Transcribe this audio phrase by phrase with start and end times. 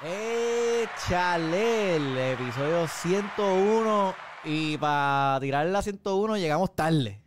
[0.00, 7.20] Échale el episodio 101 y para tirar la 101 llegamos tarde.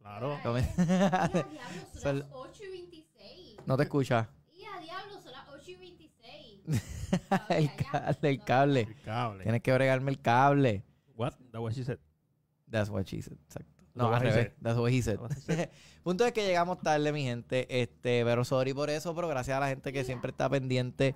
[0.00, 0.38] Claro.
[0.44, 0.52] Ya,
[0.84, 1.46] diablo,
[1.98, 3.56] son las 8 y 26.
[3.64, 4.28] no te escucha.
[4.52, 6.82] Y a diablo, son las 8 y 26.
[7.48, 8.80] el cable, el cable.
[8.82, 9.42] El cable.
[9.44, 10.84] Tienes que bregarme el cable.
[11.16, 11.32] What?
[11.52, 11.98] That what she said.
[12.70, 13.38] That's what she said.
[13.46, 13.72] Exacto.
[13.76, 14.34] That's No, al revés.
[14.34, 14.52] said.
[14.60, 15.18] That's what he said.
[15.20, 15.70] That's.
[16.02, 17.66] Punto es que llegamos tarde, mi gente.
[17.80, 21.14] Este, pero sorry por eso, pero gracias a la gente que siempre está pendiente.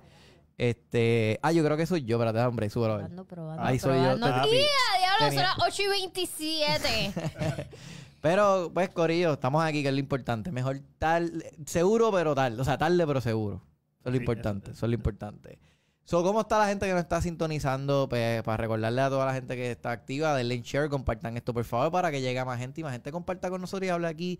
[0.59, 1.39] Este.
[1.41, 2.95] Ah, yo creo que soy yo, espérate, hombre, súbelo.
[2.97, 4.01] Probando, probando, Ahí soy yo.
[4.03, 4.27] probando.
[4.27, 4.49] Papi.
[4.49, 7.13] Y a diablo, son las 8 y 27.
[8.21, 10.51] Pero, pues, Corillo, estamos aquí, que es lo importante.
[10.51, 12.59] Mejor tarde, seguro, pero tarde.
[12.59, 13.63] O sea, tarde, pero seguro.
[14.01, 14.71] Eso es lo importante.
[14.71, 15.59] eso- Eso es lo importante.
[16.03, 18.09] So, ¿cómo está la gente que nos está sintonizando?
[18.09, 21.53] Pues, para recordarle a toda la gente que está activa, denle en share, compartan esto,
[21.53, 23.89] por favor, para que llegue a más gente y más gente comparta con nosotros y
[23.89, 24.39] hable aquí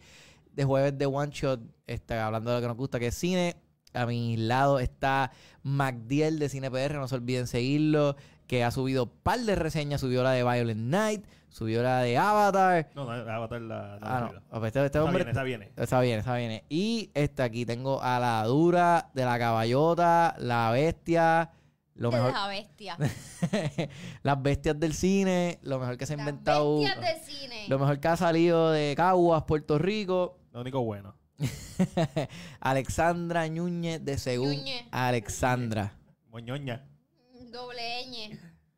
[0.52, 3.56] de jueves de One Shot, este, hablando de lo que nos gusta, que es cine.
[3.94, 5.32] A mi lado está
[5.64, 8.16] MacDiel de Cine PR, no se olviden seguirlo,
[8.48, 12.18] que ha subido un par de reseñas, subió la de Violent Night, subió la de
[12.18, 12.90] Avatar.
[12.96, 13.98] No, no, Avatar la.
[13.98, 14.66] la Ah, no.
[14.66, 15.24] Este, este Esa hombre.
[15.24, 15.72] viene, esa viene.
[15.76, 16.62] Está bien, está bien.
[16.70, 21.52] Y este aquí tengo a la dura de la caballota, la bestia,
[21.96, 22.32] lo mejor.
[22.32, 22.98] La bestia.
[24.24, 26.80] las bestias del cine, lo mejor que se ha Las inventado.
[26.80, 27.66] bestias del cine.
[27.68, 30.38] Lo mejor que ha salido de Caguas, Puerto Rico.
[30.54, 31.16] Lo único bueno.
[32.60, 34.62] Alexandra Núñez de Según.
[34.92, 35.94] Alexandra.
[36.30, 36.86] Moñoña.
[37.52, 38.38] Doble ñ.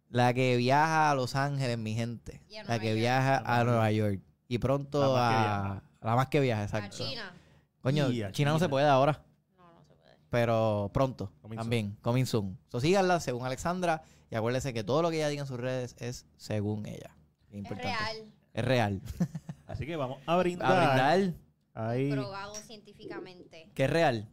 [0.10, 2.42] La que viaja a Los Ángeles, mi gente.
[2.50, 2.98] Y a La Nueva que York.
[3.00, 4.22] viaja A Nueva York.
[4.48, 5.62] Y pronto La más que a.
[5.62, 5.84] viaja.
[6.02, 6.98] La más que viaja, A exacto.
[6.98, 7.34] China.
[7.82, 8.70] Coño, Y a China no se China.
[8.70, 9.24] puede ahora.
[9.58, 10.16] No, no se puede.
[10.30, 12.58] pero pronto Coming también, coming soon.
[12.70, 15.96] So síganla según Alexandra y acuérdense que todo lo que ella diga en sus redes
[16.00, 17.16] es según ella.
[17.48, 17.88] Es Es importante.
[17.88, 18.34] real.
[18.54, 19.02] Es real.
[19.68, 20.72] Así que vamos a brindar.
[20.72, 21.34] A brindar
[21.74, 22.12] Ahí.
[22.12, 23.72] Probado científicamente.
[23.74, 24.28] que es real.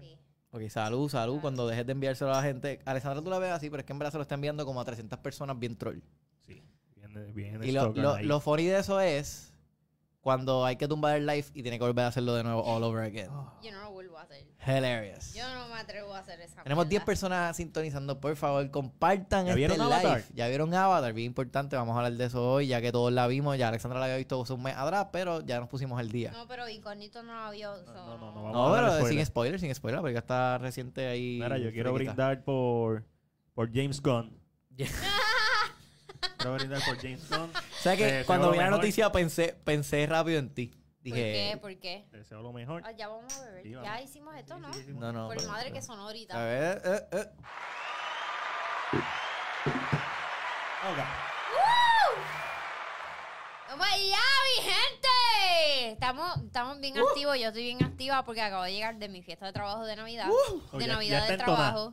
[0.00, 0.18] Sí.
[0.50, 1.40] Ok, salud, salud.
[1.40, 2.80] Cuando dejes de enviárselo a la gente.
[2.84, 4.80] Alexandra tú la ves así, pero es que en verdad se lo está enviando como
[4.80, 5.98] a 300 personas bien troll.
[6.42, 6.62] Sí.
[6.94, 9.53] Viene, viene Y lo, lo, lo funny de eso es
[10.24, 12.82] cuando hay que tumbar el live y tiene que volver a hacerlo de nuevo all
[12.82, 13.28] over again.
[13.62, 14.42] Yo no lo vuelvo a hacer.
[14.66, 15.34] Hilarious.
[15.34, 17.04] Yo no me atrevo a hacer esa Tenemos 10 mierda.
[17.04, 18.18] personas sintonizando.
[18.18, 19.92] Por favor, compartan ¿Ya este vieron live.
[19.92, 20.22] Avatar?
[20.32, 21.76] Ya vieron Avatar, bien importante.
[21.76, 23.58] Vamos a hablar de eso hoy, ya que todos la vimos.
[23.58, 26.30] Ya Alexandra la había visto hace un mes atrás, pero ya nos pusimos el día.
[26.32, 27.76] No, pero Incógnito no la vio.
[27.84, 28.52] so- no, no, no, vamos.
[28.54, 29.08] No, pero spoiler.
[29.18, 31.38] sin spoiler, sin spoiler, porque ya está reciente ahí.
[31.42, 33.04] Mira, yo quiero brindar por,
[33.52, 34.40] por James Gunn.
[36.54, 37.50] brindar por James Gunn.
[37.54, 40.68] O sea que cuando vi la noticia pensé, pensé rápido en ti.
[40.68, 41.32] ¿Por qué?
[41.32, 42.06] Dije, ¿Por qué?
[42.10, 42.82] Te deseo lo mejor.
[42.86, 43.62] Ah, ya vamos a beber.
[43.62, 44.72] Sí, ya hicimos esto, ¿no?
[44.72, 45.26] Sí, sí, sí, no, no.
[45.28, 46.42] Por pero- madre que pero- sonó A ahorita.
[46.44, 47.26] ver, eh, eh.
[50.90, 50.98] Ok.
[53.68, 54.18] ¡Vamos allá,
[54.56, 55.92] mi gente!
[55.92, 57.08] Estamos, estamos bien Uh.
[57.08, 57.38] activos.
[57.38, 60.28] Yo estoy bien activa porque acabo de llegar de mi fiesta de trabajo de Navidad.
[60.30, 61.92] Oh, de ya- ya Navidad de trabajo.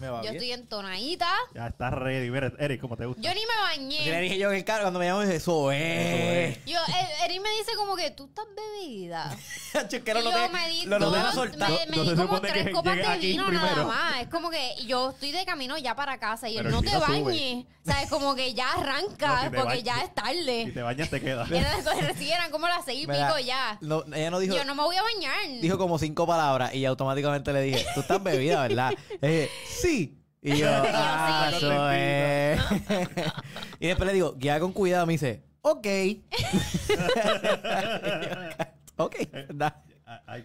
[0.00, 0.34] Me va Yo bien.
[0.34, 1.28] estoy entonadita.
[1.54, 2.30] Ya estás ready.
[2.30, 3.22] Mira, Eric, ¿cómo te gusta?
[3.22, 4.20] Yo ni me Y le bañé.
[4.22, 6.64] dije yo en el carro cuando me llamó, dije, eso es.
[6.66, 9.36] Yo, eh, Eric me dice como que tú estás bebida.
[9.76, 11.70] Y yo te- me di, lo dos- soltar.
[11.70, 14.22] me, me No di como tres copas de vino nada más.
[14.22, 17.66] Es como que yo estoy de camino ya para casa y él no te bañes.
[17.84, 20.64] O sea, es como que ya arranca No, porque ya es tarde.
[20.66, 21.48] Si te bañas, te quedas.
[22.16, 23.78] Sí, eran como las seis y pico ya.
[23.82, 24.56] No, ella no dijo.
[24.56, 25.34] Yo no me voy a bañar.
[25.60, 28.92] Dijo como cinco palabras y automáticamente le dije, tú estás bebida, ¿verdad?
[29.20, 29.50] Le dije,
[29.86, 30.18] sí.
[30.42, 31.56] Y yo, ah, sí.
[31.56, 32.60] eso es.
[33.80, 35.06] y después le digo, guía con cuidado.
[35.06, 35.86] Me dice, ok.
[38.96, 39.16] ok.
[40.08, 40.44] Ah, ay,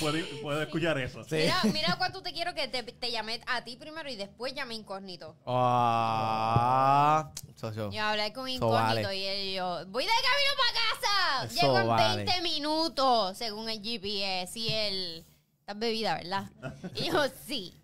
[0.00, 1.22] puedo, puedo escuchar eso.
[1.24, 1.36] Sí.
[1.36, 4.74] Mira, mira cuánto te quiero que te, te llamé a ti primero y después llamé
[4.74, 5.36] incógnito.
[5.44, 7.30] Ah.
[7.60, 9.16] Yo hablé con incógnito vale.
[9.16, 11.60] y él yo, voy de camino para casa.
[11.60, 12.24] Llego en vale.
[12.24, 14.58] 20 minutos, según el GPS.
[14.58, 15.26] Y él,
[15.60, 16.50] estás bebida, ¿verdad?
[16.94, 17.81] Y yo, sí.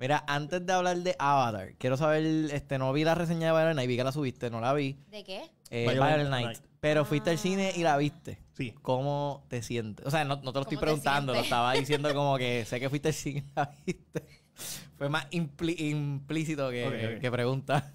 [0.00, 3.76] Mira, antes de hablar de Avatar, quiero saber, este, no vi la reseña de Violent
[3.76, 4.96] Night, vi que la subiste, no la vi.
[5.10, 5.42] ¿De qué?
[5.68, 6.46] Eh, Violent Night.
[6.46, 6.58] Night.
[6.80, 8.38] Pero fuiste al cine y la viste.
[8.54, 8.74] Sí.
[8.80, 10.06] ¿Cómo te sientes?
[10.06, 12.64] O sea, no, no te lo estoy ¿Cómo te preguntando, lo estaba diciendo como que
[12.64, 14.26] sé que fuiste al cine y la viste.
[14.96, 17.20] Fue más implícito que, Ok, ok.
[17.20, 17.92] que pregunta.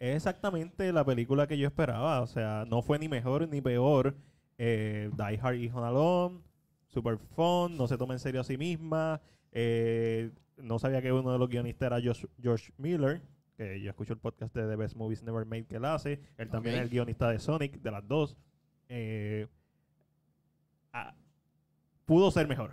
[0.00, 2.20] Es exactamente la película que yo esperaba.
[2.20, 4.16] O sea, no fue ni mejor ni peor.
[4.58, 6.40] Eh, Die Hard y Home Alone,
[6.88, 9.20] super fun, no se toma en serio a sí misma.
[9.52, 10.30] Eh,
[10.62, 13.22] no sabía que uno de los guionistas era Josh- George Miller,
[13.56, 16.20] que yo escucho el podcast de The Best Movies Never Made que él hace.
[16.36, 18.36] Él también es el guionista de Sonic, de las dos.
[18.88, 19.46] Eh,
[20.92, 21.14] ah,
[22.04, 22.72] pudo ser mejor.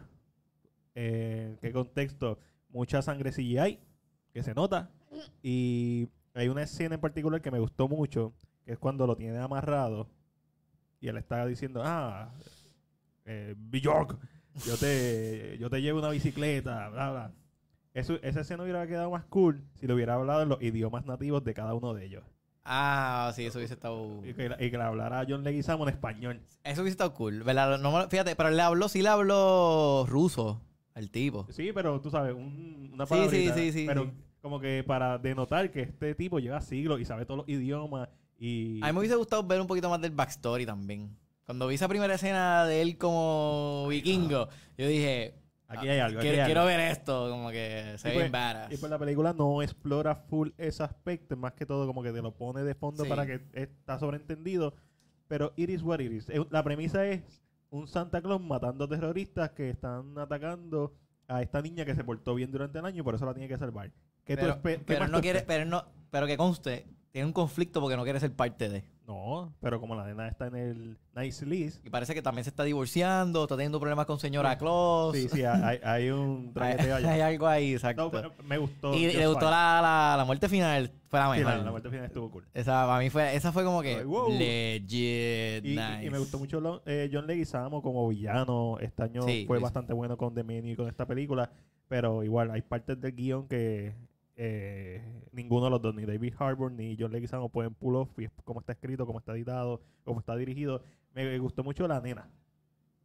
[0.94, 2.40] Eh, ¿En qué contexto?
[2.70, 3.80] Mucha sangre CGI,
[4.34, 4.90] que se nota.
[5.42, 8.34] Y hay una escena en particular que me gustó mucho,
[8.66, 10.10] que es cuando lo tiene amarrado
[11.00, 12.32] y él está diciendo, ah,
[13.26, 14.18] eh, Bjork,
[14.66, 17.34] yo te, yo te llevo una bicicleta, bla, bla.
[17.96, 21.44] Eso, esa escena hubiera quedado más cool si le hubiera hablado en los idiomas nativos
[21.44, 22.24] de cada uno de ellos.
[22.64, 24.26] Ah, sí, eso hubiese estado.
[24.26, 26.42] Y que, y que le hablara a John Leguizamo en español.
[26.64, 27.44] Eso hubiese estado cool.
[27.44, 27.78] ¿verdad?
[27.80, 30.62] No fíjate, pero le habló, sí le habló ruso
[30.94, 31.46] al tipo.
[31.52, 33.54] Sí, pero tú sabes, un- una Sí, palabrita.
[33.54, 34.12] sí, sí, sí, Pero sí.
[34.42, 38.10] como que para denotar que este tipo lleva siglos y sabe todos los idiomas
[38.40, 38.80] y...
[38.84, 41.16] A mí me hubiese gustado ver un poquito más del backstory también.
[41.46, 45.36] Cuando vi esa primera escena de él como vikingo, yo dije,
[45.68, 46.68] Aquí hay algo, aquí quiero, hay quiero algo.
[46.78, 48.72] ver esto, como que se ve pues- badass.
[48.72, 52.22] Y pues la película no explora full ese aspecto, más que todo como que te
[52.22, 53.10] lo pone de fondo Sí.
[53.10, 54.76] para que está sobreentendido.
[55.28, 56.28] Pero it is what it is.
[56.52, 57.22] La premisa es
[57.72, 60.94] un Santa Claus matando terroristas que están atacando
[61.28, 63.48] a esta niña que se portó bien durante el año y por eso la tiene
[63.50, 63.92] que salvar.
[64.24, 66.86] ¿Qué tú pero, qué pero más no tú quiere, pero no, pero que conste,
[67.16, 68.84] tiene un conflicto porque no quiere ser parte de.
[69.08, 71.86] No, pero como la nena está en el Nice List.
[71.86, 75.16] Y parece que también se está divorciando, está teniendo problemas con señora Claus.
[75.16, 77.12] Sí, sí, hay, hay un traqueteo allá.
[77.14, 78.04] hay algo ahí, exacto.
[78.04, 78.94] No, pero me gustó.
[78.94, 81.46] y le gustó la, la, la muerte final, fue la mejor.
[81.54, 82.46] la, la muerte final estuvo cool.
[82.54, 84.30] Esa, para mí fue, esa fue como que wow.
[84.32, 86.06] legit Y, y- nice.
[86.06, 88.78] y me gustó mucho lo- eh, John Leguizamo como villano.
[88.82, 91.50] Este año Sí, fue bastante bueno con The Menu y con esta película.
[91.88, 93.94] Pero igual, hay partes del guion que
[94.36, 95.02] eh,
[95.32, 98.10] ninguno de los dos, ni David Harbour ni John Leguizamo, pueden pull off.
[98.20, 100.82] Y es como está escrito, como está editado, como está dirigido.
[101.14, 102.30] Me gustó mucho la nena.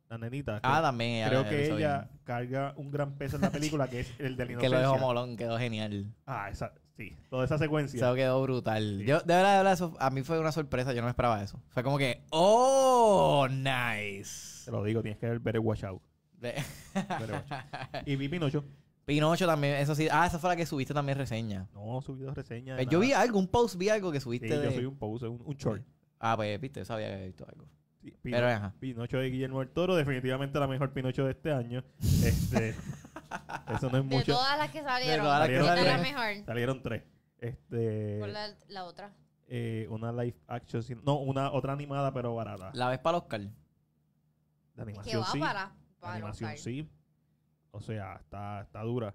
[0.08, 0.58] La nenita.
[0.64, 1.10] Ah, que- también.
[1.18, 2.20] ella creo lo que ella bien.
[2.24, 4.94] carga un gran peso en la película, que es el de la Que lo dejó
[4.96, 5.06] inocencia.
[5.06, 6.12] molón, quedó genial.
[6.26, 7.16] Ah, esa, sí.
[7.28, 7.96] Toda esa secuencia.
[7.96, 8.96] Eso quedó brutal.
[8.98, 9.04] Sí.
[9.06, 10.92] Yo, de verdad, de verdad, eso a mí fue una sorpresa.
[10.92, 11.62] Yo no me esperaba eso.
[11.68, 14.64] Fue como que, ¡oh, nice!
[14.64, 16.02] Te lo digo, tienes que ver Better Watch Out.
[16.40, 16.54] De-
[16.94, 17.62] Better Watch Out.
[18.06, 18.64] Y vi Pinocho.
[19.14, 20.08] Pinocho también, eso sí.
[20.10, 21.68] Ah, esa fue la que subiste también reseña.
[21.74, 22.76] No, subido reseña.
[22.76, 24.72] de Eh, Yo vi algo, un post, vi algo que Sí, subiste yo de...
[24.74, 25.82] soy un post, un, un short.
[26.20, 27.66] Ah, pues, viste, yo sabía que había visto algo.
[28.02, 28.72] Sí, Pino- Pero, ajá.
[28.78, 31.82] Pinocho de Guillermo del Toro, definitivamente la mejor Pinocho de este año.
[32.24, 32.70] Este,
[33.74, 34.32] eso no es De mucho.
[34.32, 35.24] todas las que salieron.
[35.26, 36.02] todas las que esta es la salieron.
[36.22, 36.44] mejor.
[36.46, 37.02] Salieron tres.
[37.38, 39.12] Este, Por la, la otra.
[39.48, 42.70] eh, una live action, no, una otra animada pero barata.
[42.74, 43.40] La ves para el Oscar.
[43.40, 43.48] De
[44.76, 45.38] Que animación va sí.
[45.40, 46.58] para, de para animación Oscar.
[46.64, 46.88] sí.
[47.72, 49.14] O sea, está, está dura.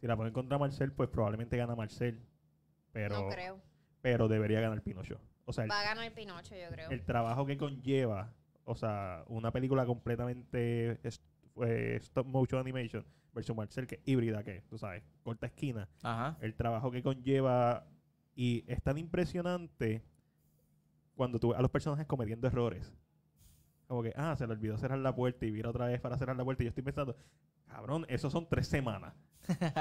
[0.00, 2.20] Si la ponen contra Marcel, pues probablemente gana Marcel.
[2.92, 3.60] Pero, No creo.
[4.00, 5.20] pero debería ganar Pinocho.
[5.44, 6.90] O sea, el, Va a ganar Pinocho, yo creo.
[6.90, 8.32] el trabajo que conlleva,
[8.64, 11.22] o sea, una película completamente es-
[11.64, 13.04] eh, stop motion animation
[13.34, 15.88] versus Marcel, que es híbrida, que tú sabes, corta esquina.
[16.02, 16.36] Ajá.
[16.40, 17.86] El trabajo que conlleva
[18.34, 20.02] y es tan impresionante
[21.14, 22.92] cuando tú ves a los personajes cometiendo errores.
[23.86, 26.36] Como que, ah, se le olvidó cerrar la puerta y vira otra vez para cerrar
[26.36, 26.62] la puerta.
[26.62, 27.16] Y yo estoy pensando,
[27.72, 29.14] cabrón, eso son tres semanas.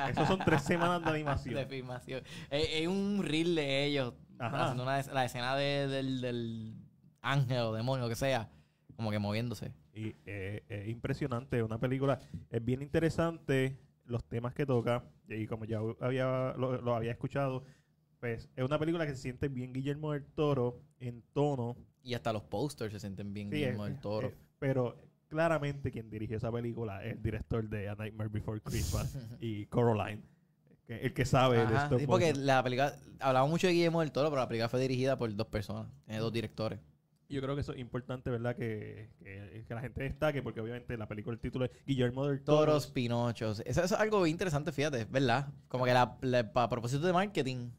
[0.09, 1.55] Esos son tres semanas de animación.
[1.59, 2.23] De filmación.
[2.49, 4.63] Hay un reel de ellos Ajá.
[4.63, 6.73] haciendo una, la escena de- del, del
[7.21, 8.49] ángel o demonio, lo que sea,
[8.95, 9.71] como que moviéndose.
[9.93, 15.65] Y eh, es impresionante, una película es bien interesante, los temas que toca, y como
[15.65, 17.63] ya había, lo, lo había escuchado,
[18.19, 22.33] pues es una película que se siente bien Guillermo del Toro en tono, Y hasta
[22.33, 24.27] los posters se sienten bien Sí, Guillermo eh, del Toro.
[24.29, 24.97] eh, pero
[25.31, 30.21] claramente quien dirigió esa película es el director de A Nightmare Before Christmas y Coraline,
[30.85, 34.11] que, el que sabe de stop sí, porque la película, hablamos mucho de Guillermo del
[34.11, 36.79] Toro, pero la película fue dirigida por dos personas, tiene dos directores.
[37.29, 38.57] Yo creo que eso es importante, ¿verdad?
[38.57, 42.41] Que, que, que la gente destaque, porque obviamente la película, el título es Guillermo del
[42.43, 42.65] Toro.
[42.65, 43.61] Toros, Pinochos.
[43.65, 45.47] Eso, es algo interesante, fíjate, ¿verdad?
[45.69, 47.69] Como que la, la- a propósito de marketing,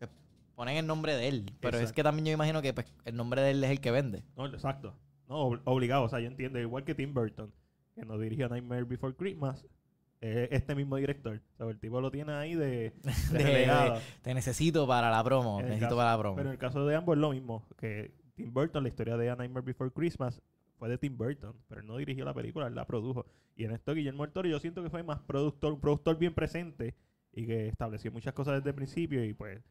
[0.00, 0.08] que
[0.54, 1.52] ponen el nombre de él.
[1.60, 3.90] Pero es que también yo imagino que pues, el nombre de él es el que
[3.90, 4.24] vende.
[4.38, 4.96] No, exacto.
[5.28, 6.04] No, ob- obligado.
[6.04, 6.58] O sea, yo entiendo.
[6.58, 7.52] Igual que Tim Burton,
[7.94, 9.66] que nos dirigió Nightmare Before Christmas,
[10.20, 11.40] es este mismo director.
[11.54, 12.92] O sea, el tipo lo tiene ahí de,
[13.32, 14.00] de De- relegado.
[14.22, 16.36] Te necesito para la promo, En necesito caso- para la promo.
[16.36, 17.66] Pero en el caso de ambos es lo mismo.
[17.78, 20.40] Que Tim Burton, la historia de A Nightmare Before Christmas,
[20.78, 21.54] fue de Tim Burton.
[21.68, 23.26] Pero él no dirigió la película, él la produjo.
[23.56, 26.34] Y en esto Guillermo del Toro yo siento que fue más productor, un productor bien
[26.34, 26.94] presente
[27.32, 29.62] y que estableció muchas cosas desde el principio y pues...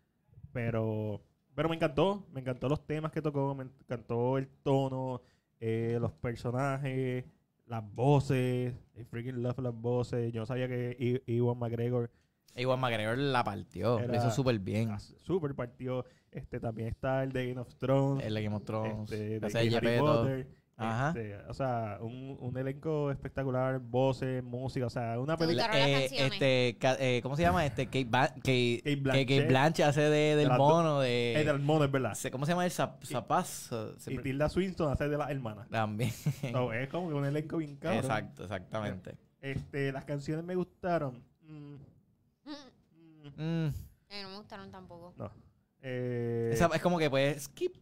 [0.51, 1.21] Pero...
[1.55, 5.21] Pero me encantó, me encantó los temas que tocó, me encantó el tono,
[5.65, 7.23] eh, los personajes,
[7.67, 10.33] las voces, I freaking love las voces.
[10.33, 12.11] Yo no sabía que Iwan McGregor
[12.55, 14.91] Igual McGregor la partió, lo hizo súper bien.
[14.99, 16.05] super partió.
[16.31, 19.77] Este también está el de Game of Thrones, El de Game of Thrones, este, de
[19.77, 19.99] Harry.
[19.99, 20.47] Potter.
[20.75, 21.09] Ajá.
[21.09, 25.67] este, o sea, un, un elenco espectacular, voces, música, o sea, una ¿Te película.
[25.67, 26.77] las Eh, este,
[27.17, 27.65] eh, ¿Cómo se llama?
[27.65, 29.27] Este, Kate, Ba- Kate, Kate que Blanchett.
[29.27, 31.43] Kate Blanchett hace de, del las mono, Es de...
[31.45, 32.17] del mono, es verdad.
[32.31, 33.69] ¿Cómo se llama el zap- zapaz?
[34.07, 35.67] Y Tilda Swinton hace de la hermana.
[35.69, 36.11] También.
[36.51, 37.99] So, es como que un elenco bien cabrón.
[38.03, 39.15] Exacto, exactamente.
[39.41, 41.23] Este, las canciones me gustaron.
[41.43, 41.75] Mm,
[42.45, 43.73] Mm, mm, Mm,
[44.09, 45.13] eh, no me gustaron tampoco.
[45.17, 45.31] no.
[45.81, 47.75] Eh, esa- es como que pues skip.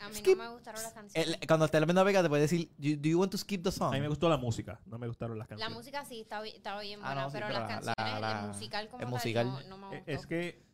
[0.00, 0.36] A mí Skip.
[0.36, 1.38] no me gustaron las canciones.
[1.40, 3.68] El- cuando esté la película te puede decir, "You- ¿Do you want to skip the
[3.68, 3.92] A song?
[3.92, 5.76] mí me gustó la música, no me gustaron las La canciones.
[5.76, 8.40] música sí estaba, estaba bien Ah, buena, no, sí, pero, pero las la- canciones, la-
[8.40, 9.46] el musical como el tal, musical.
[9.46, 10.10] No, no me gustó.
[10.10, 10.64] Es que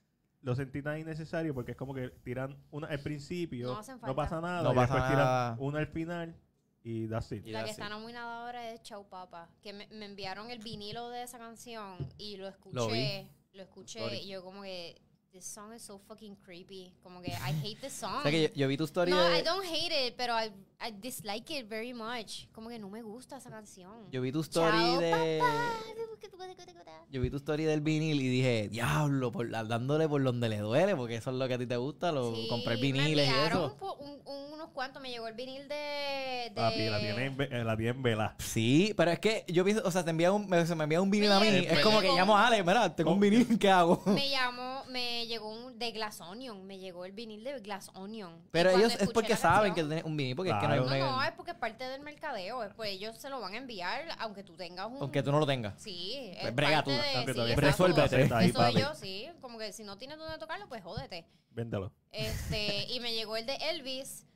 [0.42, 4.00] lo sentí tan innecesario porque es como que tiran una al principio, No no, hacen
[4.00, 4.16] falta.
[4.16, 5.54] pasa nada, No y pasa después nada.
[5.54, 6.36] tiran una al final
[6.82, 7.46] y that's it.
[7.46, 11.10] Y La que está nominada ahora es Chau Papa, que me, me enviaron el vinilo
[11.10, 14.16] de esa canción y lo escuché, Lo lo, escuché Sorry.
[14.20, 14.98] y yo como que
[15.32, 18.16] this song is so fucking creepy, como que I hate this song.
[18.18, 19.38] O sea que yo, yo vi tu story no, de...
[19.38, 22.48] I don't hate it, pero I, I dislike it very much.
[22.52, 24.10] Como que no me gusta esa canción.
[24.10, 25.38] Yo vi tu story Chao, de...
[25.40, 25.74] papá.
[27.10, 30.94] Yo vi tu story del vinil y dije, diablo, por, dándole por donde le duele,
[30.96, 33.30] porque eso es lo que a ti te gusta, lo, Sí, comprar me viniles y
[33.30, 33.96] enviaron eso.
[34.00, 35.74] un un- un- unos cuantos, me llegó el vinil de...
[35.74, 38.36] de Papi, la tienen, ve- eh, la tienen velada.
[38.38, 41.00] Sí, pero es que yo pienso, o sea, te envía un, me, se me envía
[41.00, 43.58] un vinil a mí, Me es como que llamo a Ale, mira, tengo un vinil,
[43.58, 44.02] ¿qué hago?
[44.06, 48.42] Me llamó, me llegó un de Glass Onion, me llegó el vinil de Glass Onion.
[48.50, 50.74] Pero ellos es porque saben que tienes un vinil, porque Claro.
[50.74, 51.28] es No, que no hay no, una...
[51.28, 52.62] es porque es parte del mercadeo.
[52.64, 54.98] Es pues ellos se lo van a enviar, aunque tú tengas un.
[55.00, 55.80] Aunque tú no lo tengas.
[55.80, 57.54] Sí, Pues es brega parte tú, de- aunque sí.
[57.56, 58.34] Resuélvete.
[58.34, 58.78] Ahí, Eso papi.
[58.80, 59.28] yo, sí.
[59.40, 61.26] Como que si no tienes dónde tocarlo, pues jódete.
[61.50, 61.92] Véndelo.
[62.12, 64.26] Este, y me llegó el de Elvis,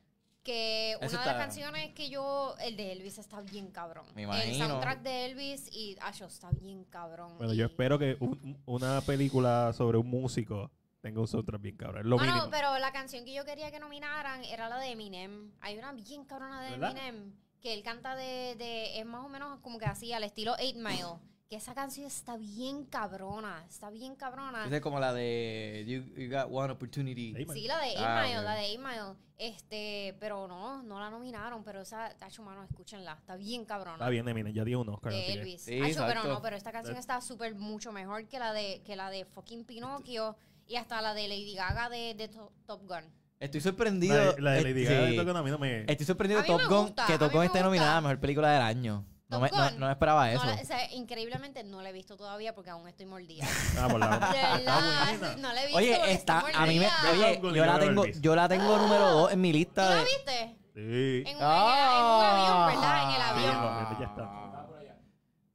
[0.45, 2.55] que una de está- las canciones que yo.
[2.61, 4.05] El de Elvis está bien cabrón.
[4.15, 4.67] Me El imagino.
[4.67, 7.37] soundtrack de Elvis y Asho está bien cabrón.
[7.37, 10.71] Bueno, y- yo espero que un- una película sobre un músico
[11.01, 11.99] tenga un soundtrack bien cabrón.
[12.01, 12.51] Es lo Bueno, mínimo.
[12.51, 15.51] pero la canción que yo quería que nominaran era la de Eminem.
[15.61, 16.91] Hay una bien cabrona de ¿Verdad?
[16.91, 20.53] Eminem que él canta de, de- es más o menos como que así al estilo
[20.53, 21.19] 8 Mile.
[21.49, 24.65] Que esa canción está bien cabrona, está bien cabrona.
[24.65, 27.35] Esa es como la de You, you Got One Opportunity.
[27.53, 29.15] Sí, la de 8 Ah, la de 8 Mile.
[29.37, 33.97] Este, pero no, no la nominaron, pero esa, tacho, mano, escúchenla, está bien cabrona.
[33.97, 35.11] Está bien, Eminem, ya dio un Oscar.
[35.11, 35.61] de Elvis.
[35.61, 38.95] Sí, Acho, pero no, pero esta canción está súper mucho mejor que la de que
[38.95, 40.35] la de fucking Pinocchio
[40.67, 43.03] y hasta la de Lady Gaga de, de To- Top Gun.
[43.39, 44.33] Estoy La sorprendido.
[44.33, 45.15] de, la de Lady Gaga de sí.
[45.17, 45.81] Top Gun a mí no me...
[45.81, 48.61] Estoy sorprendido de Top Gun, gusta, que Top Gun esté nominada a Mejor Película del
[48.63, 49.05] Año.
[49.27, 50.45] No me, me esperaba No eso.
[50.45, 53.45] la- o sea, increíblemente no la he visto todavía porque aún estoy mordida.
[53.79, 55.35] Ah, por la...
[55.39, 58.47] No la he visto Oye, está, a mí me, oye, yo la tengo, yo la
[58.47, 60.03] tengo número 2 en mi ¿Tú lista la de...
[60.03, 60.55] viste?
[60.75, 61.23] Sí.
[61.31, 61.95] En un, Ah.
[61.97, 63.03] en un avión, ¿verdad?
[63.03, 63.55] En el Sí, avión.
[63.63, 64.23] no, ya está.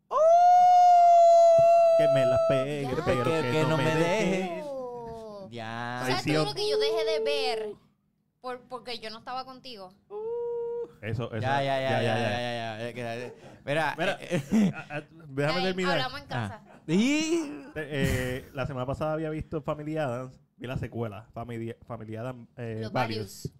[0.09, 0.17] ¡Oh!
[1.99, 3.05] Que me la pegue, Ya.
[3.05, 4.63] pero Que- que no me deje.
[4.65, 5.49] Oh.
[5.51, 6.03] Ya.
[6.07, 7.73] ¿Sabes todo lo que yo dejé de ver
[8.41, 9.93] por, porque yo no estaba contigo?
[11.01, 11.41] Eso, eso.
[11.41, 13.33] Ya, ya, ya, ya, ya, ya, ya, ya.
[13.65, 15.93] Mira, Mira, eh, eh, Ah, ah, Déjame terminar.
[15.93, 16.61] Hablamos en casa.
[16.87, 20.39] y- Eh, la semana pasada había visto Family Adams.
[20.57, 23.51] Vi la secuela, Family, Family Adams eh, Los Values.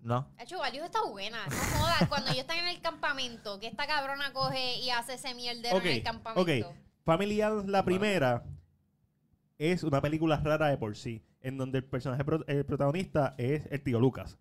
[0.00, 0.28] No.
[0.38, 1.38] Hecho, Values está buena.
[1.46, 5.34] No jodas, cuando ellos están en el campamento, que esta cabrona coge y hace ese
[5.34, 6.68] mierdero en el campamento.
[6.70, 6.76] ok.
[7.04, 8.44] Family Adams, la primera,
[9.58, 13.66] es una película rara de por sí, en donde el personaje pro- el protagonista es
[13.72, 14.38] el tío Lucas.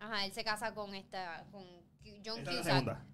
[0.00, 1.62] Ajá, él se casa con esta, con
[2.24, 2.64] John Esa es la Cusack.
[2.64, 3.06] segunda.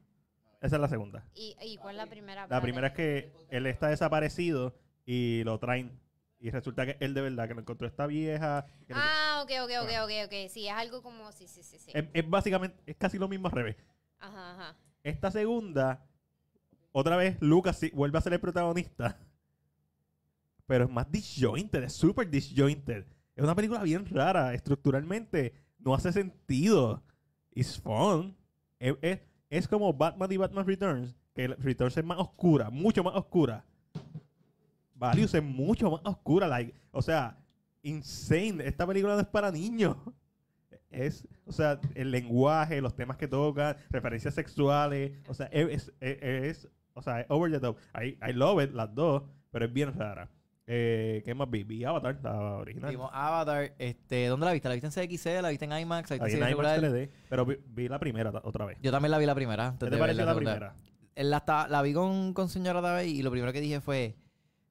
[0.62, 1.24] Esa es la segunda.
[1.34, 2.46] ¿Y, ¿Y cuál es la primera?
[2.46, 4.74] La primera es que él está desaparecido
[5.04, 6.00] y lo traen.
[6.38, 8.66] Y resulta que él de verdad que lo encontró esta vieja.
[8.86, 10.50] que Ah, ok, ok, ok, ok, ok.
[10.50, 11.32] Sí, es algo como...
[11.32, 11.90] Sí, sí, sí, sí.
[11.92, 13.76] es, es básicamente, es casi lo mismo al revés.
[14.18, 14.76] Ajá, ajá.
[15.02, 16.06] Esta segunda,
[16.92, 19.18] otra vez Lucas sí vuelve a ser el protagonista.
[20.66, 23.06] Pero es más disjointed, es super disjointed.
[23.34, 24.52] Es una película bien rara.
[24.54, 25.54] Estructuralmente
[25.86, 27.02] no hace sentido.
[27.52, 28.36] It's fun.
[28.78, 31.14] Es, es- es como Batman y Batman Returns.
[31.34, 33.64] Que Returns es más oscura, mucho más oscura.
[34.94, 36.48] Values es mucho más oscura.
[36.90, 37.38] o sea,
[37.82, 38.66] insane.
[38.66, 39.96] Esta película no es para niños.
[40.88, 45.12] Es, o sea, el lenguaje, los temas que tocan, referencias sexuales.
[45.28, 47.76] O sea, es, es, o sea, over the top.
[47.94, 50.30] I, I love it, las dos, pero es bien rara.
[50.68, 51.62] Eh, ¿Qué más vi?
[51.62, 52.90] Vi Avatar, la original.
[52.90, 54.68] Vimos Avatar, este, ¿dónde la viste?
[54.68, 55.40] ¿La viste en CXC?
[55.42, 56.10] ¿La viste en IMAX?
[56.10, 56.92] ¿La Ahí viste en en IMAX regular?
[56.92, 58.78] 3D, pero vi, vi la primera ta- otra vez.
[58.82, 59.66] Yo también la vi la primera.
[59.68, 60.52] antes ¿Qué de te ver pareció la segunda.
[60.54, 60.74] primera?
[61.14, 64.16] Él la, estaba- la vi con, con señora David y lo primero que dije fue,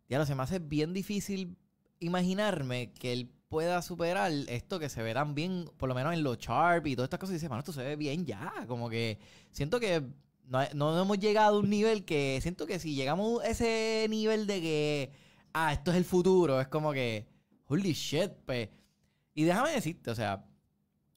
[0.09, 1.55] ya se me hace bien difícil
[1.99, 6.23] imaginarme que él pueda superar esto que se ve tan bien, por lo menos en
[6.23, 7.31] los Sharp y todas estas cosas.
[7.31, 8.51] Y dice, mano, esto se ve bien ya.
[8.67, 9.17] Como que
[9.51, 10.03] siento que
[10.49, 14.45] no, no hemos llegado a un nivel que siento que si llegamos a ese nivel
[14.45, 15.11] de que,
[15.55, 17.25] ah, esto es el futuro, es como que,
[17.67, 18.69] holy shit, pues.
[19.33, 20.45] Y déjame decirte, o sea,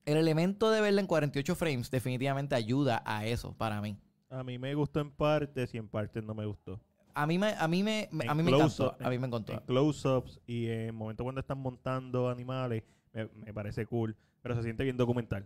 [0.04, 3.99] el elemento de verla en 48 frames definitivamente ayuda a eso para mí.
[4.30, 6.80] A mí me gustó en partes y en partes no me gustó.
[7.14, 8.97] A mí me, a mí me, a mí me encantó.
[9.00, 9.52] A mí me encantó.
[9.54, 14.62] En close-ups y en momentos cuando están montando animales, me, me parece cool, pero se
[14.62, 15.45] siente bien documental.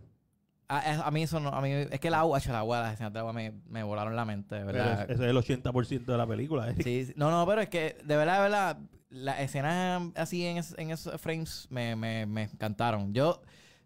[0.77, 2.93] A, a- a mí eso no, a mí es que el agua, el agua, las
[2.93, 5.03] escenas de agua me, me volaron la mente, Pero ¿verdad?
[5.03, 6.69] es- ese es el 80% de la película.
[6.69, 6.83] Eric.
[6.83, 8.77] Sí, no, no, pero es que de verdad, de verdad,
[9.09, 13.13] las escenas así en, es- en esos frames me, me, me encantaron.
[13.13, 13.41] Yo,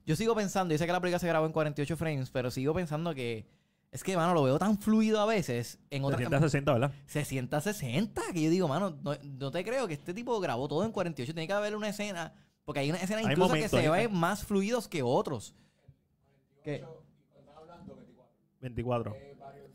[0.05, 2.73] yo sigo pensando, yo sé que la película se grabó en 48 frames, pero sigo
[2.73, 3.45] pensando que
[3.91, 6.91] es que, mano, lo veo tan fluido a veces en otras 360, ¿verdad?
[7.07, 10.67] se sienta 60, que yo digo, mano, no, no te creo que este tipo grabó
[10.67, 12.33] todo en 48, tiene que haber una escena,
[12.65, 15.55] porque hay una escena Hay incluso momentos, que se ven más fluidos que otros.
[16.67, 16.83] Que-
[18.59, 19.15] 24.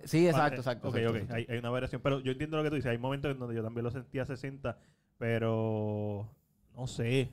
[0.05, 0.89] sí, exacto, exacto.
[0.89, 1.17] Ok, exacto, ok.
[1.23, 1.35] exacto.
[1.37, 2.03] Hay, hay una variación.
[2.03, 2.91] Pero yo entiendo lo que tú dices.
[2.91, 4.77] Hay momentos en donde yo también lo sentía 60,
[5.17, 6.29] pero
[6.77, 7.21] no sé.
[7.21, 7.31] Eh,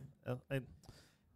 [0.51, 0.61] eh,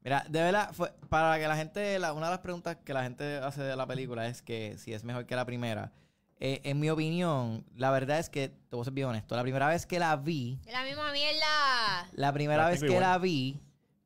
[0.06, 3.04] Mira, de verdad, fue, para que la gente, la- una de las preguntas que la
[3.04, 5.92] gente hace de la película es que si es mejor que la primera.
[6.40, 9.42] Eh, en mi opinión, la verdad es que, te voy a ser bien honesto, la
[9.44, 12.08] primera vez que la vi, La misma mierda.
[12.14, 13.02] la primera La vez que igual.
[13.02, 13.60] la vi,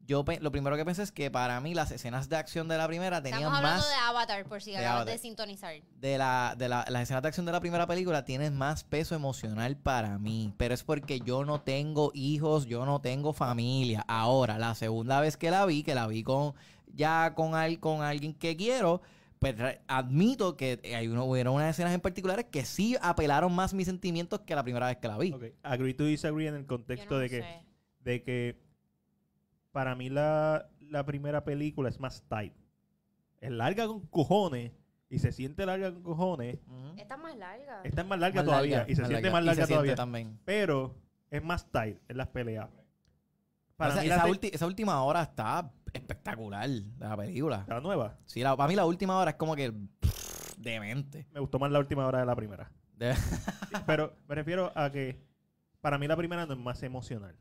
[0.07, 2.87] yo lo primero que pensé es que para mí las escenas de acción de la
[2.87, 3.89] primera tenían Estamos hablando más...
[3.89, 5.73] de Avatar, por si de acabas de sintonizar.
[5.99, 9.13] de la, de la, las escenas de acción de la primera película tienen más peso
[9.15, 10.53] emocional para mí.
[10.57, 14.03] Pero es porque yo no tengo hijos, yo no tengo familia.
[14.07, 16.53] Ahora, la segunda vez que la vi, que la vi con
[16.93, 19.01] ya con, al, con alguien que quiero,
[19.39, 19.55] pues
[19.87, 24.39] admito que hay uno, hubieron unas escenas en particulares que sí apelaron más mis sentimientos
[24.39, 25.31] que la primera vez que la vi.
[25.33, 25.43] ok.
[25.63, 27.63] Agree to disagree en el Yo contexto no de que sé.
[27.99, 28.66] de que
[29.77, 32.51] para mí la, la primera película es más tight.
[33.39, 34.71] Es larga con cojones
[35.07, 36.57] y se siente larga con cojones.
[36.97, 37.81] Esta es más larga.
[37.83, 39.35] Esta es más larga Más todavía larga, y se más siente larga.
[39.37, 39.95] más Y larga siente todavía.
[39.95, 40.39] también.
[40.45, 40.95] Pero
[41.29, 42.67] es más tight en las peleas.
[43.75, 47.15] Para O sea, mí la, esa, te- ulti- esa última hora está espectacular de la
[47.15, 47.65] película.
[47.67, 51.27] la nueva Sí, la- para mí la última hora es como que pff, demente.
[51.33, 52.71] me gustó más la última hora de la primera.
[52.95, 53.13] De-
[53.85, 55.21] pero me refiero a que
[55.81, 57.35] para mí la primera no es más emocional.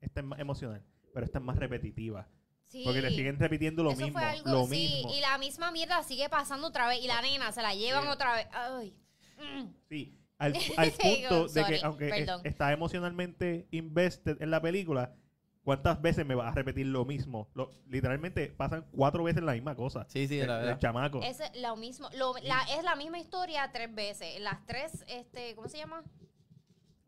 [0.00, 2.28] Esta es más emocional, pero esta es más repetitiva.
[2.66, 2.82] Sí.
[2.84, 4.18] Porque te siguen repitiendo lo Eso mismo.
[4.18, 5.14] fue algo, lo sí, mismo.
[5.14, 8.08] y la misma mierda sigue pasando otra vez y la nena se la llevan Sí.
[8.10, 8.46] otra vez.
[8.52, 8.94] Ay.
[9.38, 9.68] Mm.
[9.88, 15.14] Sí, al, al punto de Sorry, que aunque es- está emocionalmente invested en la película,
[15.62, 17.48] ¿cuántas veces me vas a repetir lo mismo?
[17.54, 20.04] Lo- literalmente pasan cuatro veces la misma cosa.
[20.10, 20.78] Sí, sí, el, la el verdad.
[20.78, 21.22] chamaco.
[21.22, 24.38] Es lo mismo, lo- la- es la misma historia tres veces.
[24.40, 26.02] Las tres, este, ¿cómo se llama?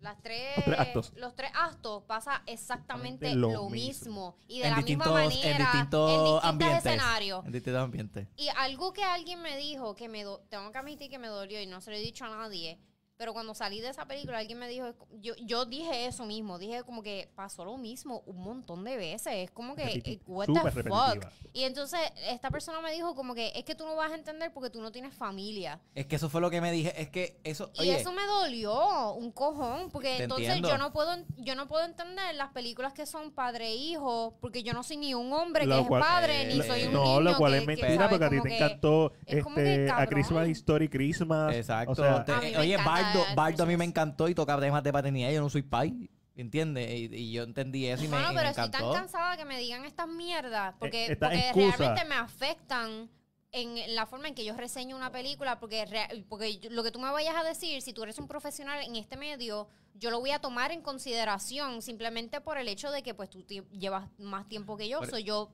[0.00, 1.12] Las tres, Los tres actos.
[1.16, 4.36] los tres actos pasa exactamente lo, lo mismo.
[4.48, 6.78] Y de en la distintos, misma manera, en distintos distintos ambientes.
[6.86, 7.44] escenarios.
[7.46, 8.28] En distintos ambientes.
[8.36, 11.60] Y algo que alguien me dijo que me do- tengo que admitir que me dolió
[11.60, 12.78] y no se lo he dicho a nadie.
[13.18, 16.84] Pero cuando salí de esa película, alguien me dijo, yo, yo dije eso mismo, dije
[16.84, 19.34] como que pasó lo mismo un montón de veces.
[19.34, 20.64] Es como que, Repeti- eh, what the fuck.
[20.74, 21.30] repetitiva.
[21.52, 24.50] Y entonces esta persona me dijo como que es que tú no vas a entender
[24.54, 25.82] porque tú no tienes familia.
[25.94, 26.98] Es que eso fue lo que me dije.
[26.98, 27.70] Es que eso.
[27.74, 28.72] Y Oye, eso me dolió
[29.14, 30.68] un cojón, porque Te entonces entiendo.
[30.70, 34.62] yo no puedo yo no puedo entender las películas que son padre e hijo, porque
[34.62, 36.92] yo no soy ni un hombre Lo que es cual- padre, eh, ni soy un
[36.92, 39.42] no, niño lo cual que- es mentira porque a ti como te que- encantó es
[39.44, 40.06] como que, este, a.
[40.06, 41.54] Christmas Story Christmas.
[41.54, 41.92] exacto.
[41.92, 44.92] O sea, Te- me oye, Bardo, Bardo a mí me encantó y toca temas de
[44.92, 45.30] paternidad.
[45.30, 46.10] Yo no soy pai.
[46.36, 46.88] ¿Entiendes?
[46.90, 49.44] Y, y yo entendí eso y me, Bueno, y pero me estoy tan cansada que
[49.44, 53.10] me digan estas mierdas, porque, esta porque realmente me afectan
[53.52, 55.84] en la forma en que yo reseño una película, porque,
[56.28, 58.94] porque yo- lo que tú me vayas a decir, si tú eres un profesional en
[58.96, 63.12] este medio, yo lo voy a tomar en consideración simplemente por el hecho de que
[63.14, 65.52] pues tú llevas más tiempo que yo, Pero- so, yo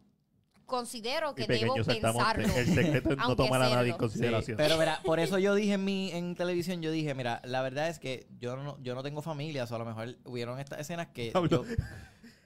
[0.67, 2.49] considero que debo pensarlo.
[2.57, 4.57] el secreto es no aunque tomar a nadie en consideración.
[4.59, 7.63] Sí, pero mira, por eso yo dije en mi en televisión, yo dije, mira, la
[7.63, 10.59] verdad es que yo no, yo no tengo familia, o sea, a lo mejor hubieron
[10.59, 11.75] estas escenas que Pablo, yo,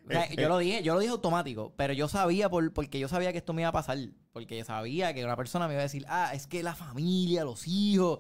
[0.06, 0.48] o sea, eh, yo eh.
[0.48, 3.52] lo dije, yo lo dije automático, pero yo sabía por, porque yo sabía que esto
[3.52, 3.98] me iba a pasar,
[4.32, 7.44] porque yo sabía que una persona me iba a decir, ah, es que la familia,
[7.44, 8.18] los hijos,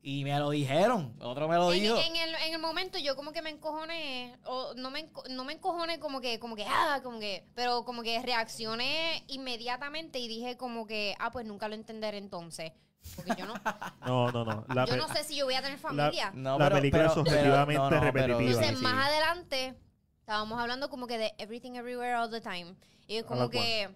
[0.00, 1.96] y me lo dijeron, otro me lo En, dijo.
[1.98, 5.54] en el, en el momento yo como que me encojoné, o no me, no me
[5.54, 10.56] encojoné como que, como que, ah, como que, pero como que reaccioné inmediatamente y dije
[10.56, 12.72] como que, ah, pues nunca lo entenderé entonces.
[13.16, 13.54] Porque yo no,
[14.06, 14.64] No, no, no.
[14.74, 16.30] La yo no sé si yo voy a tener familia.
[16.34, 18.40] No, la película es objetivamente no, no, pero- repetitiva.
[18.50, 18.82] Entonces, sí.
[18.84, 19.74] más adelante,
[20.28, 22.74] estábamos hablando como que de everything everywhere all the time.
[23.06, 23.88] Y es como que,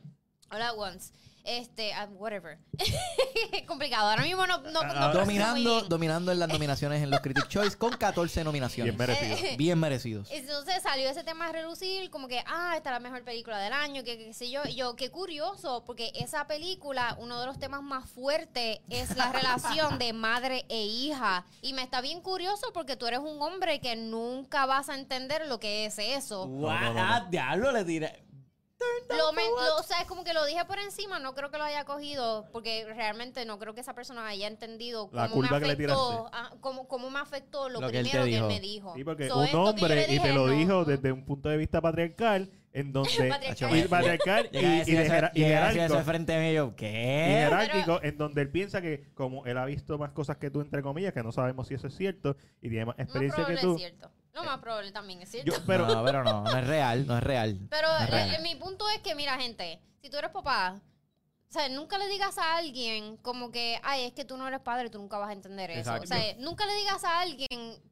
[0.48, 1.12] all at once.
[1.44, 2.58] Este, ah, whatever.
[3.66, 4.10] Complicado.
[4.10, 7.48] Ahora mismo no, no, no proceso muy dominando, dominando en las nominaciones en los Critic
[7.48, 8.96] Choice con 14 nominaciones.
[8.96, 9.36] Bien merecido.
[9.48, 10.28] Eh, Bien merecidos.
[10.32, 13.72] Entonces salió ese tema a relucir, como que, ah, esta es la mejor película del
[13.72, 14.62] año, que qué sé yo.
[14.68, 19.32] Y yo, qué curioso, porque esa película, uno de los temas más fuertes es la
[19.32, 21.44] relación de madre e hija.
[21.60, 25.46] Y me está bien curioso porque tú eres un hombre que nunca vas a entender
[25.46, 26.46] lo que es eso.
[26.46, 27.00] no, no, no.
[27.02, 28.22] Ah, diablo, le tiré.
[29.16, 31.58] Lo, me- lo- o sea, es como que lo dije por encima, no creo que
[31.58, 35.48] lo haya cogido, porque realmente no creo que esa persona haya entendido La cómo me
[35.48, 38.36] curva que le afectó, ah, cómo, cómo me afectó lo, Lo que él primero que
[38.36, 38.94] él me dijo.
[38.94, 40.52] Sí, porque So, un hombre, y te lo no.
[40.52, 43.28] dijo desde un punto de vista patriarcal, en donde...
[43.28, 43.76] Patriarcal.
[43.76, 46.00] y patriarcal jerárquico.
[46.04, 47.48] frente y ¿qué?
[48.02, 51.12] en donde él piensa que como él ha visto más cosas que tú, entre comillas,
[51.12, 53.78] que no sabemos si eso es cierto, y tiene más Más experiencia que tú, es
[53.80, 54.10] cierto.
[54.34, 55.52] Lo más probable también es cierto.
[55.52, 57.58] Yo- pero, no, pero no, no es real, no es real.
[57.70, 58.34] Pero No es real.
[58.34, 60.80] eh, mi punto es que, mira, gente, si tú eres papá,
[61.48, 64.60] o sea, nunca le digas a alguien como que, ay, es que tú no eres
[64.60, 65.80] padre, tú nunca vas a entender eso.
[65.80, 66.04] Exacto.
[66.04, 67.46] O sea, nunca le digas a alguien,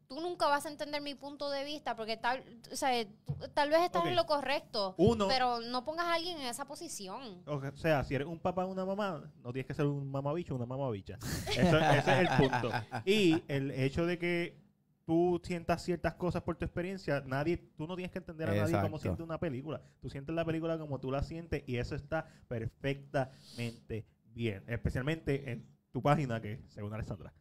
[0.08, 3.68] tú nunca vas a entender mi punto de vista, porque tal, o sea, tú- tal
[3.68, 7.42] vez estás en lo correcto, uno, pero no pongas a alguien en esa posición.
[7.46, 10.54] o sea, si eres un papá o una mamá, no tienes que ser un mamabicho
[10.54, 11.18] o una mamabicha.
[11.54, 12.70] Eso, ese es el punto.
[13.04, 14.58] Y el hecho de que
[15.10, 18.80] tú sientas ciertas cosas por tu experiencia, nadie, tú no tienes que entender a nadie
[18.80, 19.82] cómo siente una película.
[20.00, 24.62] Tú sientes la película como tú la sientes y eso está perfectamente bien.
[24.68, 27.32] Especialmente en tu página, que según Alessandra,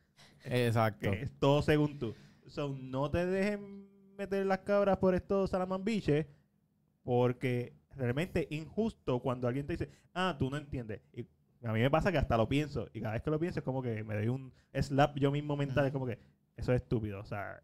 [0.45, 1.12] Exacto.
[1.12, 2.15] que es todo según tú.
[2.47, 6.25] So, no te dejen meter las cabras por estos salamanbiches,
[7.03, 11.01] porque realmente injusto cuando alguien te dice, ah, tú no entiendes.
[11.13, 11.27] Y
[11.63, 13.63] a mí me pasa que hasta lo pienso, y cada vez que lo pienso es
[13.63, 16.17] como que me doy un slap yo mismo mental, es como que
[16.60, 17.19] eso es estúpido.
[17.22, 17.62] O sea,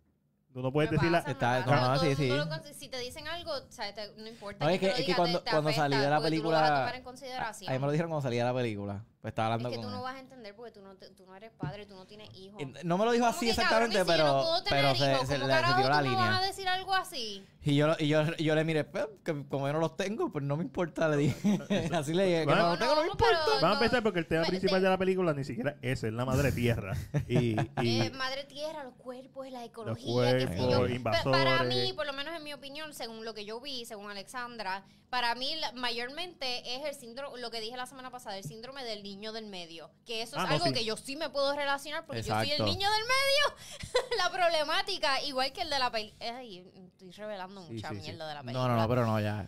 [0.54, 1.20] tú no puedes decir la...
[1.20, 2.30] Está- no, no, sí, sí.
[2.74, 4.64] si te dicen algo, o sea, te- no importa.
[4.66, 6.22] No, es que- lo es que cuando- te- te cuando salí de afecta, la a
[6.22, 7.74] película- A consideración.
[7.74, 9.04] mí me lo dijeron cuando salía la película.
[9.26, 10.04] Pues estaba Es hablando que con tú no él.
[10.04, 12.62] vas a entender porque tú no, tú no eres padre, tú no tienes hijos.
[12.62, 13.92] Y No me lo dijo ¿Cómo así que, cabrón?
[13.92, 15.98] exactamente, si yo pero, no pero se, hijos, se ¿cómo le se carajo tiró la
[15.98, 16.38] tú me vas línea.
[16.38, 17.44] a decir algo así?
[17.64, 20.32] Y yo, y yo, y yo le miré, "Pues, que como yo no los tengo,
[20.32, 21.34] pues no me importa, le dije.
[21.92, 23.40] Así le dije, que Bueno, no los tengo, no me no, importa.
[23.62, 26.14] Vamos a empezar porque el tema Me- principal de- la película ni siquiera es, es
[26.14, 26.94] la madre tierra.
[27.28, 30.88] Y, y Eh, madre tierra, los cuerpos, la ecología, sé cuerpos, yo.
[30.88, 31.24] invasores.
[31.24, 34.12] Pa- Para mí, por lo menos en mi opinión, según lo que yo vi, según
[34.12, 38.84] Alexandra, para mí mayormente es el síndrome, lo que dije la semana pasada, el síndrome
[38.84, 39.90] del niño del medio.
[40.06, 40.74] Que eso es Ah, no, algo sí.
[40.74, 42.64] que yo sí me puedo relacionar porque yo soy Exacto.
[42.66, 44.08] el niño del medio.
[44.18, 46.42] la problemática, igual que el de la película.
[46.44, 48.02] Estoy revelando Sí, mucha sí, sí.
[48.02, 48.68] mierda de la película.
[48.68, 49.48] No, no, no, pero no, ya.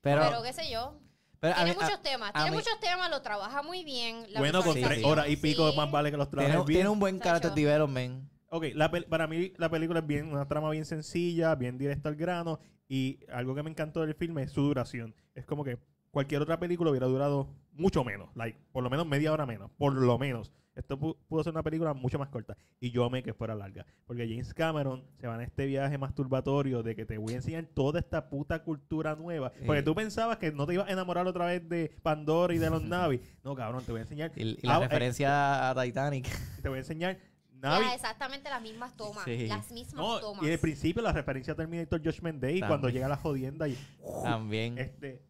[0.00, 0.98] Pero, Pero, qué sé yo.
[1.40, 3.84] pero a tiene mí- a- muchos temas, a tiene mí- muchos temas, lo trabaja muy
[3.84, 4.26] bien.
[4.32, 5.76] La bueno, con tres horas y pico Sí.
[5.76, 6.76] más vale que los tiene, trabajes bien.
[6.78, 8.30] tiene un buen character development.
[8.50, 12.14] Ok, la para mí la película es bien una trama bien sencilla, bien directa al
[12.16, 15.14] grano y algo que me encantó del filme es su duración.
[15.34, 15.78] Es como que
[16.14, 19.92] cualquier otra película hubiera durado mucho menos, like, por lo menos media hora menos, por
[19.92, 20.50] lo menos.
[20.74, 23.86] Esto pu- pudo ser una película mucho más corta y yo amé que fuera larga,
[24.06, 27.66] porque James Cameron se va en este viaje masturbatorio de que te voy a enseñar
[27.66, 29.84] toda esta puta cultura nueva, porque Sí.
[29.84, 32.82] tú pensabas que no te ibas a enamorar otra vez de Pandora y de los
[32.82, 33.20] Navi.
[33.44, 36.26] No, cabrón, te voy a enseñar Y, y la Ah, eh, referencia a Titanic.
[36.62, 37.18] te voy a enseñar
[37.52, 39.24] Navi Ya, exactamente las mismas tomas.
[39.24, 39.46] Sí.
[39.46, 40.42] Las mismas No, tomas.
[40.42, 42.68] y en el principio la referencia a Terminator Judgment Day También.
[42.68, 43.78] cuando llega la jodienda y
[44.24, 44.76] También.
[44.78, 45.22] este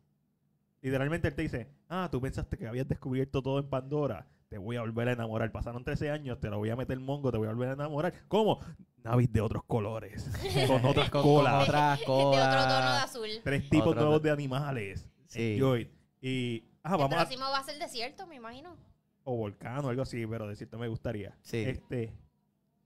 [0.84, 4.76] literalmente él te dice, ah, tú pensaste que habías descubierto todo en Pandora, te voy
[4.76, 5.50] a volver a enamorar.
[5.50, 8.14] Pasaron 13 años, te lo voy a meter mongo, te voy a volver a enamorar.
[8.28, 8.60] ¿Cómo?
[9.02, 10.30] Navis de otros colores,
[10.66, 13.04] con otras Con- con colas, otras de otro tono de colas.
[13.04, 13.28] azul.
[13.42, 15.08] tres tipos Otro- nuevos de animales.
[15.26, 15.54] Sí.
[15.54, 15.90] Enjoy.
[16.20, 17.26] Y, ah, el vamos a...
[17.26, 18.76] próximo va a ser desierto, me imagino.
[19.24, 21.36] O volcán o algo así, pero decirte me gustaría.
[21.42, 21.58] Sí.
[21.58, 22.12] Este,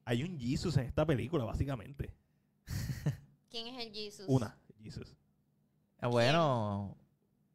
[0.05, 2.13] hay un Jesus en esta película, básicamente.
[3.51, 4.25] ¿Quién es el Jesus?
[4.29, 5.15] Una, Jesus.
[6.01, 6.97] Ah, Bueno.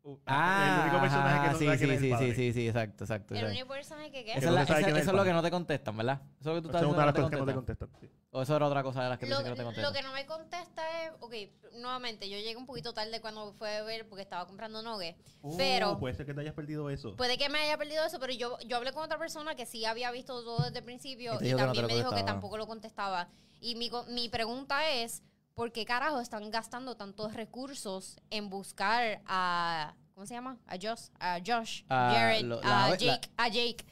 [0.06, 2.28] Uh, Ah, el único personaje que no sí, sabe quién sí, es el sí, padre.
[2.28, 3.36] sí, sí, sí, exacto, exacto.
[3.36, 4.32] El único personaje que.
[4.32, 5.34] Esa es, no la- se sabe esa- quién es eso es lo que padre.
[5.34, 6.22] no te contestan, ¿verdad?
[6.22, 7.54] Eso es lo que tú Esa estás es una de las cosas que no te
[7.54, 7.90] contestan.
[8.02, 8.10] sí.
[8.36, 9.94] O eso era otra cosa de las que Lo, que no te lo contestan.
[9.94, 11.34] que no me contesta es, ok,
[11.80, 15.16] nuevamente, yo llegué un poquito tarde cuando fue a ver porque estaba comprando nogue.
[15.58, 17.16] Pero- Oh, puede ser que te hayas perdido eso.
[17.16, 19.86] Puede que me haya perdido eso, pero yo, yo hablé con otra persona que sí
[19.86, 21.88] había visto todo desde el principio Y te y, dijo que no te también lo
[21.88, 22.34] me dijo que contestaba.
[22.34, 23.30] tampoco lo contestaba.
[23.62, 25.24] Y mi, co- mi pregunta es,
[25.56, 29.94] ¿por qué carajo están gastando tantos recursos en buscar a...
[30.14, 30.58] ¿Cómo se llama?
[30.68, 33.86] A Josh, a Josh, Jared, lo- a la- Jake, a Jake, a Jake.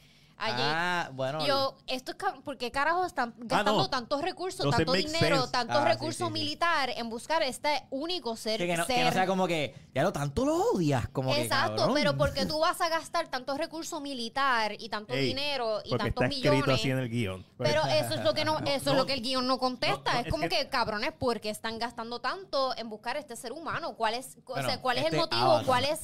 [0.44, 1.46] Ah, bueno.
[1.46, 3.90] Yo, esto es ¿por qué carajo están gastando no.
[3.90, 5.52] tantos recursos, tanto dinero, sense.
[5.52, 6.32] tantos Ah, recursos sí, sí.
[6.32, 8.58] militar en buscar este único ser?
[8.58, 11.34] que, que no, que ser- no sea como que, ya lo tanto lo odias, como
[11.34, 15.90] Exacto, pero porque tú vas a gastar tanto recurso militar y tanto Ey, dinero y
[15.90, 16.74] tantos está escrito millones.
[16.80, 17.46] así en el guion.
[17.58, 20.10] Pero eso es lo que no, eso es lo que el guion no contesta.
[20.10, 23.16] no, no, es es como que- que, cabrones, ¿por qué están gastando tanto en buscar
[23.16, 23.94] este ser humano?
[23.96, 25.42] ¿Cuál es, o sea, Bueno, cuál es este el motivo?
[25.42, 25.66] Avatar.
[25.66, 26.00] ¿Cuál es,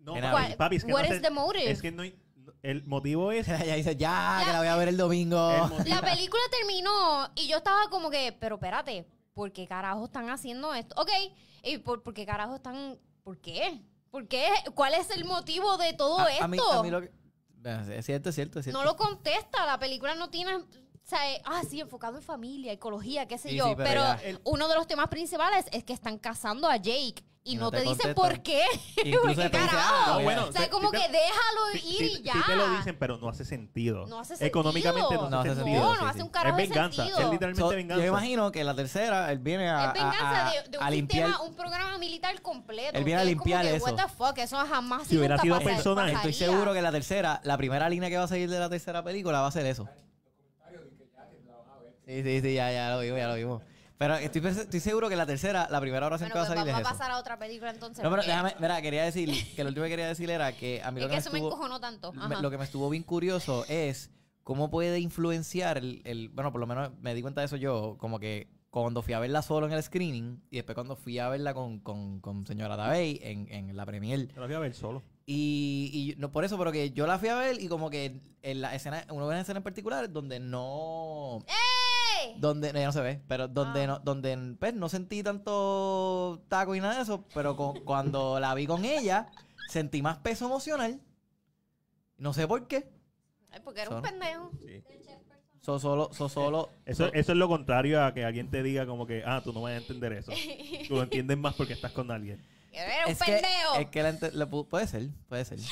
[0.00, 1.70] No, cuál- papi, es que what no is sé- the motive?
[1.70, 2.18] Es que no hay-
[2.62, 3.46] el motivo es...
[3.48, 5.50] Ella dice, ya, que la voy a ver el domingo.
[5.50, 10.04] El motivo- La película terminó y yo estaba como que, pero espérate, ¿por qué carajo
[10.06, 10.94] están haciendo esto?
[11.00, 11.10] Ok,
[11.62, 13.80] ¿y por, por qué carajo están, por qué?
[14.10, 14.48] ¿Por qué?
[14.74, 16.44] ¿Cuál es el motivo de todo a, esto?
[16.44, 17.12] a mí, a mí lo que...
[17.60, 18.78] Bueno, Es cierto, es cierto, es cierto.
[18.78, 20.64] no lo contesta, la película no tiene, o
[21.02, 24.02] sea, eh, ah, sí, enfocado en familia, ecología, qué sé Sí, yo, sí, pero
[24.44, 27.16] uno de los temas principales es que están casando a Jake
[27.48, 28.62] y, Y no, no te, te dicen por qué.
[29.04, 29.78] Incluso ¿Por qué después dice, carajo?
[30.06, 32.32] ah, bueno, o sea, como que te- déjalo ir y ya.
[32.34, 34.06] sí te lo dicen, pero no hace sentido.
[34.06, 34.48] No hace sentido.
[34.48, 35.80] Económicamente no hace No hace sentido.
[35.82, 36.06] No, no sí.
[36.08, 37.18] hace un Es carajo de venganza, sentido.
[37.26, 38.02] es literalmente So, venganza.
[38.04, 40.84] yo imagino que la tercera, él viene a, Es venganza a- a- de, de a
[40.84, 41.26] un limpiar...
[41.28, 42.98] sistema, un programa militar completo.
[42.98, 43.84] Él viene a es como limpiar que, eso.
[43.86, 47.56] What the fuck, eso jamás Si hubiera sido personaje, Estoy seguro que la tercera, la
[47.56, 49.88] primera línea que va a seguir de la tercera película va a ser eso.
[52.06, 53.62] Sí, sí, sí, ya, ya lo vimos, ya lo vimos.
[53.98, 56.58] Pero estoy, estoy seguro que la tercera, la primera oración Bueno, que va a pues
[56.58, 56.98] salir vamos es a eso.
[56.98, 58.02] pasar a otra película entonces.
[58.04, 60.80] No, pero porque déjame, mira, quería decir, que lo último que quería decir era que
[60.82, 62.12] a mí es lo que que, eso me me estuvo, encojonó tanto.
[62.12, 62.40] me- Ajá.
[62.40, 64.10] lo que me estuvo bien curioso es
[64.44, 67.96] cómo puede influenciar el, el- bueno, por lo menos me di cuenta de eso yo,
[67.98, 71.28] como que cuando fui a verla solo en el screening y después cuando fui a
[71.28, 74.28] verla con, con, con señora Davey en, en la premier.
[74.28, 75.02] Yo la fui a ver solo.
[75.26, 78.22] Y, y no por eso, pero que yo la fui a ver y como que
[78.42, 81.40] en la escena, una escena en particular donde no
[82.38, 83.86] Donde ya no se ve, pero donde Ah.
[83.86, 88.54] no, donde pues, no sentí tanto taco y nada de eso, pero con- cuando la
[88.54, 89.26] vi con ella,
[89.68, 91.00] sentí más peso emocional.
[92.16, 92.90] No sé por qué.
[93.50, 94.50] Ay, porque era un Son- pendejo.
[94.60, 94.82] Sí.
[95.60, 96.70] So, solo, so, solo.
[96.86, 99.52] Eso, so- eso es lo contrario a que alguien te diga como que, ah, tú
[99.52, 100.32] no vas a entender eso.
[100.88, 102.42] Tú lo entiendes más porque estás con alguien.
[102.72, 103.74] Era un es que, pendejo.
[103.78, 103.86] es
[104.20, 105.58] que la puede ser, puede ser.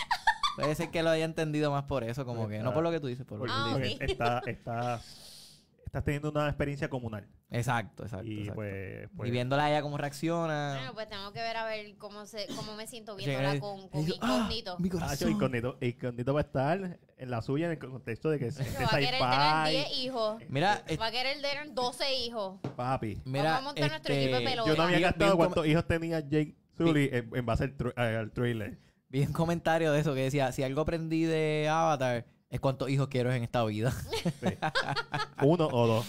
[0.57, 2.99] Puede ser que lo haya entendido más por eso, como que no por lo que
[2.99, 4.19] tú dices, por lo que Ah, tú Porque dices.
[4.19, 4.47] ok.
[4.49, 5.03] está,
[5.99, 7.27] estás, teniendo una experiencia comunal.
[7.51, 8.27] Exacto, exacto.
[8.27, 8.55] y exacto.
[8.57, 10.75] pues, pues y viéndola a ella cómo reacciona.
[10.77, 14.05] Bueno, pues tengo que ver a ver cómo se cómo me siento viéndola con, con
[14.05, 14.77] digo, "Ah, incógnito.
[14.79, 15.31] mi Ah, corazón.
[15.31, 18.63] incógnito, incógnito va a estar en la suya en el contexto de que es va
[18.63, 20.03] a querer tener 10 sci-fi.
[20.07, 20.43] hijos.
[20.49, 22.61] Mira, Va a querer tener 12 hijos.
[22.77, 23.21] Papi.
[23.25, 24.71] mira, Vamos a montar nuestro equipo de este, pelota.
[24.71, 28.79] Yo no había gastado cuántos hijos tenía Jake Sully en, en base al, al trailer.
[29.09, 33.09] Vi un comentario de eso que decía, si algo aprendí de Avatar es cuántos hijos
[33.09, 33.91] quiero en esta vida.
[33.91, 34.49] Sí.
[35.43, 36.07] Uno o dos.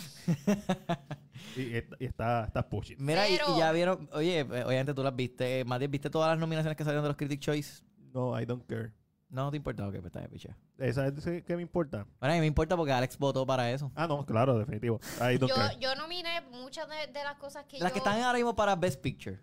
[1.56, 2.98] y, y está, está pushing.
[3.00, 6.40] Mira, y, y ya vieron, oye, eh, obviamente tú las viste, Matías, ¿viste todas las
[6.40, 7.84] nominaciones que salieron de los Critic Choice?
[8.14, 8.92] No, I don't care.
[9.30, 10.58] No, no te importa, ok, pues está bien, picha.
[10.78, 12.08] ¿Esa es qué me importa?
[12.20, 13.92] Bueno, a mí me importa porque Alex votó para eso.
[13.94, 15.02] Ah, no, claro, definitivo.
[15.20, 15.78] I don't Yo, care.
[15.80, 17.94] yo nominé muchas de, de las cosas que Las yo...
[17.94, 19.38] que están ahora mismo para Best Picture.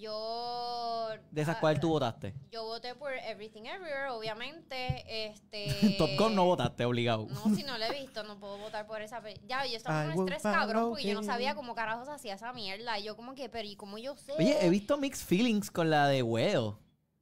[0.00, 1.08] Yo...
[1.30, 2.34] De esas ah, cuales tú votaste.
[2.50, 5.26] Yo voté por Everything Everywhere, obviamente.
[5.26, 5.96] Este...
[5.98, 7.26] Top Gun no votaste, obligado.
[7.26, 9.22] No, si no la he visto, no puedo votar por esa.
[9.46, 12.52] Ya, yo estaba con un estrés cabrón porque yo no sabía cómo carajos hacía esa
[12.52, 12.98] mierda.
[12.98, 14.32] Y yo como que, pero ¿y cómo yo sé?
[14.38, 16.74] Oye, he visto mixed feelings con la de Whale.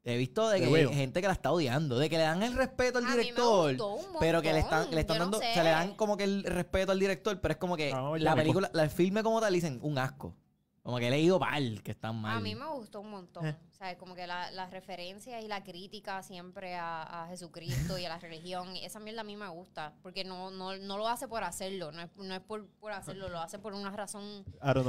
[0.08, 2.54] He visto de que hay gente que la está odiando, de que le dan el
[2.54, 5.18] respeto al A mí me director, gustó un pero que le están, le están yo
[5.18, 5.50] no dando, sé.
[5.50, 8.16] o sea, le dan como que el respeto al director, pero es como que No,
[8.16, 10.32] ya la película, la, el filme como tal dicen un asco.
[10.86, 12.36] Como que he leído mal, que están mal.
[12.36, 13.56] A mí me gustó un montón.
[13.76, 18.06] O sea, como que la- las referencias y la crítica siempre a, a Jesucristo y
[18.06, 19.92] a la religión, esa mierda a mí me gusta.
[20.02, 23.28] Porque no, no, no lo hace por hacerlo, no es, no es por, por hacerlo,
[23.28, 24.46] lo hace por una razón.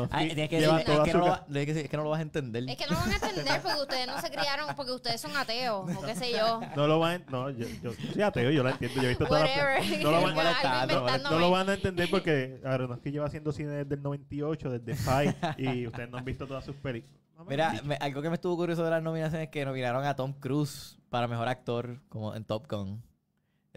[0.09, 2.19] Ay, tienes que lleva decirle, toda es, que no lo, es que no lo vas
[2.19, 2.63] a entender.
[2.69, 5.93] Es que no van a entender porque ustedes no se criaron, porque ustedes son ateos,
[5.93, 6.61] o qué sé yo.
[6.77, 9.01] No lo van no, yo, yo soy ateo, yo lo entiendo.
[9.01, 12.09] Yo he visto todas las no lo van, molestando, no, no lo van a entender
[12.09, 16.47] porque Aronofsky lleva haciendo cine desde el 98, desde Five, y ustedes no han visto
[16.47, 17.26] todas sus películas.
[17.45, 20.33] Mira, me- algo que me estuvo curioso de las nominaciones es que nominaron a Tom
[20.33, 23.03] Cruise para mejor actor como en Top Gun.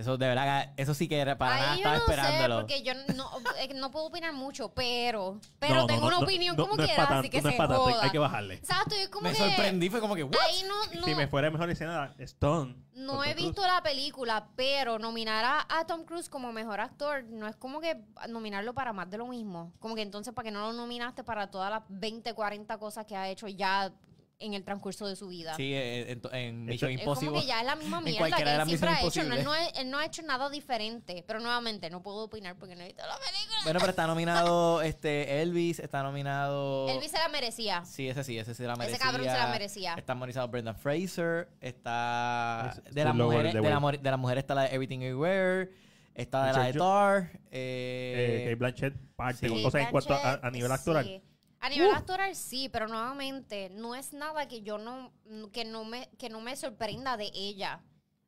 [0.00, 2.56] Eso de verdad, eso sí que era para nada, Ahí yo estaba no sé, esperándolo.
[2.60, 3.30] porque yo no,
[3.68, 6.82] que no puedo opinar mucho, pero, pero No, tengo no, una no, opinión no, como
[6.82, 8.02] quiera, así que se joda.
[8.02, 8.54] hay que bajarle.
[8.54, 10.34] Exacto, yo como me que sorprendí, fue como que, ¿what?
[10.48, 12.74] ahí no, no, Si me fuera mejor escena, Stone.
[12.94, 17.46] no he visto la película, pero nominar a, a Tom Cruise como mejor actor no
[17.46, 17.96] es como que
[18.28, 19.72] nominarlo para más de lo mismo.
[19.78, 23.16] Como que entonces, ¿para qué no lo nominaste para todas las 20, 40 cosas que
[23.16, 23.92] ha hecho ya
[24.40, 25.54] en el transcurso de su vida?
[25.54, 29.02] Sí, en, en, Es como que ya es la misma mierda que él siempre ha
[29.06, 29.22] hecho.
[29.24, 31.22] No, él, no ha, él no ha hecho nada diferente.
[31.26, 33.58] Pero nuevamente, no puedo opinar porque no he visto la película.
[33.64, 36.88] Bueno, pero está nominado este Elvis, está nominado.
[36.88, 37.84] Elvis se la merecía.
[37.84, 38.96] Sí, ese sí, ese se la merecía.
[38.96, 39.94] Ese cabrón se la merecía.
[39.94, 44.54] Está nominado Brendan Fraser, está Es- de las mujeres, de la, de las mujeres está
[44.54, 45.70] la de Everything Everywhere,
[46.14, 49.48] está de la de Thor, Eh, eh, Kate Blanchett parte.
[49.48, 49.64] sí.
[49.64, 51.22] O sea, en cuanto a, a nivel actoral.
[51.60, 51.94] A nivel Uh.
[51.94, 55.12] actoral sí, pero nuevamente no es nada que yo no
[55.52, 57.82] que no me que no me sorprenda de ella.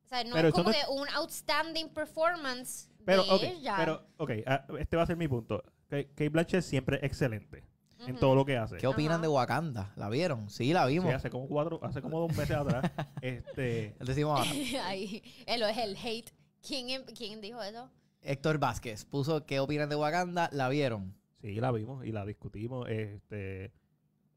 [0.04, 3.74] O sea, no Pero es como no que un outstanding performance Pero, de ok, ella.
[3.78, 5.62] pero, ok, ah, este va a ser mi punto.
[5.88, 7.64] Kate Blanchett siempre es excelente
[8.00, 8.20] en Ujú.
[8.20, 8.76] todo lo que hace.
[8.76, 9.22] ¿Qué opinan Ajá.
[9.22, 9.92] de Wakanda?
[9.96, 10.50] ¿La vieron?
[10.50, 11.08] Sí, la vimos.
[11.08, 12.90] Sí, hace como cuatro, hace como dos meses atrás.
[13.22, 14.52] este, Decimos ah,
[14.88, 16.30] Ahí, él es el hate.
[16.66, 17.90] ¿Quién, ¿Quién dijo eso?
[18.20, 20.48] Héctor Vázquez puso ¿Qué opinan de Wakanda?
[20.52, 21.14] ¿La vieron?
[21.42, 22.88] Sí, la vimos y la discutimos.
[22.88, 23.72] Este,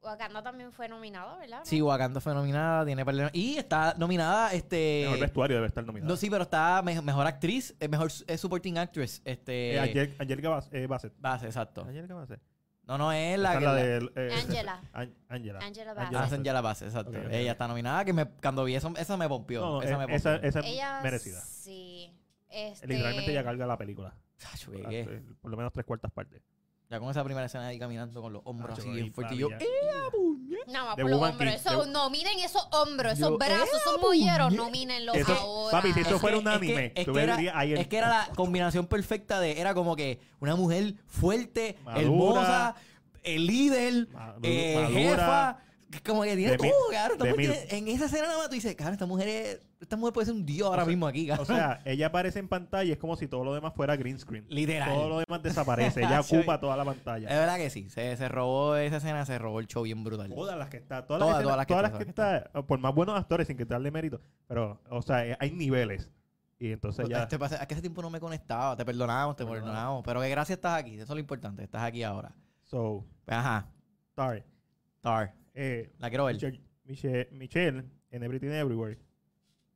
[0.01, 1.61] Wakanda también fue nominado, ¿verdad?
[1.63, 5.01] Sí, Wakanda fue nominada, tiene par de- Y está nominada, este...
[5.05, 6.09] mejor vestuario debe estar nominado.
[6.11, 9.21] No, sí, pero está me- mejor actriz, eh, mejor eh, supporting actress.
[9.25, 9.73] Este...
[9.75, 11.13] Eh, Angel- Angelica Bas- eh, Bassett.
[11.17, 11.81] Base, exacto.
[11.81, 12.41] Angelica Bassett.
[12.83, 13.65] No, no, es la Esa que...
[13.65, 14.11] es la la- de...
[14.15, 14.81] eh, Angela.
[14.93, 15.59] An- Angela.
[15.63, 16.33] Angela Ah, Bassett.
[16.39, 17.09] Angela la base, exacto.
[17.09, 19.61] Ok, ok, Ella está nominada, que me, cuando vi eso, esa me pompió.
[19.61, 20.49] No, no, esa eh, me esa, pompió.
[20.49, 21.41] esa es Ella merecida.
[21.41, 22.11] Sí.
[22.47, 24.13] Este, Literalmente ella carga la película.
[24.37, 24.99] Chacho, Ah, ¿qué?
[25.01, 26.43] eh, Por lo menos tres cuartas partes.
[26.89, 29.35] Ya con esa primera escena ahí caminando con los hombros así bien fuertes.
[29.37, 29.49] Y yo.
[29.49, 29.65] ¡eh!
[30.67, 31.53] Nada más The por los Woman hombros.
[31.53, 34.53] King, Eso, The- no, miren esos hombros, esos Yo, brazos, ¡eh, esos molleros.
[34.53, 35.71] No mírenlos Eso- ahora.
[35.77, 37.55] papi, si eso Es fuera que- un es anime, que- es tú que era- verías
[37.55, 39.59] ahí el- Es que era la combinación perfecta de.
[39.59, 42.01] Era como que una mujer fuerte, Madura.
[42.03, 42.75] hermosa,
[43.23, 44.99] el líder, Madu- eh, madura.
[44.99, 45.57] jefa.
[46.03, 47.37] Como que tiene De mil- todo, cabrón.
[47.37, 50.13] Mil- tiene- en esa escena nada más tú dices, cabrón, esta mujer, es- esta mujer
[50.13, 51.43] puede ser un dios ahora mismo aquí, cabrón.
[51.43, 54.17] O sea, ella aparece en pantalla y es como si todo lo demás fuera green
[54.19, 54.45] screen.
[54.49, 54.89] Literal.
[54.93, 56.01] Todo lo demás desaparece.
[56.17, 57.27] Ella ocupa toda la Es pantalla.
[57.29, 57.89] verdad que sí.
[57.89, 60.29] Se, se robó esa escena, se robó el show bien brutal.
[60.33, 62.13] Todas las que está, todas, Todas, las, todas escenas- las que todas está, las que
[62.13, 65.51] todas está, por más buenos actores sin que darle mérito, pero, o sea, eh, hay
[65.51, 66.09] niveles.
[66.57, 68.77] Y entonces ya, Este pasa- es que hace tiempo no me conectaba.
[68.77, 69.61] Te perdonamos, te No, no, no.
[69.61, 70.03] perdonamos.
[70.05, 70.93] Pero que gracias estás aquí.
[70.95, 71.63] Eso es lo importante.
[71.63, 72.33] Estás aquí ahora.
[72.63, 73.67] so, Pues, ajá.
[74.15, 74.43] sorry.
[75.01, 75.33] Tar.
[75.55, 76.35] Eh, La quiero ver.
[76.35, 78.99] Michelle, Michelle, Michelle en Everything Everywhere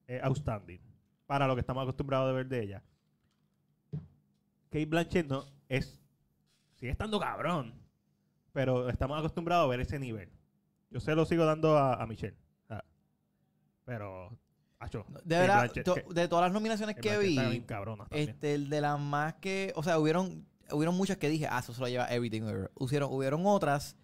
[0.08, 0.80] es outstanding
[1.26, 2.84] para lo que estamos acostumbrados de ver de ella.
[4.70, 6.00] Kate Blanchett no es
[6.76, 7.74] sigue estando cabrón,
[8.54, 10.30] pero estamos acostumbrados a ver ese nivel.
[10.92, 12.36] Yo se lo sigo dando a, a Michelle.
[13.86, 14.38] Pero
[14.78, 17.64] acho, De Kate verdad, Blanchett- to- Kate- de todas las nominaciones que Blanchett vi, bien
[17.64, 18.30] cabrona también.
[18.30, 19.74] este, el de las más que.
[19.76, 22.72] O sea, hubieron, hubieron muchas que dije, ah, eso se lo lleva Everything Everywhere.
[22.76, 23.98] Hubieron, hubieron otras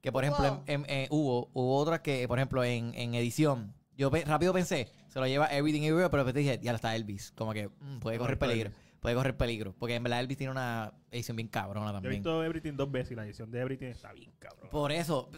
[0.00, 0.62] que, por ejemplo, Wow.
[0.66, 3.74] en- en- eh, hubo, hubo otras que, por ejemplo, en, en edición.
[3.96, 7.32] Yo pe- rápido pensé, se lo lleva Everything Everywhere, pero después dije, ya está Elvis.
[7.32, 8.70] Como que mm, puede correr peligro.
[8.70, 8.84] Elvis.
[9.00, 9.74] Puede correr peligro.
[9.78, 12.14] Porque en verdad Elvis tiene una edición bien cabrona Yo he también.
[12.14, 14.68] visto Everything dos veces y la edición de Everything está bien cabrón.
[14.70, 15.30] Por eso,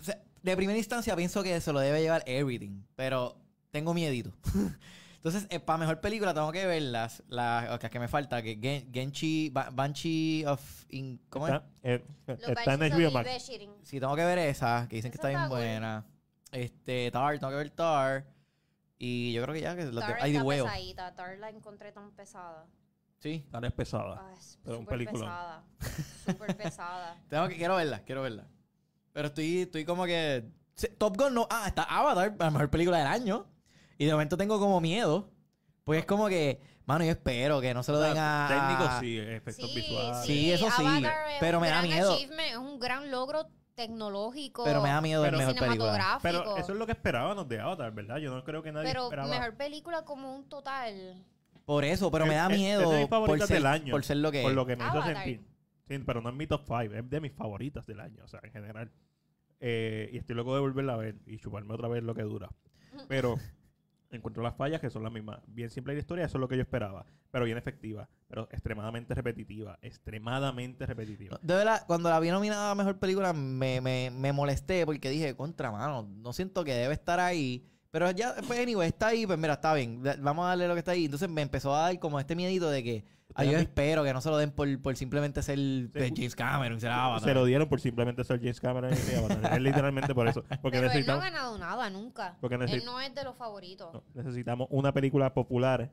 [0.43, 3.37] de primera instancia pienso que se lo debe llevar Everything, pero
[3.71, 4.33] tengo miedito.
[5.25, 8.93] Entonces, eh, para mejor película tengo que ver las, las que me falta, que Gen-
[8.93, 10.61] Genchi, Ba- Banshee of...
[10.89, 11.61] In- ¿Cómo es?
[11.85, 13.31] Eh, Los está en HBO Max.
[13.85, 16.05] Sí, tengo que ver esa, que dicen que está bien buena.
[16.51, 18.27] Este, Tar, tengo que ver Tar.
[18.99, 20.67] Y yo creo que ya, que Tar Ay, de huevo.
[20.67, 21.15] pesadita.
[21.15, 22.67] Tar la encontré tan pesada.
[23.21, 24.21] Sí, Tal es pesada.
[24.29, 25.29] Ah, es Pero un súper peliculón.
[25.29, 25.65] pesada.
[26.27, 27.17] Súper pesada.
[27.29, 28.49] tengo que, quiero verla, quiero verla.
[29.13, 30.45] Pero estoy, estoy como que...
[30.99, 31.47] Top Gun no...
[31.49, 33.47] Ah, está Avatar, la mejor película del año.
[34.03, 35.31] Y de momento tengo como miedo.
[35.85, 36.61] Pues es como que...
[36.87, 38.47] Mano, yo espero que no se lo den a...
[38.49, 40.27] Técnicos sí, efectos Sí, visuales.
[40.27, 42.15] Sí, eso sí, Avatar es pero un me da gran miedo.
[42.15, 44.65] achievement, Es un gran logro tecnológico.
[44.65, 45.93] Pero me da miedo ver Pero- mejor película.
[45.93, 46.43] cinematográfico.
[46.45, 48.17] Pero eso es lo que esperábamos de Avatar, ¿verdad?
[48.19, 49.29] Yo no creo que nadie Pero esperaba.
[49.29, 51.25] mejor película como un total.
[51.65, 53.67] Por eso, pero me Es- da es- es de miedo mis por favoritas ser, del
[53.67, 54.57] año, por ser lo que por es.
[54.57, 55.15] lo que me hizo Avatar.
[55.15, 55.41] sentir.
[55.89, 58.41] Sí, pero no es mi top 5, es de mis favoritas del año, o sea,
[58.43, 58.91] en general.
[59.61, 62.49] Eh, y estoy loco de volverla a ver y chuparme otra vez lo que dura.
[63.09, 63.37] Pero
[64.17, 65.41] encuentro las fallas que son las mismas.
[65.47, 67.07] Bien simple la historia, eso es lo que yo esperaba.
[67.31, 69.79] Pero bien efectiva, pero extremadamente repetitiva.
[69.83, 71.39] Extremadamente repetitiva.
[71.43, 75.35] De verdad, cuando la vi nominada a Mejor Película me, me, me molesté porque dije,
[75.37, 77.69] contra mano, no siento que debe estar ahí.
[77.93, 80.03] Pero ya, pues, anyway, está ahí, pues mira, está bien.
[80.21, 81.05] Vamos a darle lo que está ahí.
[81.05, 84.03] Entonces me empezó a dar como este miedito de que, ay, yo Ustedes han espero
[84.03, 85.59] que no se lo den por, por simplemente ser
[85.93, 87.29] pues, James Cameron, ser Avatar.
[87.29, 89.53] Se lo dieron por simplemente ser James Cameron y Avatar.
[89.53, 90.43] es literalmente por eso.
[90.63, 92.39] Porque Pero él no ha necesitamos, ganado nada nunca.
[92.41, 93.93] Porque Él no es de los favoritos.
[93.93, 95.91] no, necesitamos una película popular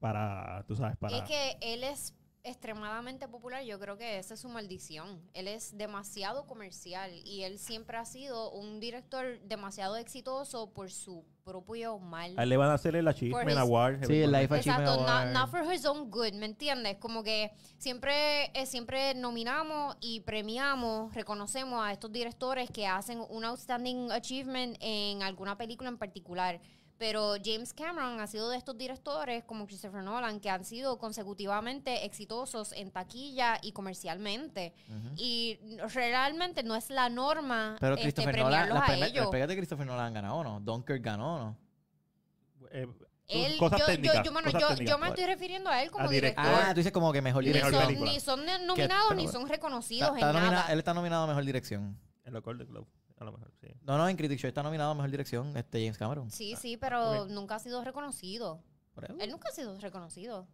[0.00, 1.16] para, tú sabes, para...
[1.16, 2.12] Es que él es
[2.46, 3.62] extremadamente popular.
[3.64, 5.20] Yo creo que esa es su maldición.
[5.34, 11.24] Él es demasiado comercial y él siempre ha sido un director demasiado exitoso por su
[11.44, 12.34] propio mal.
[12.38, 14.04] A él le van a hacer el Achievement his- Award.
[14.06, 15.32] Sí, el Life Achievement Exacto, not, Award.
[15.32, 16.96] not for his own good, ¿me entiendes?
[16.98, 23.44] Como que siempre, eh, siempre nominamos y premiamos, reconocemos a estos directores que hacen un
[23.44, 26.60] outstanding achievement en alguna película en particular.
[26.98, 32.06] Pero James Cameron ha sido de estos directores, como Christopher Nolan, que han sido consecutivamente
[32.06, 34.72] exitosos en taquilla y comercialmente.
[34.88, 35.14] Ujú.
[35.18, 35.58] Y
[35.94, 39.20] realmente no es la norma Pero este, Christopher Nolan, premiarlos las a primer- ellos.
[39.24, 40.60] las películas de Christopher Nolan han ganado, ¿o ¿no?
[40.60, 41.56] Dunkirk ganó, ¿no?
[42.70, 42.86] Eh,
[43.28, 44.22] Él- cosas yo, yo- técnicas.
[44.24, 46.44] yo, bueno, cosas yo- técnicas, yo me estoy refiriendo a él como A director.
[46.44, 46.64] director.
[46.66, 47.72] Ah, tú dices como que mejor ni, director.
[47.74, 48.10] son, película.
[48.12, 50.72] ni son nominados pero ni son Está- reconocidos está en nomina- nada.
[50.72, 51.98] él está nominado a Mejor Dirección.
[52.24, 52.86] En los Golden Globe,
[53.18, 53.68] a lo mejor, sí.
[53.82, 56.30] No, no, en Critic Show está nominado a Mejor Dirección este James Cameron.
[56.30, 58.62] Sí, sí, pero nunca ha sido reconocido.
[59.18, 60.46] Él nunca ha sido reconocido.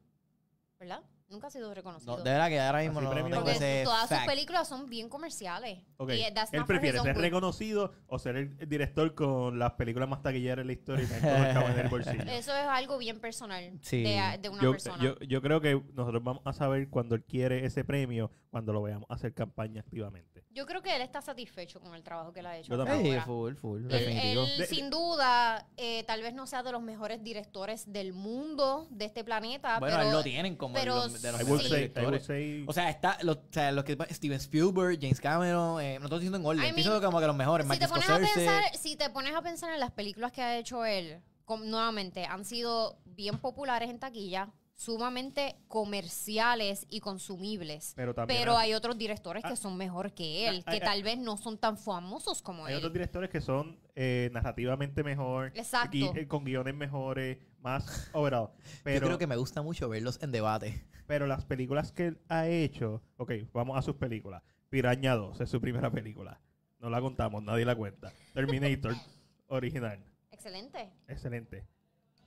[0.79, 1.03] ¿Verdad?
[1.33, 2.17] Nunca ha sido reconocido.
[2.19, 3.31] No, de verdad que ahora mismo Así no, no premio.
[3.31, 4.27] tengo Porque ese todas sus fact.
[4.29, 5.79] películas son bien comerciales.
[5.97, 7.23] Ok, Y that's Él not for prefiere own ser good.
[7.23, 11.23] reconocido o ser el director con las películas más taquilleras en la historia y tener
[11.23, 12.23] todo el cabo en el bolsillo.
[12.31, 14.03] Eso es algo bien personal Sí.
[14.03, 15.03] de, de una Yo, persona.
[15.03, 18.83] yo, yo creo que nosotros vamos a saber cuando él quiere ese premio, cuando lo
[18.83, 20.45] veamos hacer campaña activamente.
[20.51, 22.69] Yo creo que él está satisfecho con el trabajo que él ha hecho.
[22.75, 23.07] Yo hasta también.
[23.15, 23.25] Sí, ahora.
[23.25, 24.43] full, full, Él, definitivo.
[24.45, 28.87] él, De- sin duda, eh, tal vez no sea de los mejores directores del mundo,
[28.91, 31.77] de este planeta, bueno, pero él lo tienen como pero de los I mejores say,
[31.89, 32.25] directores.
[32.27, 36.07] say- O sea, está los, o sea, los que Steven Spielberg, James Cameron, eh, no
[36.07, 37.93] estoy diciendo en orden, I estoy mean, diciendo como que los mejores, si Martin te,
[37.93, 41.21] pones a pensar, si te pones a pensar en las películas que ha hecho él,
[41.45, 44.49] com- nuevamente, han sido bien populares en taquilla,
[44.83, 47.93] sumamente comerciales y consumibles.
[47.97, 49.57] pero también Pero hay, hay otros directores que Ah.
[49.57, 52.73] son mejor que él, Ah, que ah, tal vez no son tan famosos como hay
[52.75, 52.79] él.
[52.79, 55.97] otros directores que son eh, narrativamente mejor, Exacto.
[55.97, 58.51] gui- eh, con guiones mejores, más overall.
[58.85, 60.85] Pero, Yo creo que me gusta mucho verlos en debate.
[61.07, 64.43] pero las películas que él ha hecho, ok, vamos a sus películas.
[64.71, 66.41] Piraña 2 es su primera película.
[66.81, 68.13] No la contamos, nadie la cuenta.
[68.35, 68.95] Terminator
[69.49, 70.03] original.
[70.31, 70.91] Excelente.
[71.07, 71.67] Excelente.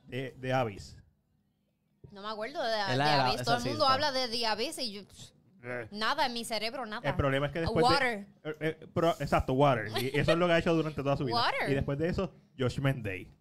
[0.08, 0.96] De, de Abyss.
[2.16, 3.44] No me acuerdo de, Es de la de la- Abyss.
[3.44, 3.94] Todo el sí mundo está.
[3.94, 7.08] habla de The Abyss y yo, pff, nada en mi cerebro, nada.
[7.10, 8.28] El problema es que después de, Water.
[8.44, 9.88] Eh, eh, pero- exacto, Water.
[10.02, 11.36] Y eso es lo que ha hecho durante toda su vida.
[11.36, 11.70] Water.
[11.70, 13.36] Y después de eso, Judgment Day.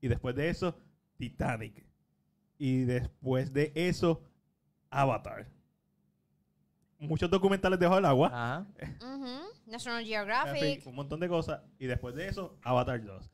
[0.00, 0.76] Y después de eso,
[1.16, 1.86] Titanic.
[2.58, 4.22] Y después de eso,
[4.90, 5.46] Avatar.
[6.98, 8.28] Muchos documentales debajo del agua.
[8.28, 8.66] Ajá.
[9.00, 9.40] Ujú.
[9.66, 10.80] National En Geographic.
[10.80, 11.60] fin, un montón de cosas.
[11.78, 13.30] Y después de eso, Avatar 2.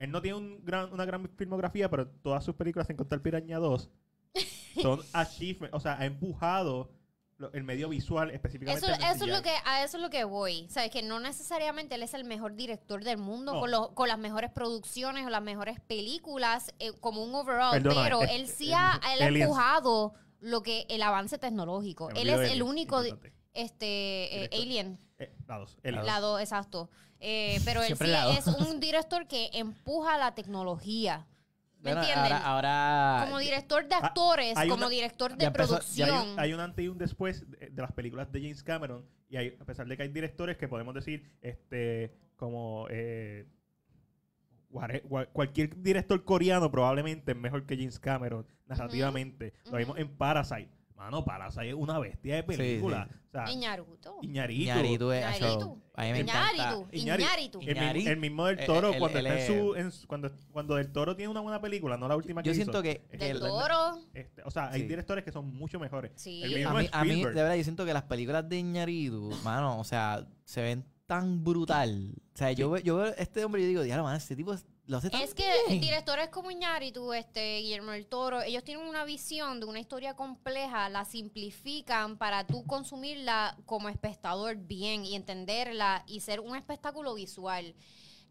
[0.00, 3.58] Él no tiene un gran, una gran filmografía, pero todas sus películas, sin contar Piraña
[3.58, 3.88] 2,
[4.82, 5.74] son achievements.
[5.76, 6.90] O sea, ha empujado
[7.52, 8.84] el medio visual específicamente.
[8.86, 10.66] Eso, es lo que, a eso es lo que voy.
[10.68, 13.60] Sabes que no necesariamente él es el mejor director del mundo No.
[13.60, 18.02] con, los- con las mejores producciones o las mejores películas eh, como un overall, Perdona,
[18.02, 19.42] pero es- él sí ha, él ha Aliens.
[19.48, 22.10] empujado lo que el avance tecnológico.
[22.10, 23.02] Él es el único,
[23.54, 24.50] este, eh.
[24.52, 25.30] Alien, Eh,
[25.92, 26.90] la exacto.
[27.20, 31.26] Eh, pero él Siempre sí es un director que empuja la tecnología.
[31.82, 32.32] ¿Me Bueno, entienden?
[32.34, 36.28] ahora, ahora como director de Ah, actores, como una- director de empezó- Y hay producción.
[36.32, 39.06] un, hay un antes y un después de, de las películas de James Cameron.
[39.30, 43.46] Y hay, a pesar de que hay directores que podemos decir, este, como eh,
[45.32, 49.52] cualquier director coreano probablemente es mejor que James Cameron narrativamente.
[49.70, 50.70] Lo vimos en Parasite.
[51.00, 53.08] Mano, Parasite es una bestia de película.
[53.28, 54.18] O sea, Y Naruto.
[54.20, 54.62] Iñárritu.
[54.62, 55.46] Iñárritu es- Iñárritu.
[55.46, 56.20] acho, a mí me.
[56.20, 56.88] Iñárritu.
[56.92, 57.60] Iñárritu.
[57.62, 60.30] El, el mismo del Eh, Toro él- cuando él está en su en su- cuando
[60.52, 62.64] cuando del Toro tiene una buena película, no la última que Yo hizo.
[62.64, 63.98] siento que, que Del el- Toro.
[64.12, 64.88] Este, o sea, hay Sí.
[64.88, 66.12] directores que son mucho mejores.
[66.16, 66.42] Sí.
[66.42, 69.30] El a mismo mí, a mí, de verdad, yo siento que las películas de Iñárritu,
[69.42, 72.12] mano, o sea, se ven tan brutal.
[72.34, 74.36] O sea, yo, veo- yo veo a este hombre y yo digo, diablo, man, este
[74.36, 75.80] tipo es- lo hace tan Es que bien".
[75.80, 80.88] directores como Iñárritu, este, Guillermo del Toro, ellos tienen una visión de una historia compleja,
[80.88, 87.74] la simplifican para tú consumirla como espectador bien y entenderla y ser un espectáculo visual.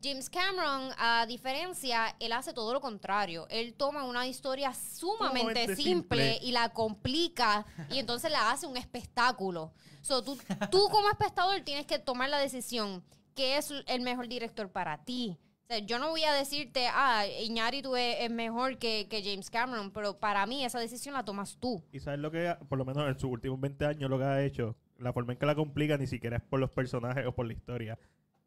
[0.04, 3.48] James Cameron, a diferencia, él hace todo lo contrario.
[3.50, 6.40] Él toma una historia sumamente simple.
[6.42, 9.74] y la complica y entonces la hace un espectáculo.
[10.02, 10.38] So, tú,
[10.72, 13.04] tú como espectador tienes que tomar la decisión
[13.36, 15.38] que es el mejor director para ti.
[15.70, 19.52] O sea, yo no voy a decirte, ah, Iñárritu es, es mejor que, que James
[19.52, 21.84] Cameron, pero para mí esa decisión la tomas tú.
[21.92, 24.44] Y sabes lo que, por lo menos en sus últimos 20 años, lo que ha
[24.44, 27.46] hecho, la forma en que la complica ni siquiera es por los personajes o por
[27.46, 28.00] la historia.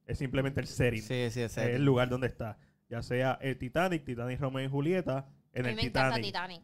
[0.05, 1.01] Es simplemente el setting.
[1.01, 2.59] Sí, sí, es el lugar donde está.
[2.91, 6.63] Ya sea el Titanic, Titanic, Romeo y Julieta, en a mí el me encanta Titanic.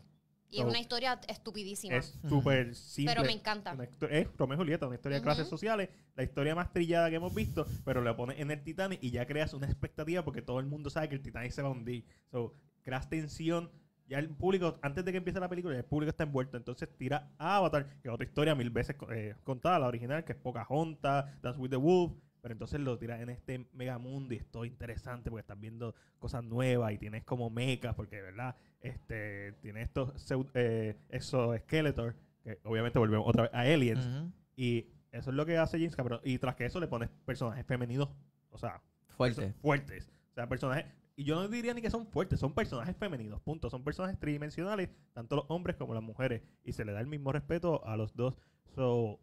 [0.50, 1.96] Y So, es una historia estupidísima.
[1.96, 3.14] Es súper simple.
[3.14, 3.76] pero me encanta.
[4.10, 5.50] Es Romeo y Julieta, una historia de clases Ujú.
[5.50, 9.10] sociales, la historia más trillada que hemos visto, pero la pones en el Titanic y
[9.10, 11.72] ya creas una expectativa porque todo el mundo sabe que el Titanic se va a
[11.72, 12.04] hundir.
[12.30, 13.70] So, creas tensión.
[14.06, 16.56] Ya el público, antes de que empiece la película, ya el público está envuelto.
[16.56, 20.32] Entonces tira a Avatar, que es otra historia mil veces eh, contada, la original, que
[20.32, 22.12] es Pocahontas, Dance with the Wolf.
[22.48, 26.42] Pero entonces lo tiras en este megamundo y es todo interesante porque estás viendo cosas
[26.42, 28.56] nuevas y tienes como mechas, porque, ¿verdad?
[28.80, 30.14] Este, tiene estos
[30.54, 34.06] eh, exoesqueletos, que obviamente volvemos otra vez a aliens.
[34.06, 34.32] Ujú.
[34.56, 36.20] Y eso es lo que hace James Cameron.
[36.24, 38.08] Y tras que eso le pones personajes femeninos,
[38.48, 39.48] o sea, Fuerte.
[39.48, 40.10] perso- fuertes.
[40.30, 40.86] O sea, personajes.
[41.16, 43.68] Y yo no diría ni que son fuertes, son personajes femeninos, punto.
[43.68, 46.40] Son personajes tridimensionales, tanto los hombres como las mujeres.
[46.64, 48.36] Y se le da el mismo respeto a los dos.
[48.74, 49.20] So,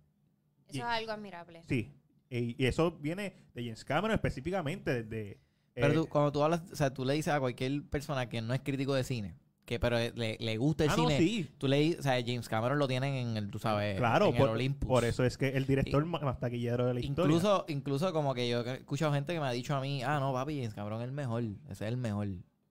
[0.67, 1.63] Eso y- es algo admirable.
[1.63, 1.91] sí.
[2.29, 5.39] Y, y eso viene de James Cameron específicamente, desde.
[5.73, 8.41] Pero eh, tú, cuando tú hablas, o sea, tú le dices a cualquier persona que
[8.41, 11.49] no es crítico de cine, que pero le, le gusta el ah, no, cine, sí.
[11.57, 14.35] tú le dices, o sea, James Cameron lo tienen en el, tú sabes, Claro, en
[14.35, 14.87] el por, Olympus.
[14.87, 17.25] por eso es que el director ma- más taquillero de la historia.
[17.25, 20.19] Incluso, incluso como que yo he escuchado gente que me ha dicho a mí, ah,
[20.19, 22.27] no, papi, James Cameron es el mejor, ese es el mejor.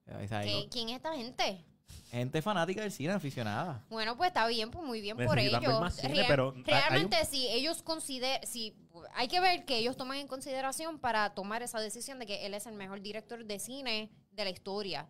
[0.07, 1.63] O sea, ¿Qué- ¿Quién es esta gente?
[2.09, 3.83] Gente fanática del cine, aficionada.
[3.89, 5.81] Bueno, pues está bien, pues muy bien por Necesitan ver ellos.
[5.81, 8.75] más cine, Real- pero hay- realmente si ellos consideran, si
[9.13, 12.53] hay que ver que ellos toman en consideración para tomar esa decisión de que él
[12.53, 15.07] es el mejor director de cine de la historia.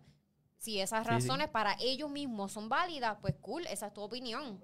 [0.58, 1.10] Si esas Sí, sí.
[1.10, 4.60] razones para ellos mismos son válidas, pues cool, esa es tu opinión.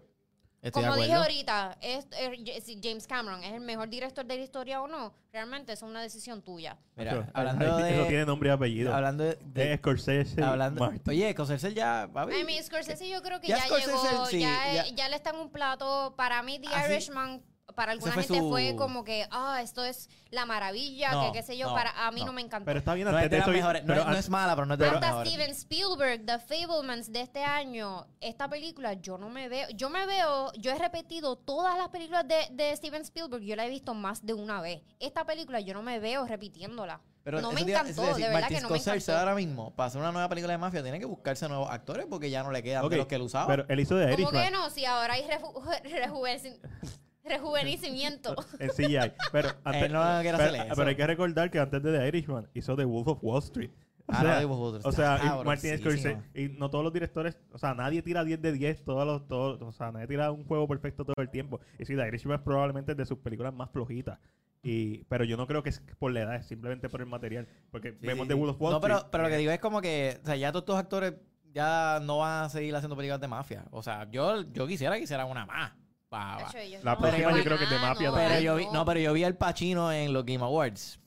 [0.62, 4.36] Estoy Como de dije ahorita, es, es- si James Cameron es el mejor director de
[4.36, 6.78] la historia o no, realmente es una decisión tuya.
[6.94, 8.08] Mira, hablando ahí- Eso de...
[8.08, 8.94] tiene nombre y apellido.
[8.94, 9.34] Hablando de...
[9.42, 10.40] de- de Scorsese.
[10.40, 11.02] hablando, Martin.
[11.10, 14.38] oye, Scorsese ya, papi, I mean, Scorsese yo creo que Ya ya, Scorsese, llegó, sí,
[14.40, 14.86] ya, ya.
[14.94, 16.14] ya le está en un plato.
[16.16, 17.42] Para mí, The Así- Irishman,
[17.74, 21.38] para alguna fue gente su- fue como que, ah, esto es la maravilla, No, que
[21.38, 22.32] qué sé yo, no, para a mí no, no.
[22.34, 22.66] me encantó.
[22.66, 24.18] Pero está bien no antes es de de las mejores, no, pero es, no an-
[24.18, 25.32] es mala, pero no es de las Hasta mejores.
[25.32, 30.04] Steven Spielberg, The Fablemans de este año, esta película yo no me veo, yo me
[30.06, 33.94] veo, yo he repetido todas las películas de, de Steven Spielberg, yo la he visto
[33.94, 34.82] más de una vez.
[35.00, 37.00] Esta película yo no me veo repitiéndola.
[37.24, 38.56] Pero no eso me te iba- eso encantó, te iba a decir, de verdad Martin
[38.58, 39.18] que no me Scorsese encantó.
[39.20, 42.28] ahora mismo, para hacer una nueva película de mafia, tiene que buscarse nuevos actores porque
[42.30, 43.46] ya no le quedan Ok, de los que él usaba.
[43.46, 44.44] Pero él hizo de ¿Cómo Irishman.
[44.44, 44.68] que no?
[44.70, 45.62] Si ahora hay reju-
[47.24, 48.34] Rejuvenecimiento.
[48.58, 49.12] en CGI.
[49.32, 50.74] Pero, antes, Él no pero, hacer eso.
[50.76, 53.70] pero hay que recordar que antes de The Irishman hizo The Wolf of Wall Street.
[54.04, 54.84] O Ah, sea, no, de vosotros.
[54.84, 55.78] o sea, y Martin.
[55.78, 59.28] Scorsese, y no todos los directores, o sea, nadie tira 10 de 10, todos los,
[59.28, 61.60] todos, o sea, nadie tira un juego perfecto todo el tiempo.
[61.78, 64.18] Y sí, The Irishman es probablemente de sus películas más flojitas.
[64.64, 67.46] Y, pero yo no creo que es por la edad, es simplemente por el material.
[67.70, 68.40] Porque Sí, vemos sí, The sí.
[68.40, 70.26] Wolf of Wall No, pero, Street, pero lo que eh, digo es como que, o
[70.26, 71.14] sea, ya todos estos actores
[71.52, 73.64] ya no van a seguir haciendo películas de mafia.
[73.70, 75.72] O sea, yo, yo quisiera que hicieran una más.
[76.12, 78.84] La no próxima yo creo que es de nada, mafia no, Pero yo vi, no,
[78.84, 81.00] pero yo vi al Pacino en los Game Awards.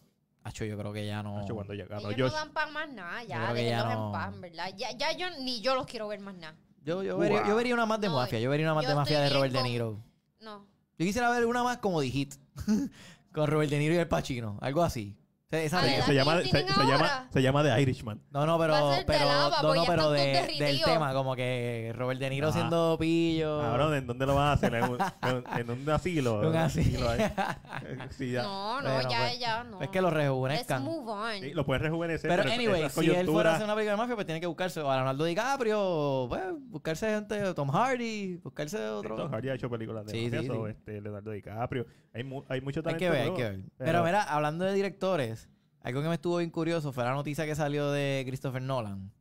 [0.43, 1.39] Hacho, yo creo que ya no.
[1.39, 2.39] Nacho, cuando ya ganó Ellos Josh.
[2.39, 4.05] no dan para más nada, Yo ya, déjenlos no.
[4.05, 4.71] en paz, en ¿verdad?
[4.77, 6.55] Ya, ya yo, ni yo los quiero ver más nada.
[6.83, 8.39] Yo, yo, vería, yo vería una más de No, mafia.
[8.39, 9.99] Yo vería una más yo de mafia de Robert De Niro.
[10.39, 10.67] No.
[10.97, 12.35] Yo quisiera ver una más como de Hit.
[13.33, 14.57] con Robert De Niro y el Pacino.
[14.61, 15.15] Algo así.
[15.63, 18.21] Esa Ah, de- ¿de Se la llama, se, se llama, se llama The Irishman.
[18.31, 20.21] No, no, pero, Va a ser de pero, lava, no, no, ya pero están de-
[20.39, 20.91] del derritidos.
[20.91, 22.57] tema, como que Robert De Niro Ajá.
[22.57, 23.59] siendo pillo.
[23.61, 24.73] Cabrón, ¿en dónde lo van a hacer?
[24.75, 26.39] ¿En un, en, en un asilo?
[26.49, 27.09] Un asilo.
[27.09, 27.19] ahí.
[28.09, 28.43] Sí, ya.
[28.43, 29.81] No, no, Bueno, ya, pues, ya, no.
[29.81, 30.83] Es que lo Let's rejuvenezcan.
[30.83, 31.39] move on.
[31.41, 32.29] Sí, lo puedes rejuvenecer.
[32.29, 34.79] Pero, anyway, si él fuera a hacer una película de mafia, pues tiene que buscarse
[34.81, 39.15] o a Leonardo DiCaprio, pues, buscarse gente, Tom Hardy, buscarse otro.
[39.15, 40.71] Tom Hardy ha hecho películas de Sí, mafia, sí, so, sí.
[40.71, 41.85] este, Leonardo DiCaprio.
[42.13, 42.99] Hay, mu- hay mucho Hay talento.
[42.99, 43.59] que ver, hay nuevo, que ver.
[43.77, 45.44] Pero- mira, hablando de directores,
[45.85, 49.11] algo que me estuvo bien curioso fue la noticia que salió de Christopher Nolan.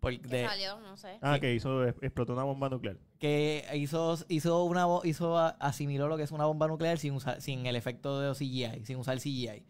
[0.00, 0.78] Por- ¿Qué de- salió?
[0.80, 1.18] No sé.
[1.20, 2.96] Ah, que hizo, explotó una bomba nuclear.
[3.18, 7.40] que hizo, hizo una hizo a- asimiló lo que es una bomba nuclear sin usar,
[7.40, 9.64] sin el efecto de CGI, sin usar CGI.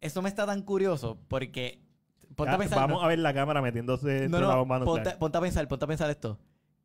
[0.00, 1.82] Esto me está tan curioso porque
[2.36, 4.52] ponte Ya, a pensar, vamos no- a ver la cámara metiéndose no, dentro no, de
[4.52, 5.04] la bomba nuclear.
[5.04, 6.38] ponte, ponte a pensar, ponte a pensar esto.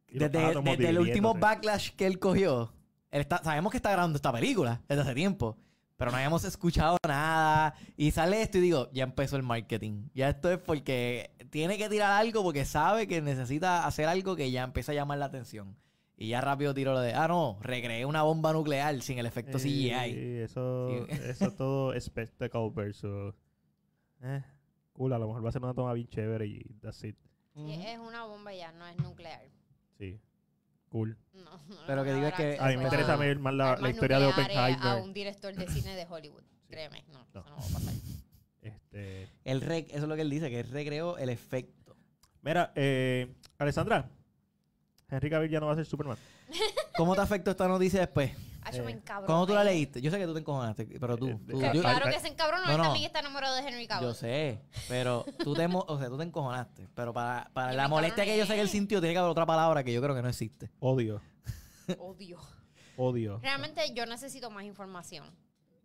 [0.10, 2.74] Desde, átomos desde el último backlash que él cogió,
[3.12, 5.58] él está, sabemos que está grabando esta película desde hace tiempo,
[5.98, 7.76] pero no habíamos escuchado nada.
[7.96, 10.10] Y sale esto y digo, ya empezó el marketing.
[10.14, 14.52] Ya esto es porque tiene que tirar algo porque sabe que necesita hacer algo que
[14.52, 15.78] ya empieza a llamar la atención.
[16.18, 19.58] Y ya rápido tiró lo de, ah, no, recreé una bomba nuclear sin el efecto
[19.58, 19.90] CGI.
[20.14, 21.06] Sí, eso, Sí.
[21.30, 23.36] eso todo es spectacle versus...
[24.22, 24.42] Eh,
[24.94, 27.18] cool, a lo mejor va a ser una toma bien chévere y that's it.
[27.54, 29.42] Sí, Es una bomba ya, no es nuclear.
[29.98, 30.20] Sí,
[30.96, 31.18] cool.
[31.34, 33.76] No, no Pero que es que- dar A mí me interesa a ver más la,
[33.76, 35.04] la historia de nucleares A Oppenheimer.
[35.04, 36.44] un director de cine de Hollywood.
[36.70, 37.42] Créeme, no, No.
[37.42, 37.94] eso no va a pasar.
[38.62, 41.98] Este, El rec, eso es lo que él dice, que él recreó el efecto.
[42.42, 43.28] mira, eh,
[43.58, 44.10] Alessandra,
[45.10, 46.18] Henry Cavill ya no va a ser Superman.
[46.96, 48.32] ¿Cómo te afectó esta noticia después?
[48.66, 49.28] Ay, yo me Eh, encabroné.
[49.28, 50.02] ¿Cómo tú la leíste?
[50.02, 51.28] Yo sé que tú te encojonaste, pero tú.
[51.30, 52.84] Eh, tú- yo, Claro que se encabronó, no, él no.
[52.84, 54.08] también está enamorado de Henry Cavill.
[54.10, 54.60] Yo sé,
[54.90, 56.88] pero tú te, mo- o sea, tú te encojonaste.
[56.96, 59.20] Pero para, para Yo la me molestia que yo sé que él sintió, tiene que
[59.20, 60.70] haber otra palabra que yo creo que no existe.
[60.80, 61.22] Odio,
[62.00, 62.40] Odio.
[62.98, 63.40] odio.
[63.42, 65.26] Realmente yo necesito más información.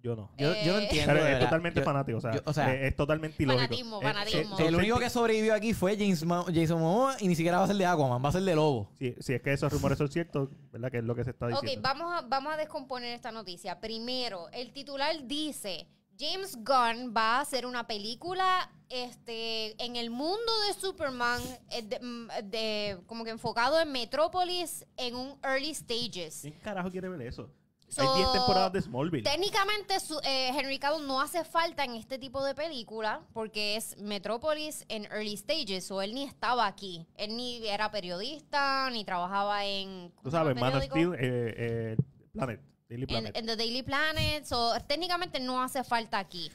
[0.03, 0.31] Yo no.
[0.39, 1.13] Yo, yo no Eh, entiendo.
[1.13, 1.41] Pero es verdad.
[1.41, 3.63] totalmente Yo- fanático, o sea, yo- o sea, eh, es totalmente ilógico.
[3.65, 4.57] Fanatismo, Eh, fanatismo.
[4.57, 7.65] son El único que sobrevivió aquí fue James Ma- Jason Momoa y ni siquiera va
[7.65, 8.91] a ser de Aquaman, va a ser de Lobo.
[8.99, 10.91] Si, si es que esos rumores son ciertos, ¿verdad?
[10.91, 11.83] Que es lo que se está Ok, diciendo.
[11.83, 13.79] vamos a, vamos a descomponer esta noticia.
[13.79, 15.87] Primero, el titular dice,
[16.19, 21.41] James Gunn va a hacer una película este, en el mundo de Superman,
[21.71, 26.41] eh, de- mm, de- como que enfocado en Metrópolis en un early stages.
[26.43, 27.49] ¿Quién carajo quiere ver eso?
[27.91, 29.25] So, Hay 10 temporadas de Smallville.
[29.25, 33.97] Técnicamente, su- eh, Henry Cavill no hace falta en este tipo de película porque es
[33.99, 37.05] Metrópolis en early stages, o él ni estaba aquí.
[37.17, 40.11] Él ni era periodista, ni trabajaba en...
[40.11, 40.85] ¿cómo Tú sabes, Man of?
[40.85, 41.97] Steel, eh, eh,
[42.33, 43.37] Planet, Daily en, Planet.
[43.37, 44.45] en The Daily Planet.
[44.45, 46.51] So, técnicamente no hace falta aquí.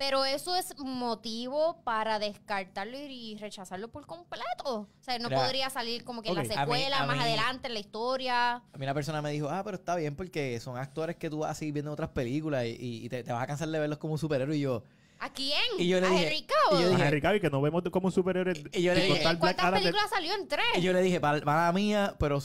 [0.00, 4.46] Pero eso es motivo para descartarlo y rechazarlo por completo.
[4.64, 7.22] O sea, no Mira, podría salir como que en a la secuela, a más mí-
[7.22, 8.54] adelante en la historia.
[8.56, 11.40] A mí una persona me dijo, ah, pero está bien porque son actores que tú
[11.40, 13.78] vas a seguir viendo en otras películas y, y te, te vas a cansar de
[13.78, 14.56] verlos como un superhéroe.
[14.56, 14.82] Y yo,
[15.18, 15.60] ¿A quién?
[15.78, 16.80] Y yo le ¿A Henry y Cavill?
[16.80, 18.54] yo A dije- Henry Cavill, que no vemos como un superhéroe.
[18.72, 20.64] Y yo le dije, ¿Cuántas Adam de- películas salió en tres?
[20.76, 22.38] y yo le dije, para, para mía, pero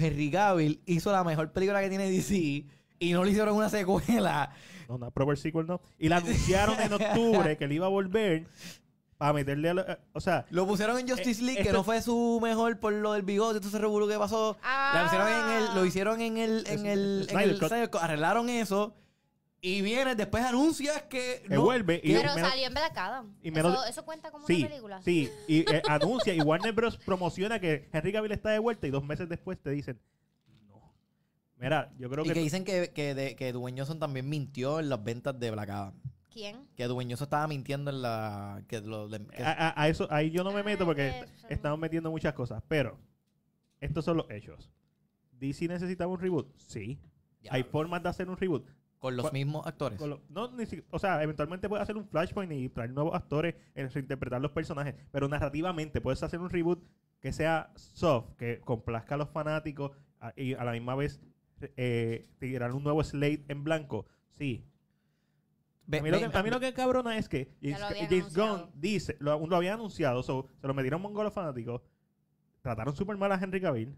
[0.00, 2.64] Henry Cavill hizo la mejor película que tiene DC
[3.08, 4.52] y no le hicieron una secuela.
[4.88, 5.80] No, una proper sequel no.
[5.98, 8.46] Y la anunciaron en octubre que él iba a volver
[9.16, 9.74] para meterle a...
[9.74, 12.92] la- o sea, Lo pusieron en Justice Eh, League, que no fue su mejor por
[12.92, 14.56] lo del bigote, entonces revolú que pasó.
[14.62, 14.92] Ah.
[14.94, 18.94] La pusieron en el, lo hicieron en el, en el, en el arreglaron eso.
[19.64, 21.44] Y viene, después anuncias que.
[21.48, 22.12] no- vuelve y...
[22.14, 23.32] Pero menos- salió en Black Adam.
[23.44, 25.02] y menos- eso, eso cuenta como Sí, una película.
[25.02, 26.96] sí, y eh, anuncia y Warner Bros.
[26.96, 30.00] promociona que Henry Cavill está de vuelta y dos meses después te dicen.
[31.62, 32.34] Mira, yo creo Y que...
[32.34, 35.94] que dicen que, que, de, que Johnson también mintió en las ventas de Black Adam.
[36.28, 36.66] ¿Quién?
[36.76, 38.62] Que Johnson estaba mintiendo en la.
[38.66, 41.18] Que lo, de- que- a, a- a eso, ahí yo no me meto porque Ah,
[41.20, 41.46] est- eso.
[41.48, 42.98] estamos metiendo muchas cosas, pero
[43.80, 44.70] estos son los hechos.
[45.32, 46.98] DC necesitaba un reboot, sí.
[47.42, 48.66] Ya, Hay formas de hacer un reboot.
[48.98, 49.98] con los ¿Cuál- mismos actores.
[49.98, 53.14] Con lo- no, ni si- o sea, eventualmente puedes hacer un flashpoint y traer nuevos
[53.16, 56.80] actores, eh, reinterpretar los personajes, pero narrativamente puedes hacer un reboot
[57.20, 59.90] que sea soft, que complazca a los fanáticos
[60.20, 61.20] a- y a la misma vez
[61.76, 64.06] eh, tirar un nuevo slate en blanco.
[64.30, 64.64] Sí.
[65.86, 68.70] Ve- a, mí lo ve- que, a mí lo que cabrona es que James, Gunn
[68.74, 71.82] dice, lo, lo habían anunciado, so, se lo metieron mongolo fanáticos,
[72.62, 73.96] trataron súper mal a Henry Cavill.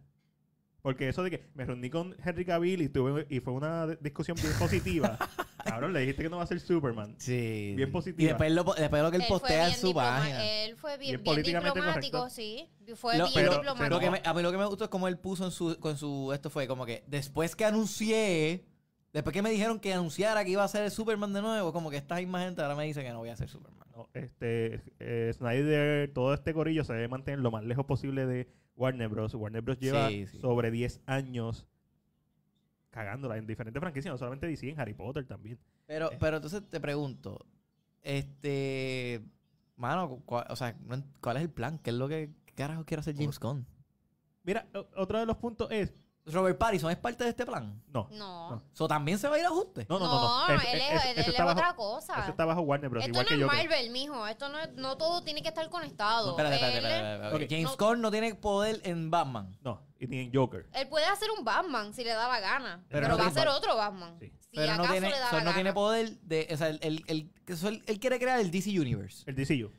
[0.83, 4.37] Porque eso de que me reuní con Henry Cavill y, tuve, y fue una discusión
[4.41, 5.19] bien positiva.
[5.65, 7.15] Cabrón, le dijiste que no va a ser Superman.
[7.19, 7.75] Sí.
[7.77, 7.93] Bien sí.
[7.93, 8.23] positiva.
[8.23, 10.45] Y después lo, después lo que él Él postea en su página.
[10.65, 12.35] Él fue bien, Bien bien políticamente diplomático, correcto.
[12.35, 12.69] sí.
[12.97, 13.89] Fue Lo- bien pero- diplomático.
[13.95, 15.79] Lo que me- a mí lo que me gustó es como él puso en su,
[15.81, 18.65] con su, esto fue como que después que anuncié,
[19.13, 21.91] después que me dijeron que anunciara que iba a ser el Superman de nuevo, como
[21.91, 23.87] que esta misma gente ahora me dice que no voy a ser Superman.
[23.97, 28.49] No, este, eh, Snyder, todo este corillo se debe mantener lo más lejos posible de
[28.77, 29.33] Warner Bros.
[29.35, 29.79] Warner Bros.
[29.79, 30.39] lleva Sí, sí.
[30.41, 31.67] sobre 10 años
[32.95, 35.59] cagándola en diferentes franquicias, no solamente DC, en Harry Potter también.
[35.85, 36.17] Pero, Eh.
[36.21, 37.45] pero entonces te pregunto,
[38.03, 39.21] este,
[39.77, 40.77] mano, cua- o sea,
[41.21, 41.79] ¿cuál es el plan?
[41.79, 43.67] ¿Qué es lo que carajo quiere hacer James Gunn?
[44.45, 44.67] Mira,
[44.97, 45.93] otro de los puntos es,
[46.27, 47.83] Robert Pattinson es parte de este plan.
[47.89, 48.51] no, No.
[48.51, 48.63] No.
[48.73, 49.87] So, también se va a ir a ajuste.
[49.91, 50.55] no, no, no, no.
[50.55, 52.21] él Es- él es bajo- otra cosa.
[52.21, 53.03] Eso está bajo Warner Bros.
[53.05, 53.47] Esto igual no que es yo.
[53.47, 54.27] Marvel, mijo.
[54.27, 56.27] Esto no, es- no todo tiene que estar conectado.
[56.27, 57.51] No, espérate, espérate, espérate, espérate, Ok.
[57.51, 57.87] James No.
[57.87, 59.55] Gunn no tiene poder en Batman.
[59.63, 60.67] No, y ni en Joker.
[60.75, 62.85] Él puede hacer un Batman si le da la gana.
[62.89, 64.17] Pero Pero, no va a tiene- hacer otro Batman.
[64.21, 64.33] Sí.
[64.41, 65.75] Si pero no acaso tiene, le da so, la no tiene gana.
[65.75, 66.49] poder de.
[66.53, 67.05] O sea, él, él,
[67.47, 69.25] él- so, él- él quiere crear el DC Universe.
[69.27, 69.73] El DCU.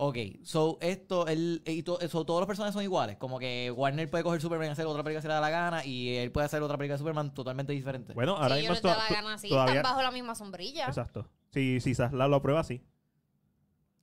[0.00, 3.16] Ok, so esto, él, y to- so, todos los personajes son iguales.
[3.16, 5.84] Como que Warner puede coger Superman y hacer otra película si le da la gana.
[5.84, 8.14] Y él puede hacer otra película de Superman totalmente diferente.
[8.14, 9.48] Bueno, ahora si mismo ellos les da la gana, sí.
[9.48, 9.74] todavía...
[9.74, 10.86] Están bajo la misma sombrilla.
[10.86, 11.28] Exacto.
[11.52, 12.80] Si, si Zasla lo aprueba, sí.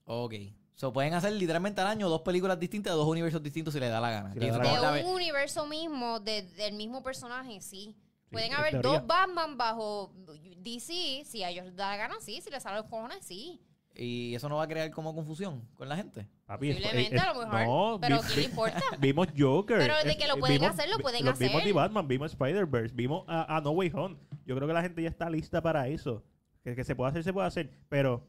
[0.04, 0.34] Ok.
[0.76, 3.88] So pueden hacer literalmente al año dos películas distintas de dos universos distintos si le
[3.90, 4.34] da la gana.
[4.34, 7.96] Si da la de un universo mismo, de- del mismo personaje, sí.
[8.30, 10.12] Pueden en haber dos Batman bajo
[10.58, 12.42] DC, si a ellos les da la gana, sí.
[12.42, 13.62] Si les salen los cojones, sí.
[13.98, 16.28] Y eso no va a crear como confusión con la gente.
[16.46, 17.66] Papi, Posiblemente, a lo mejor.
[17.66, 18.84] No, pero vi- ¿qué le importa?
[19.00, 19.78] Vimos Joker.
[19.78, 21.64] Pero de eh, que lo eh, pueden vimos- hacer, lo pueden Vimos hacer.
[21.64, 24.18] de Batman, vimos Spider-Verse, vimos a, a No Way Home.
[24.46, 26.22] Yo creo que la gente ya está lista para eso.
[26.62, 27.72] Que, que se puede hacer, se puede hacer.
[27.88, 28.28] Pero,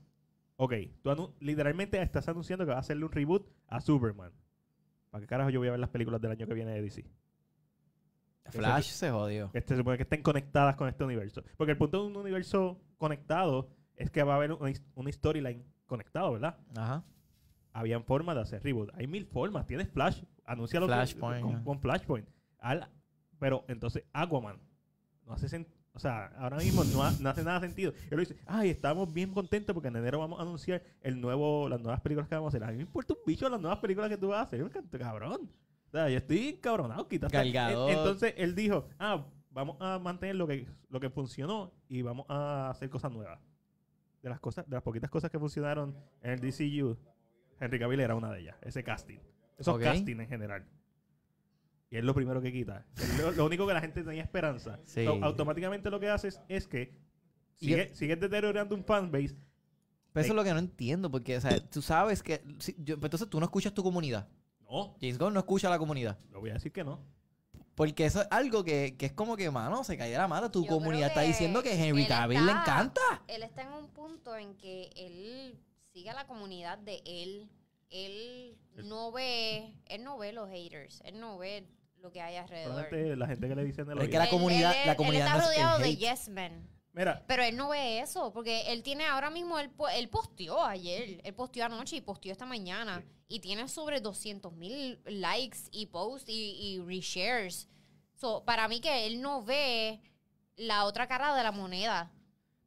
[0.56, 4.32] ok, tú anu- literalmente estás anunciando que vas a hacerle un reboot a Superman.
[5.10, 7.04] ¿Para qué carajo yo voy a ver las películas del año que viene de DC?
[8.50, 9.50] Flash se jodió.
[9.50, 11.42] Que se supone que estén conectadas con este universo.
[11.56, 16.32] Porque el punto de un universo conectado es que va a haber una, storyline conectado,
[16.32, 16.58] ¿verdad?
[16.76, 17.04] Ajá.
[17.72, 18.90] habían formas de hacer reboot.
[18.94, 19.66] Hay mil formas.
[19.66, 22.28] Tienes Flash, anúncialo Flashpoint, con, con Flashpoint.
[22.58, 22.88] Al-
[23.38, 24.58] pero entonces Aquaman
[25.26, 25.75] no hace sentido.
[25.96, 27.92] O sea, ahora mismo no, ha- no hace nada sentido.
[28.10, 31.68] Y él dice, ay, estamos bien contentos porque en enero vamos a anunciar el nuevo,
[31.70, 32.64] las nuevas películas que vamos a hacer.
[32.68, 35.50] A mí me importa un bicho las nuevas películas que tú vas a hacer, cabrón.
[35.88, 37.08] O sea, yo estoy encabronado.
[37.08, 37.32] quítate.
[37.32, 37.88] Gal Gadot.
[37.90, 42.26] En- Entonces él dijo, ah, vamos a mantener lo que, lo que funcionó y vamos
[42.28, 43.40] a hacer cosas nuevas.
[44.22, 46.98] De las cosas, de las poquitas cosas que funcionaron en el DCU,
[47.58, 48.56] Henry Cavill era una de ellas.
[48.60, 49.18] Ese casting.
[49.56, 49.82] Esos Ok.
[49.82, 50.66] casting en general.
[51.90, 52.84] Y es lo primero que quita.
[52.96, 54.80] Es lo, lo único que la gente tenía esperanza.
[54.84, 55.04] Sí.
[55.04, 56.98] So, automáticamente lo que haces es que
[57.60, 59.36] Y sigue, sigues deteriorando un fanbase.
[60.12, 62.42] Pero eso es lo que no entiendo, porque, o sea, tú sabes que...
[62.58, 64.28] si- yo- pues entonces tú no escuchas tu comunidad.
[64.68, 66.18] No, James Gunn no escucha a la comunidad.
[66.32, 67.00] lo voy a decir que no.
[67.76, 70.50] Porque eso es algo que, que es como que, mano, se cae de la mata.
[70.50, 73.02] Tu Yo comunidad está diciendo que Henry Cavill le encanta.
[73.28, 75.60] Él está en un punto en que él
[75.92, 77.50] sigue a la comunidad de él.
[77.90, 81.66] Él no ve, él no ve los haters, él no ve
[81.98, 82.74] lo que hay alrededor.
[83.18, 85.40] La gente que le dicen es que la Él- comunidad- él- la él comunidad está
[85.46, 85.98] rodeado de hate.
[85.98, 86.68] yes men.
[86.92, 90.64] Mira, Pero él no ve eso, porque él tiene ahora mismo, él, po- él posteó
[90.64, 93.04] ayer, él posteó anoche y posteó esta mañana.
[93.28, 97.68] Y tiene sobre 200 mil likes y posts y, y reshares.
[98.14, 100.00] So, para mí que él no ve
[100.56, 102.10] la otra cara de la moneda.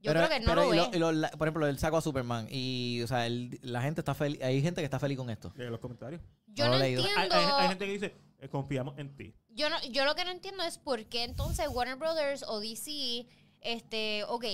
[0.02, 0.84] Yo Pero- creo que no pero lo y ve.
[0.86, 3.82] lo- y lo- la- por ejemplo, él sacó a Superman y, o sea, él- la
[3.82, 4.42] gente está feliz.
[4.42, 5.52] Hay gente que está feliz con esto.
[5.58, 6.22] en los comentarios.
[6.48, 6.84] yo no no.
[6.84, 7.20] Hay, entiendo.
[7.20, 9.34] hay- hay gente que dice, eh, confiamos en ti.
[9.50, 13.28] Yo, no, yo lo que no entiendo es por qué entonces Warner Brothers o DC,
[13.62, 14.46] este, ok,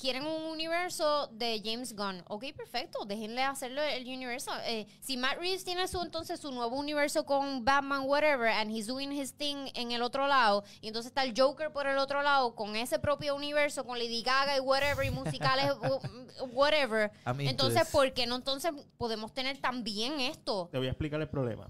[0.00, 2.22] quieren un universo de James Gunn.
[2.28, 4.52] Ok, perfecto, déjenle hacerlo el universo.
[4.64, 8.86] Eh, si Matt Reeves tiene su entonces su nuevo universo con Batman, whatever, and he's
[8.86, 12.22] doing his thing en el otro lado, y entonces está el Joker por el otro
[12.22, 17.10] lado con ese propio universo, con Lady Gaga y whatever, y musicales, wh- whatever.
[17.38, 17.88] Entonces.
[17.90, 20.68] ¿por qué no entonces podemos tener también esto?
[20.70, 21.68] Te voy a explicar el problema.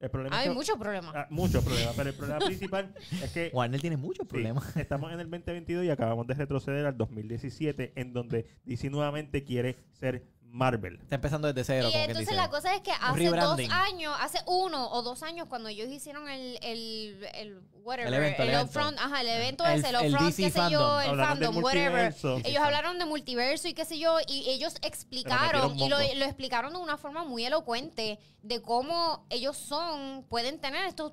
[0.00, 1.12] El problema Hay es que- muchos problemas.
[1.16, 4.76] Ah, muchos problemas, pero el problema principal es que Warner tiene muchos Sí, problemas.
[4.76, 9.76] estamos en el 2022 y acabamos de retroceder al 2017, en donde DC nuevamente quiere
[9.92, 10.98] ser Marvel.
[11.02, 11.88] Está empezando desde cero.
[11.88, 12.36] Y como entonces dice.
[12.36, 16.28] la cosa es que hace dos años, hace uno o dos años, cuando ellos hicieron
[16.28, 18.66] el, el, el whatever, El evento, el evento.
[18.66, 21.62] upfront, ajá, el evento El- ese, el el upfront, qué sé yo, el Hablaron fandom,
[21.64, 22.14] whatever.
[22.44, 26.72] Ellos hablaron de multiverso y qué sé yo, y ellos explicaron, y lo, lo explicaron
[26.72, 31.12] de una forma muy elocuente, de cómo ellos son, pueden tener estos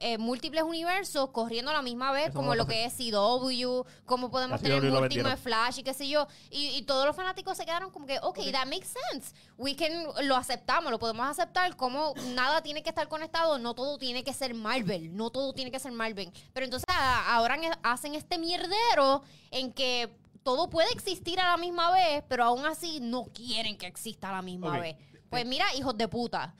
[0.00, 3.82] eh, múltiples universos corriendo a la misma vez, Eso como no lo que es CW,
[4.06, 5.38] como podemos tener vendieron.
[5.38, 6.26] Flash y qué sé yo.
[6.50, 9.34] Y, y todos los fanáticos se quedaron como que, ok, that makes sense.
[9.58, 13.98] We can, lo aceptamos, lo podemos aceptar, como nada tiene que estar conectado, no todo
[13.98, 16.32] tiene que ser Marvel, no todo tiene que ser Marvel.
[16.54, 20.08] Pero entonces a- ahora en- hacen este mierdero en que
[20.42, 24.32] todo puede existir a la misma vez, pero aún así no quieren que exista a
[24.32, 24.96] la misma vez.
[25.28, 26.54] Pues mira, hijos de puta.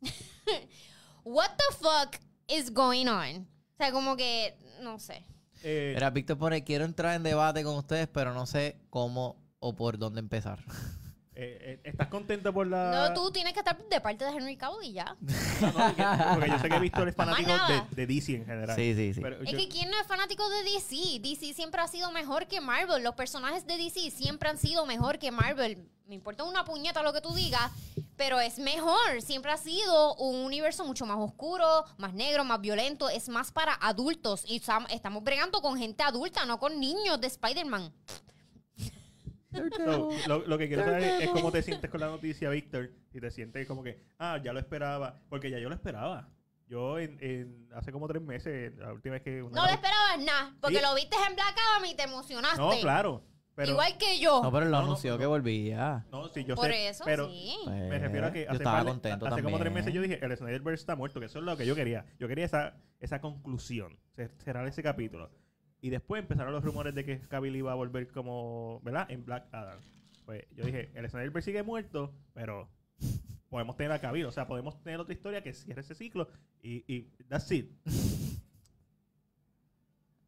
[1.24, 2.16] What the fuck
[2.48, 3.46] is going on?
[3.74, 5.24] O sea, como que, no sé.
[5.62, 9.74] Eh, Mira, Víctor pone, quiero entrar en debate con ustedes, pero no sé cómo o
[9.74, 10.58] por dónde empezar.
[11.34, 13.08] eh, eh, ¿Estás contento por la...?
[13.08, 15.16] No, tú tienes que estar de parte de Henry Cavill y ya.
[15.60, 18.76] No, no, porque, porque yo sé que Víctor es fanático Más de, DC en general.
[18.76, 19.20] Sí, sí, sí.
[19.22, 21.20] Pero Es yo- que ¿quién no es fanático de DC?
[21.20, 23.02] DC siempre ha sido mejor que Marvel.
[23.02, 25.88] Los personajes de DC siempre han sido mejor que Marvel.
[26.06, 27.70] Me importa una puñeta lo que tú digas,
[28.16, 29.22] pero es mejor.
[29.22, 33.08] Siempre ha sido un universo mucho más oscuro, más negro, más violento.
[33.08, 34.44] Es más para adultos.
[34.46, 34.56] Y
[34.90, 37.90] estamos bregando con gente adulta, no con niños de Spider-Man.
[40.26, 42.90] Lo, lo que quiero saber es, es cómo te sientes con la noticia, Víctor.
[43.12, 45.20] Si te sientes como que, ah, ya lo esperaba.
[45.30, 46.28] Porque ya yo lo esperaba.
[46.66, 49.42] Yo en, en- hace como tres meses, la última vez que...
[49.42, 50.82] una- No le esperabas nada, porque Sí.
[50.82, 52.58] lo viste en Black Adam y te emocionaste.
[52.60, 53.22] No, claro.
[53.56, 54.42] Pero, Igual que yo.
[54.42, 55.18] No, pero él lo No, anunció no.
[55.18, 56.04] que volvía.
[56.10, 56.88] No, sí, yo Por sé.
[56.88, 57.54] eso, pero sí.
[57.66, 60.18] me refiero a que Yo hace, estaba par contento hace como tres meses yo dije,
[60.24, 62.04] el Snyderverse está muerto, que eso es lo que yo quería.
[62.18, 65.30] Yo quería esa, esa conclusión, cer- cerrar ese capítulo.
[65.80, 69.08] Y después empezaron los rumores de que Cavill iba a volver como, ¿verdad?
[69.10, 69.78] En Black Adam.
[70.24, 72.68] Pues yo dije, el Snyderverse sigue muerto, pero
[73.50, 74.24] podemos tener a Cavill.
[74.26, 76.28] O sea, podemos tener otra historia que cierre ese ciclo
[76.60, 77.70] y, y that's it.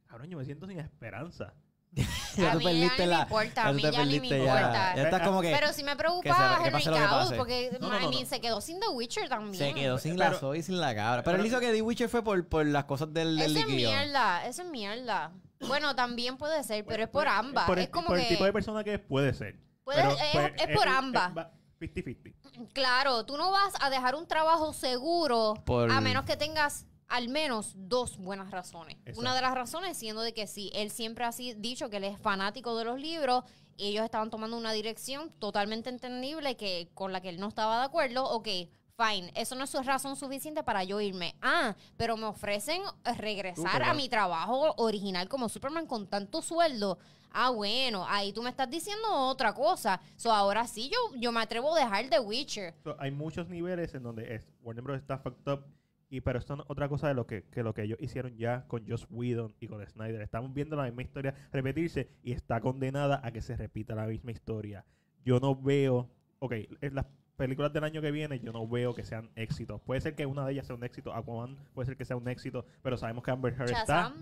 [0.06, 1.54] Cabrón, yo me siento sin esperanza.
[2.36, 3.16] ya a tú mí perdiste ya ni la...
[3.16, 4.94] me importa, ya a mí ya ni me importa.
[4.96, 5.52] Ya estás como que...
[5.52, 7.36] Pero sí me que preocupa se- que Henry que Cavill, pase.
[7.36, 8.28] porque No, no, I no, mean, no.
[8.28, 9.54] se quedó sin The Witcher también.
[9.68, 11.22] Se quedó sin Pero- la Zoe y sin la cabra.
[11.22, 13.66] Pero él pero- hizo que The Witcher fue por, por las cosas del, del Eso
[13.66, 15.32] es mierda, eso es mierda.
[15.66, 17.64] Bueno, también puede ser, pero es por ambas.
[17.64, 19.58] Por el, es como por que, el tipo de persona que es, puede ser.
[19.84, 21.36] Puede- Pero, es- pues, es por ambas.
[21.36, 22.34] va 50-50.
[22.72, 27.28] claro, tú no vas a dejar un trabajo seguro Por- a menos que tengas al
[27.28, 28.96] menos dos buenas razones.
[29.00, 29.20] Exacto.
[29.20, 32.18] Una de las razones siendo de que sí, él siempre ha dicho que él es
[32.18, 33.44] fanático de los libros,
[33.78, 37.84] ellos estaban tomando una dirección totalmente entendible que con la que él no estaba de
[37.84, 38.48] acuerdo, ok,
[38.96, 41.36] fine, eso no es su razón suficiente para yo irme.
[41.42, 42.82] Ah, pero me ofrecen
[43.18, 43.90] regresar Superman.
[43.90, 46.98] a mi trabajo original como Superman con tanto sueldo.
[47.30, 50.00] Ah, bueno, ahí tú me estás diciendo otra cosa.
[50.16, 52.74] So, ahora sí yo, yo me atrevo a dejar The Witcher.
[52.82, 54.98] So, hay muchos niveles en donde es, Warner Bros.
[54.98, 55.64] está fucked up.
[56.08, 58.36] Y, pero esto no es otra cosa de lo que, que lo que ellos hicieron
[58.36, 60.20] ya con Joss Whedon y con Snyder.
[60.22, 64.30] Estamos viendo la misma historia repetirse y está condenada a que se repita la misma
[64.30, 64.84] historia.
[65.24, 66.08] Yo no veo.
[66.38, 69.80] Ok, en las películas del año que viene, yo no veo que sean éxitos.
[69.82, 71.12] Puede ser que una de ellas sea un éxito.
[71.12, 72.64] Aquaman puede ser que sea un éxito.
[72.82, 74.14] Pero sabemos que Amber Heard está.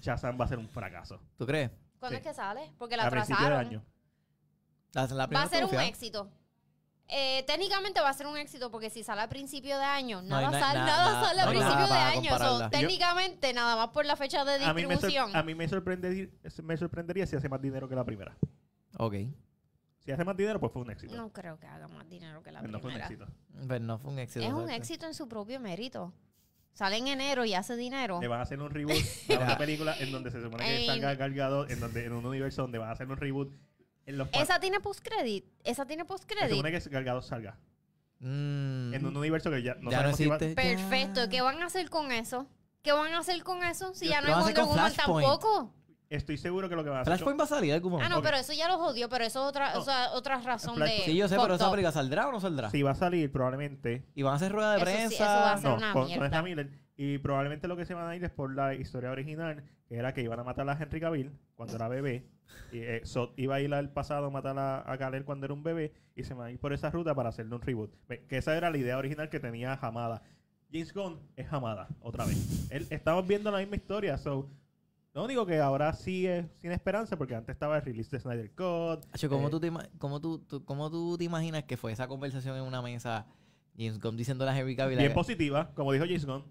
[0.00, 1.20] Shazam, va a ser un fracaso.
[1.36, 1.70] ¿Tú crees?
[1.98, 2.22] ¿cuándo Sí.
[2.22, 2.72] es que sale?
[2.78, 3.82] Porque la A principio del atrasaron.
[3.82, 3.84] año.
[4.94, 6.30] La, la Va a ser un éxito.
[7.14, 10.26] Eh, técnicamente va a ser un éxito porque si sale a principio de año, hay
[10.28, 12.22] nada, na- sale, na- nada na- sale a no hay principio nada de para año.
[12.22, 12.70] So, compararla.
[12.70, 15.36] Técnicamente, nada más por la fecha de A mí, me sor- distribución.
[15.36, 16.28] a mí me, sorprendería,
[16.62, 18.34] me sorprendería si hace más dinero que la primera.
[18.96, 19.14] Ok.
[19.98, 21.14] Si hace más dinero, pues fue un éxito.
[21.14, 23.06] No creo que haga más dinero que la Pues no fue un primera.
[23.26, 23.66] éxito.
[23.68, 24.44] Pero no fue un éxito.
[24.44, 24.76] es un exacto.
[24.76, 26.12] éxito en su propio mérito.
[26.72, 28.18] Sale en enero y hace dinero.
[28.22, 28.96] Le van a hacer un reboot
[29.30, 30.86] a una película en donde se supone que Ey.
[30.86, 33.52] salga cargado, en donde en un universo donde van a hacer un reboot.
[34.06, 35.44] En los Esa tiene post-credit.
[35.64, 36.50] Esa tiene se post-credit.
[36.50, 37.56] supone que Galgado salga.
[38.20, 38.94] Mm.
[38.94, 40.54] En un universo que ya no ya no va- existe.
[40.54, 41.28] Perfecto.
[41.28, 42.46] ¿Qué van a hacer con eso?
[42.82, 43.94] ¿Qué van a hacer con eso?
[43.94, 45.74] Si Yo- ya no hay Wonder con Woman tampoco.
[46.10, 47.12] Estoy seguro que lo que van a hacer.
[47.14, 48.10] Flashpoint va a salir en algún Ah, momento.
[48.10, 48.24] no, Ok.
[48.24, 49.80] pero eso ya lo jodió, pero eso es otra, No.
[49.80, 50.88] o sea, otra razón de.
[51.06, 52.68] Sí, yo sé, pero esa película saldrá o no saldrá.
[52.70, 54.04] Si va a salir, probablemente.
[54.14, 55.14] Y van a hacer rueda de Eso sí, prensa.
[55.14, 56.42] eso va a ser No, una con, con mierda.
[56.42, 56.70] Miller.
[56.96, 60.12] Y probablemente lo que se van a ir es por la historia original, que era
[60.12, 62.28] que iban a matar a Henry Cavill cuando era bebé.
[62.72, 65.54] Y eh, Zod iba a ir al pasado a matar a, a Kal-El cuando era
[65.54, 65.92] un bebé.
[66.16, 67.90] Y se van a ir por esa ruta para hacerle un reboot.
[68.28, 70.22] Que esa era la idea original que tenía Hamada.
[70.72, 72.70] James Gunn es Hamada, otra vez.
[72.70, 74.16] Él, estamos viendo la misma historia.
[74.16, 74.48] So,
[75.12, 78.50] lo único que ahora sí es sin esperanza, porque antes estaba el release de Snyder
[78.52, 79.04] Cut.
[79.12, 81.92] Hacho, ¿cómo, eh, tú te, ima- cómo, tú, tú- cómo tú te imaginas que fue
[81.92, 83.26] esa conversación en una mesa?
[83.76, 84.96] James Gunn diciéndole a Henry Cavill.
[84.98, 86.44] Bien positiva, como dijo James Gunn.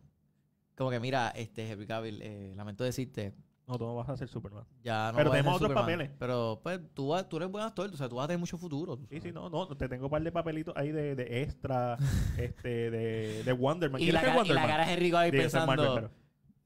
[0.76, 3.34] como que, mira, este Henry Cavill, eh, lamento decirte,
[3.72, 4.66] No, tú no vas a ser Superman.
[4.84, 5.84] ya no Pero tenemos otros Superman.
[5.86, 6.12] papeles.
[6.20, 8.58] Pero, pues, tú, vas- tú eres buen actor, o sea, tú vas a tener mucho
[8.58, 9.00] futuro.
[9.10, 11.96] Sí, sí, no, no, te tengo un par de papelitos ahí de, de extra,
[12.38, 14.02] este, de, de Wonderman.
[14.02, 14.68] Y ¿Quieres la, cara, y la Wonderman?
[14.68, 16.10] cara de Cavill Digo, ser pensando, Marvel,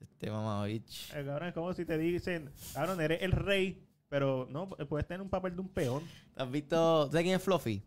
[0.01, 1.14] este mamá, bitch.
[1.14, 5.22] Eh, cabrón, es como si te dicen, cabrón, eres el rey, pero no, puedes tener
[5.22, 6.01] un papel de un peón.
[6.36, 7.84] ¿Has visto, ¿tú ¿sabes quién es Fluffy?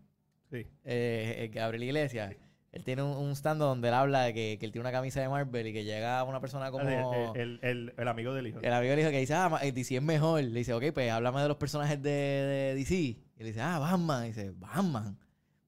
[0.50, 0.58] Sí.
[0.58, 2.36] Eh, eh, Gabriel Iglesias.
[2.72, 5.20] Él tiene un, un stand donde él habla de que, que él tiene una camisa
[5.22, 6.86] de Marvel y que llega una persona como...
[6.88, 8.58] El, el- el- el amigo del hijo.
[8.62, 10.42] El amigo le dijo que dice, ah, eh, DC es mejor.
[10.42, 12.94] Le dice, ok, pues háblame de los personajes de, de DC.
[12.94, 14.24] Y le dice, ah, Batman.
[14.24, 15.18] Y dice, Batman.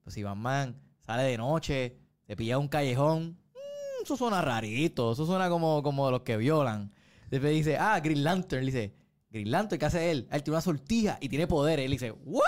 [0.04, 1.96] Pues si Batman sale de noche,
[2.26, 5.12] se pilla un callejón, mm, eso suena rarito.
[5.12, 6.92] Eso suena como, como de los que violan.
[7.30, 8.64] Después dice, ah, Green Lantern.
[8.66, 8.94] Le dice,
[9.30, 10.28] Green Lantern, ¿qué hace él?
[10.30, 11.86] Ah, Él tiene una sortija y tiene poderes.
[11.86, 12.44] Él dice, what?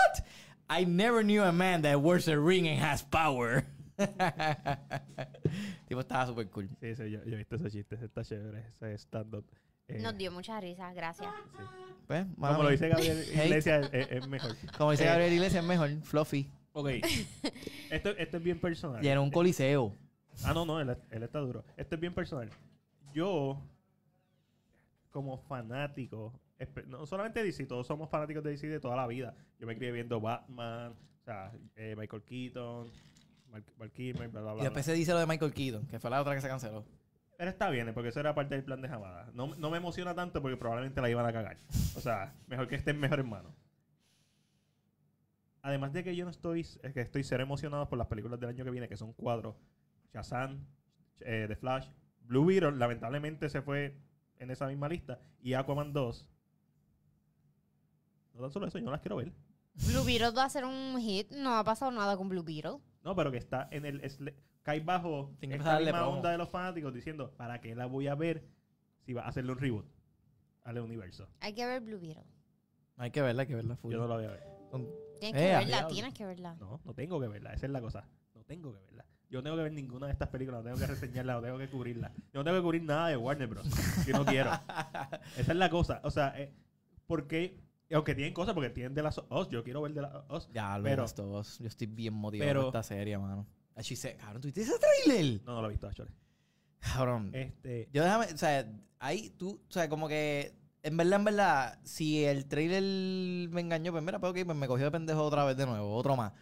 [0.69, 3.65] I never knew a man that wears a ring and has power.
[5.87, 6.69] tipo estaba súper cool.
[6.79, 7.95] Sí, sí, yo, yo he visto ese chiste.
[7.95, 8.63] ese Está chévere.
[8.81, 9.45] Ese stand-up.
[9.87, 11.29] Eh, Nos dio muchas risas, gracias.
[11.57, 11.63] sí.
[12.07, 13.17] Pues, Como lo dice Gabriel.
[13.45, 14.55] Iglesias, es, es mejor.
[14.77, 15.89] Como dice Eh, Gabriel Iglesias, es mejor.
[16.03, 16.49] Fluffy.
[16.73, 16.89] Ok.
[17.89, 19.01] esto, esto es bien personal.
[19.01, 19.93] Llenó un coliseo.
[20.43, 21.63] Ah, no, no, él, él está duro.
[21.77, 22.49] Esto es bien personal.
[23.13, 23.61] Yo,
[25.11, 26.33] como fanático,
[26.87, 29.35] no solamente DC, todos somos fanáticos de DC de toda la vida.
[29.59, 32.87] Yo me crié viendo Batman, o sea, eh, Michael Keaton,
[33.53, 36.09] Mark, Mark Kilmer, bla, bla, Y después se dice lo de Michael Keaton, que fue
[36.09, 36.83] la otra que se canceló.
[37.37, 39.29] Pero está bien, porque eso era parte del plan de Jamada.
[39.33, 41.57] No, no me emociona tanto porque probablemente la iban a cagar.
[41.95, 43.53] O sea, mejor que estén mejor en manos.
[45.61, 48.49] Además de que yo no estoy, es que estoy ser emocionado por las películas del
[48.49, 49.55] año que viene, que son cuatro.
[50.13, 50.65] Shazam,
[51.21, 51.87] eh, The Flash,
[52.21, 53.97] Blue Beetle, lamentablemente se fue
[54.39, 55.21] en esa misma lista.
[55.41, 56.27] Y Aquaman 2.
[58.33, 59.31] No tan solo eso, yo no las quiero ver.
[59.75, 61.31] Blue Beetle va a ser un hit.
[61.31, 62.79] No ha pasado nada con Blue Beetle.
[63.03, 64.01] No, pero que está en el...
[64.61, 66.17] cae bajo que esta misma promo.
[66.17, 68.45] onda de los fanáticos diciendo, ¿para qué la voy a ver
[69.05, 69.85] si va a hacerle un reboot
[70.63, 71.27] al universo?
[71.41, 72.23] Hay que ver Blue Beetle.
[72.97, 73.91] Hay que verla, hay que verla full.
[73.91, 74.43] Yo no la voy a ver.
[75.19, 75.93] Tienes Eh, que a verla, diablo.
[75.93, 76.55] tienes que verla.
[76.59, 77.53] No, no tengo que verla.
[77.53, 78.07] Esa es la cosa.
[78.35, 79.05] No tengo que verla.
[79.29, 80.63] Yo no tengo que ver ninguna de estas películas.
[80.63, 81.33] No tengo que reseñarla.
[81.33, 82.11] No tengo que cubrirla.
[82.33, 83.67] Yo no tengo que cubrir nada de Warner Bros.
[84.05, 84.51] Yo no quiero.
[85.37, 85.99] Esa es la cosa.
[86.03, 86.53] O sea, eh,
[87.07, 87.57] porque...
[87.93, 89.49] Aunque tienen cosas, porque tienen de las Us.
[89.49, 90.49] Yo quiero ver de las Us.
[90.53, 91.59] Ya, lo Pero- todos.
[91.59, 93.47] Yo estoy bien motivado pero- por esta serie, mano.
[93.75, 94.15] Así se...
[94.15, 95.41] Cabrón, ¿tú viste ese trailer?
[95.45, 96.11] No, no lo he visto, Chole.
[96.79, 97.31] Cabrón.
[97.33, 97.89] Este...
[97.91, 98.25] Yo déjame...
[98.25, 99.61] O sea, ahí tú...
[99.67, 100.55] O sea, como que...
[100.83, 104.67] En verdad, en verdad, si el trailer me engañó, pues mira, pues ok, pues me
[104.67, 105.95] cogió de pendejo otra vez de nuevo.
[105.95, 106.33] Otro más.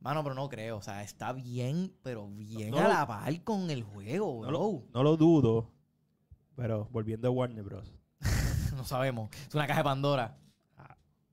[0.00, 0.78] Mano, pero no creo.
[0.78, 4.84] O sea, está bien, pero bien No a la par con el juego, No lo,
[4.94, 5.72] no lo dudo.
[6.56, 7.92] Pero volviendo a Warner Bros.
[8.76, 9.30] no sabemos.
[9.48, 10.38] Es una caja de Pandora.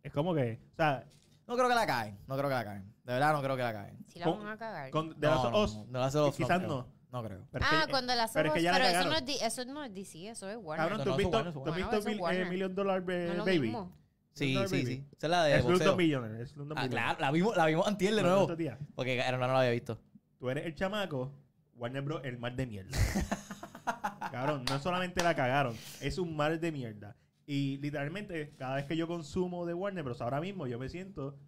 [0.08, 0.60] Es como que...
[0.74, 1.06] O sea,
[1.48, 2.18] No creo que la caen.
[2.28, 2.94] No creo que la caen.
[3.04, 3.98] De verdad, no creo que la caen.
[4.08, 4.90] Si la Con- van a cagar.
[4.90, 6.70] con The no, Last of no, Us, no, The Last of Us quizás creo.
[6.70, 6.88] no.
[7.10, 7.48] No creo.
[7.52, 9.26] pero es ah, que- cuando la pero es que ya la pero eso cagaron.
[9.26, 10.88] no, es, eso no es DC, eso es Warner.
[10.90, 11.76] Cabrón, No, ¿tú no, has visto, ¿tú has bueno.
[11.76, 12.42] visto Eso es Mil- Warner.
[12.42, 13.60] eh, Million Dollar no es lo Baby?
[13.60, 13.98] mismo.
[14.34, 14.96] Sí, Slumdog sí, Baby.
[14.96, 15.06] sí.
[15.18, 15.96] Esa es la de Es Slumdog boxeo.
[15.98, 16.42] Millionaire.
[16.44, 17.06] es Slumdog Ah, Millionaire.
[17.16, 18.76] claro, la vimos, la vimos antier de Bueno, nuevo.
[18.96, 20.00] Porque era no la había visto.
[20.38, 21.32] Tú eres el chamaco,
[21.76, 22.22] Warner Bros.
[22.26, 22.92] el mar de mierda.
[24.32, 27.16] Cabrón, no solamente la cagaron, es un mar de mierda.
[27.50, 30.22] Y literalmente, cada vez que yo consumo de Warner Bros.
[30.22, 31.40] ahora mismo, yo me siento.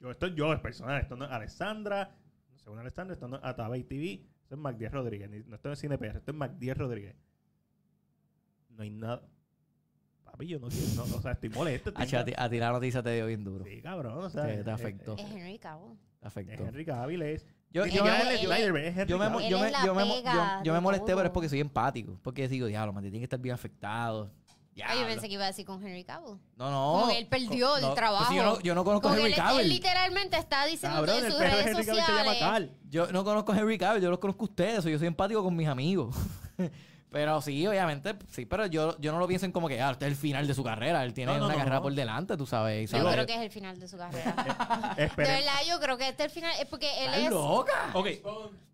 [0.00, 2.14] Yo, esto yo es personal, esto no es Alessandra,
[2.54, 5.98] según Alessandra, esto no es Atabay TV, esto es Mac Rodríguez, no esto es Cine
[5.98, 7.16] PR, esto es Mac Rodríguez.
[8.68, 9.26] No hay nada.
[10.22, 11.90] Papi, yo no quiero, no, o sea, estoy molesto.
[11.90, 13.64] estoy a, ti, a ti la noticia te dio bien duro.
[13.64, 14.46] Sí, cabrón, o sea.
[14.46, 15.16] Te- te afectó.
[15.16, 15.96] Es Henry Cavill.
[16.20, 16.52] Te Es afectó.
[16.52, 16.60] Es.
[16.68, 17.22] Henry Cavill.
[17.22, 18.02] Es yo yo,
[20.72, 22.18] me molesté, pero es porque soy empático.
[22.22, 24.32] Porque digo, diablo, Mati, tiene que estar bien afectado.
[24.86, 26.38] Ay, yo pensé que iba a decir con Henry Cavill.
[26.56, 27.00] No, no.
[27.00, 28.30] Como que él perdió el no, pues trabajo.
[28.30, 29.68] si yo, no, yo no conozco a Henry él, él Cavill.
[29.68, 32.38] literalmente está diciendo Cabrón, en sus redes Henry Cavill se llama sociales.
[32.40, 32.70] Carl.
[32.88, 34.84] Yo no conozco a Henry Cavill, yo los conozco a ustedes.
[34.84, 36.14] Yo soy empático con mis amigos.
[37.10, 40.04] pero sí, obviamente, sí, pero yo, yo no lo pienso en como que, ah, este
[40.06, 41.02] es el final de su carrera.
[41.04, 41.82] Él tiene No, no, una no, carrera no.
[41.82, 42.90] por delante, tú sabes.
[42.90, 44.34] Yo sabes- creo que es el final de su carrera.
[44.96, 45.32] de Esperen.
[45.36, 46.52] verdad, yo creo que este es el final.
[46.60, 47.30] Es porque él ¿Estás es.
[47.30, 47.72] loca?
[47.94, 48.06] Ok,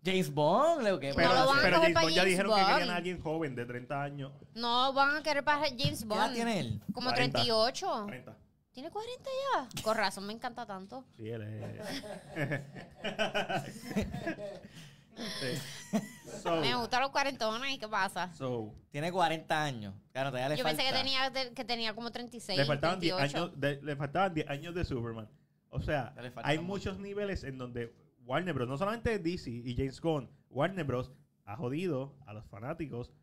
[0.03, 2.21] James Bond, lo que pero, No lo van a pero coger James para Bond ya
[2.21, 2.73] James dijeron que Bond.
[2.73, 4.31] querían a alguien joven de 30 años.
[4.53, 6.33] No van a querer para James ¿Qué edad Bond.
[6.33, 6.81] tiene él?
[6.93, 7.39] Como 40.
[7.39, 8.01] 38.
[8.03, 8.37] 40.
[8.73, 9.81] ¿Tiene 40 ya?
[9.81, 11.05] Con razón me encanta tanto.
[11.15, 12.61] Sí, él es.
[15.15, 15.99] sí.
[16.43, 17.73] So, Me gustan los cuarentones.
[17.73, 18.33] ¿Y qué pasa?
[18.33, 19.93] so, Tiene 40 años.
[20.11, 20.77] Claro, todavía le Yo falta.
[20.83, 23.37] pensé que tenía, que tenía como 36, le faltaban 10 38.
[23.45, 25.29] años de, le faltaban 10 años de Superman.
[25.69, 26.13] O sea,
[26.43, 26.67] hay mucho.
[26.91, 27.93] muchos niveles en donde
[28.25, 28.67] Warner Bros.
[28.67, 31.11] No solamente DC y James Gunn, Warner Bros.
[31.45, 33.13] ha jodido a los fanáticos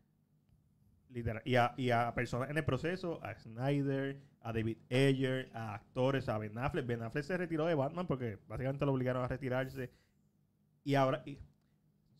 [1.09, 5.75] literal, y, a, y a personas en el proceso, a Snyder, a David Ayer, a
[5.75, 6.85] actores, a Ben Affleck.
[6.87, 9.91] Ben Affleck se retiró de Batman porque básicamente lo obligaron a retirarse.
[10.83, 11.37] Y ahora, y-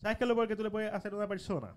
[0.03, 1.73] ¿sabes qué es lo peor que tú le puedes hacer a una persona?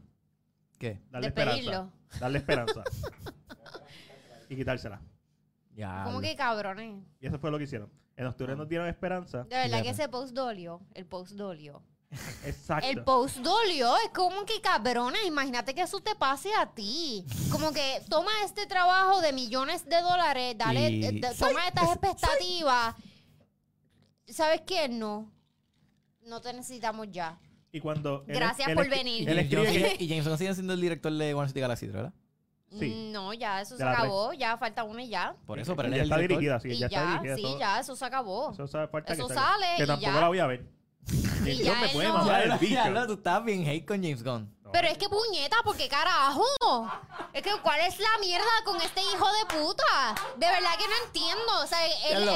[0.79, 1.01] ¿Qué?
[1.11, 1.57] Darle Despedirlo.
[1.73, 2.19] esperanza.
[2.21, 2.85] Darle esperanza.
[4.51, 5.01] y quitársela.
[5.75, 6.03] Ya.
[6.05, 7.03] ¿Cómo que cabrones?
[7.21, 7.91] Y eso fue lo que hicieron.
[8.17, 8.57] En octubre Ah.
[8.57, 9.45] nos dieron esperanza.
[9.45, 10.81] De verdad que ese post dolió.
[10.95, 11.83] El post dolió.
[12.45, 12.89] Exacto.
[12.89, 13.95] El post dolió.
[13.99, 15.21] Es como que cabrones.
[15.27, 17.27] Imagínate que eso te pase a ti.
[17.51, 21.91] Como que toma este trabajo de millones de dólares, dale, Y- eh, de- toma estas
[21.91, 22.95] expectativas.
[24.29, 24.89] ¿Sabes qué?
[24.89, 25.31] No.
[26.23, 27.39] No te necesitamos ya.
[27.73, 28.25] Y cuando...
[28.27, 29.23] él- Gracias él por escri- venir.
[29.23, 29.91] Y Él James, escribe Gunn que...
[29.91, 32.13] sigue, y James Gunn sigue siendo el director de One City Galaxy, ¿verdad?
[32.79, 32.87] Sí.
[32.87, 34.33] Mm, No, ya eso De se la acabó.
[34.33, 35.37] Ya falta uno y ya.
[35.47, 36.39] Por eso, pero él ya es el está director.
[36.41, 37.37] dirigida, sí, y ya, ya, está dirigida.
[37.37, 38.53] sí, eso- ya, eso se acabó.
[38.53, 39.51] Eso, sabe falta Eso que salga.
[39.53, 40.21] sale Que y tampoco ya.
[40.21, 40.67] la voy a ver.
[41.39, 42.75] James ya Gunn me él puede no- mamar Ya, el bicho.
[42.75, 44.57] ya, tú estás bien hate con James Gunn.
[44.65, 44.73] No.
[44.73, 46.43] Pero es que puñeta, porque carajo.
[47.33, 50.15] Es que cuál es la mierda con este hijo de puta.
[50.37, 51.63] De verdad que no entiendo.
[51.63, 52.33] O sea, él, no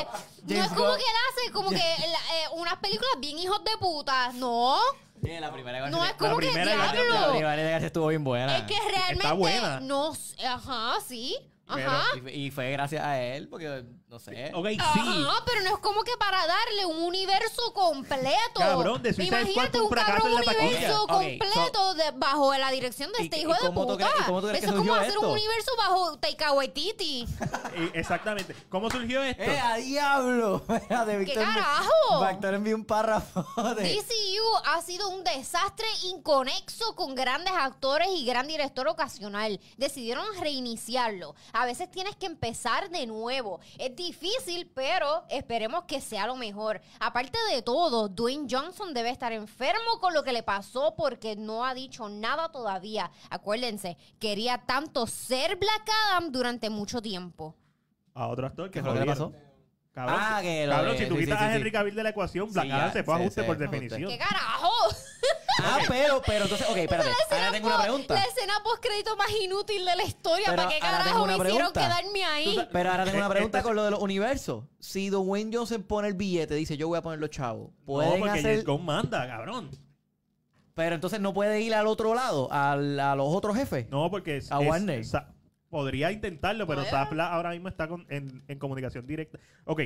[0.48, 3.60] James es como Gunn- que él hace como que la- eh, unas películas bien hijos
[3.64, 4.30] de puta.
[4.34, 4.78] No.
[5.22, 7.30] Sí, la primera No es como que primera y la- La diablo.
[7.32, 8.56] primera de Galaxy estuvo bien buena.
[8.58, 9.80] Es que realmente Está buena.
[9.80, 10.12] no,
[10.46, 11.36] ajá, sí.
[11.72, 12.04] Pero- Ajá.
[12.16, 14.50] Y fue- Y fue gracias a él, porque, no sé.
[14.54, 14.76] Ok, sí.
[14.80, 18.34] Ajá, pero no es como que para darle un universo completo.
[18.56, 20.66] Cabrón, de Suicide Squad Imagínate fue un un fracaso cabrón en la taquilla.
[20.68, 23.92] universo Ok, completo de- bajo la dirección de ¿Y- este y hijo de cómo tú
[23.92, 24.06] puta.
[24.08, 25.32] crees- y cómo tú crees que Eso es como surgió hacer un esto?
[25.32, 27.26] universo bajo Taika Waititi.
[27.72, 28.56] Eh, Exactamente.
[28.68, 29.42] ¿Cómo surgió esto?
[29.44, 30.56] ¡Eh, a diablo!
[30.68, 31.44] Espérate, Víctor.
[31.44, 32.26] carajo?
[32.28, 33.44] Víctor envió un párrafo
[33.76, 33.82] de...
[33.84, 39.60] DCU ha sido un desastre inconexo con grandes actores y gran director ocasional.
[39.76, 41.34] Decidieron reiniciarlo.
[41.52, 43.60] A veces tienes que empezar de nuevo.
[43.78, 46.80] Es difícil, pero esperemos que sea lo mejor.
[46.98, 51.64] Aparte de todo, Dwayne Johnson debe estar enfermo con lo que le pasó porque no
[51.64, 53.10] ha dicho nada todavía.
[53.28, 57.54] Acuérdense, quería tanto ser Black Adam durante mucho tiempo.
[58.14, 59.32] A otro actor que ¿Qué fue lo que le pasó?
[60.06, 61.72] Cabrón, Ah, si- que lo cabrón, de- si tú sí, quitas sí, a sí, Henry.
[61.72, 63.58] Cavill de la ecuación, Black Sí, Adam ya, se fue a sí, ajuste sí, por
[63.58, 64.10] definición.
[64.10, 64.70] ¿Qué carajo?
[65.62, 67.10] Ah, pero, pero entonces, ok, espérate.
[67.30, 68.14] Ahora tengo una pregunta.
[68.14, 70.46] La escena post-crédito más inútil de la historia.
[70.48, 71.98] Pero ¿Para qué ahora tengo carajo una me hicieron pregunta.
[71.98, 72.68] quedarme ahí?
[72.72, 74.64] Pero ahora tengo una Eh, pregunta esta- con lo de los universos.
[74.78, 78.18] Si Dwayne Johnson pone el billete, dice yo voy a poner los chavos, No, pueden
[78.20, 78.42] porque hacer...
[78.52, 79.70] James Gunn manda, cabrón.
[80.74, 83.86] Pero entonces no puede ir al otro lado, al- a los otros jefes.
[83.90, 85.04] No, porque es, A es- Warner.
[85.04, 85.28] Sa-
[85.70, 86.84] podría intentarlo, pero.
[86.84, 89.38] Zapla ahora mismo está con- en, en comunicación directa.
[89.64, 89.80] Ok,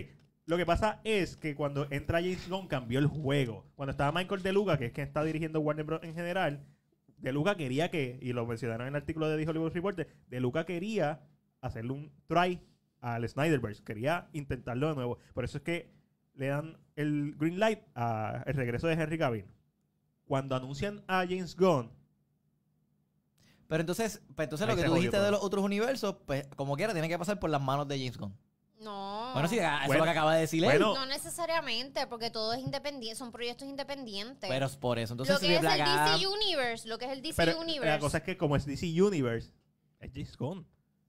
[0.47, 3.65] lo que pasa es que cuando entra James Gunn cambió el juego.
[3.77, 6.03] Cuando estaba Michael De Luca, que es quien está dirigiendo Warner Bros.
[6.03, 6.67] en general,
[7.19, 10.41] De Luca quería que, y lo mencionaron en el artículo de The Hollywood Reporter, De
[10.41, 11.21] Luca quería
[11.61, 12.61] hacerle un try
[13.01, 13.83] al Snyderverse.
[13.85, 15.19] Quería intentarlo de nuevo.
[15.33, 15.91] Por eso es que
[16.35, 19.45] le dan el green light al regreso de Henry Cavill.
[20.27, 21.91] Cuando anuncian a James Gunn,
[23.75, 25.25] Pero entonces, pues entonces Ahí lo que tú jodió dijiste todo.
[25.25, 28.17] de los otros universos, pues como quiera, tiene que pasar por las manos de James
[28.17, 28.33] Gunn.
[28.79, 29.31] No.
[29.33, 30.71] Bueno, sí, eso es lo que acaba de decir él.
[30.71, 34.49] bueno, No necesariamente, porque todo es independiente, son proyectos independientes.
[34.49, 35.15] Pero es por eso.
[35.15, 37.91] Entonces, lo que es el Black DC Universe, lo que es el DC Pero Universe.
[37.91, 39.51] la cosa es que como es DC Universe,
[39.99, 40.65] es James Gunn.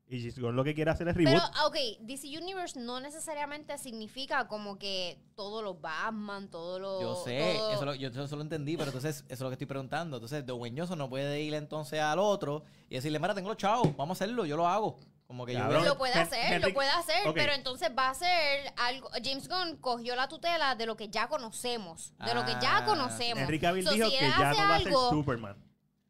[0.07, 1.43] Y James Gunn lo que quiere hacer es Pero, reboot.
[1.55, 7.01] ah, ok, DC Universe no necesariamente significa como que todos los Batman, todos los...
[7.01, 9.53] Yo sé, todo- eso lo, yo eso lo entendí, pero entonces eso es lo que
[9.53, 10.17] estoy preguntando.
[10.17, 14.21] Entonces, Johnson no puede ir entonces al otro y decirle, mira, tengo los chavos, vamos
[14.21, 14.99] a hacerlo, yo lo hago.
[15.25, 18.09] Como que yo voy a- Lo puede hacer, Henry- lo puede hacer, pero entonces va
[18.11, 19.09] a ser algo.
[19.23, 22.85] James Gunn cogió la tutela de lo que ya conocemos, de lo que ya Ah,
[22.85, 23.41] conocemos.
[23.41, 25.57] Henry Cavill So, dijo si que él ya hace no va a ser algo, Superman.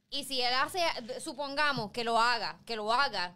[0.09, 0.81] Y si él hace,
[1.21, 3.35] supongamos que lo haga, que lo haga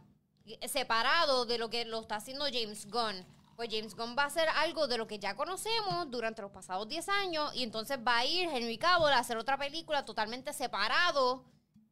[0.68, 3.26] separado de lo que lo está haciendo James Gunn,
[3.56, 6.88] pues James Gunn va a hacer algo de lo que ya conocemos durante los pasados
[6.88, 11.44] 10 años y entonces va a ir Henry Cavill a hacer otra película totalmente separado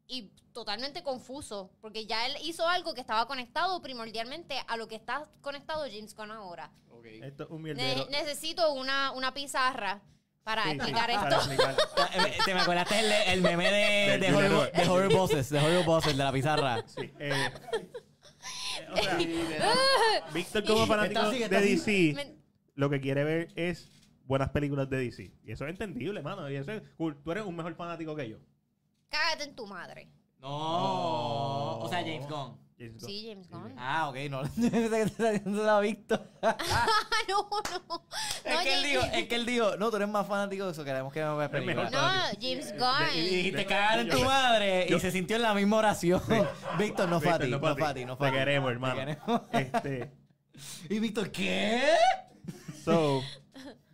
[0.07, 4.95] y totalmente confuso, porque ya él hizo algo que estaba conectado primordialmente a lo que
[4.95, 6.71] está conectado James Gunn ahora.
[7.21, 10.01] Esto es un Ne- necesito una, una pizarra
[10.43, 11.51] para Sí, sí, explicar para esto.
[11.51, 11.75] explicar.
[12.27, 14.77] Eh, ¿Te me acordaste el, el meme de, de, Roberts.
[14.77, 16.83] de Horror Bosses, de Horror Bosses, de la pizarra?
[16.87, 17.51] Sí, eh,
[18.93, 19.17] o sea,
[20.33, 22.11] Víctor como fanático Está así, está de así.
[22.11, 22.35] DC, Me-
[22.75, 23.89] lo que quiere ver es
[24.25, 25.31] buenas películas de DC.
[25.43, 26.49] Y eso es entendible, mano.
[26.49, 27.17] Y eso es cool.
[27.23, 28.37] Tú eres un mejor fanático que yo.
[29.09, 30.09] Cágate en tu madre.
[30.39, 31.79] No.
[31.79, 32.57] O sea, James Gunn.
[32.77, 33.09] James Gunn.
[33.09, 33.73] Sí, James Gunn.
[33.77, 34.41] Ah, ok, no.
[34.55, 36.21] Pensé que te está diciendo la Víctor.
[36.41, 36.55] Ah,
[37.29, 37.49] no,
[37.89, 38.07] no.
[38.45, 40.65] Es No, que él James- digo, es que él dijo, no, tú eres más fanático
[40.65, 41.91] de eso, queremos que me veas mejor.
[41.91, 41.99] No,
[42.39, 43.13] James Y Gunn.
[43.29, 46.21] dijiste cagar en tu madre y se sintió en la misma oración.
[46.77, 48.27] Víctor, no fue a Víctor, ti, no fue a fue a ti, no Te fue
[48.27, 48.37] a ti.
[48.37, 48.95] queremos, Te hermano.
[48.95, 49.41] queremos.
[49.53, 50.11] Este,
[50.89, 51.81] Y Víctor, ¿qué?
[52.85, 53.21] so,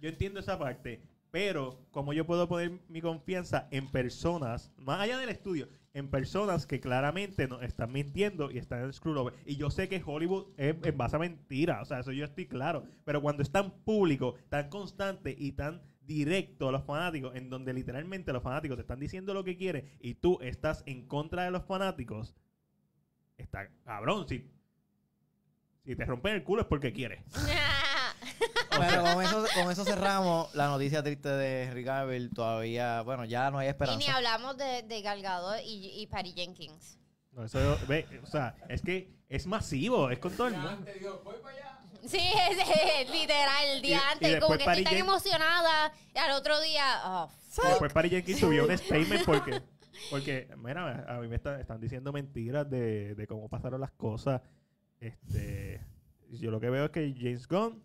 [0.02, 5.18] yo entiendo esa parte, pero como yo puedo poner mi confianza en personas, más allá
[5.18, 9.34] del estudio, en personas que claramente nos están mintiendo y están en screwlover.
[9.46, 12.48] Y yo sé que Hollywood es en base a mentira, o sea, eso yo estoy
[12.48, 12.84] claro.
[13.06, 17.74] Pero cuando es tan público, tan constante y tan directo a los fanáticos, en donde
[17.74, 21.52] literalmente los fanáticos te están diciendo lo que quieren y tú estás en contra de
[21.52, 22.36] los fanáticos,
[23.38, 24.28] está cabrón.
[24.28, 24.50] Si,
[25.86, 27.22] si te rompen el culo es porque quieres.
[28.80, 32.30] Pero con eso, con eso cerramos la noticia triste de Henry Cavill.
[32.32, 34.16] Todavía, bueno, ya no hay y ni esperanza.
[34.16, 36.98] hablamos de, de Gal Gadot y, y Patty Jenkins.
[37.32, 40.86] No, eso, ve, o sea, es que es masivo, es con todo el mundo.
[42.06, 42.18] Sí,
[43.00, 45.94] es, literal, el día Y- y antes, después como que estoy tan Jen- emocionada.
[46.14, 47.66] Y al otro día, oh, fuck.
[47.66, 49.62] Después Patty Jenkins subió un statement porque,
[50.10, 54.42] porque mira, a mí me está- están diciendo mentiras de, de cómo pasaron las cosas.
[55.00, 55.82] Este,
[56.30, 57.84] yo lo que veo es que James Gunn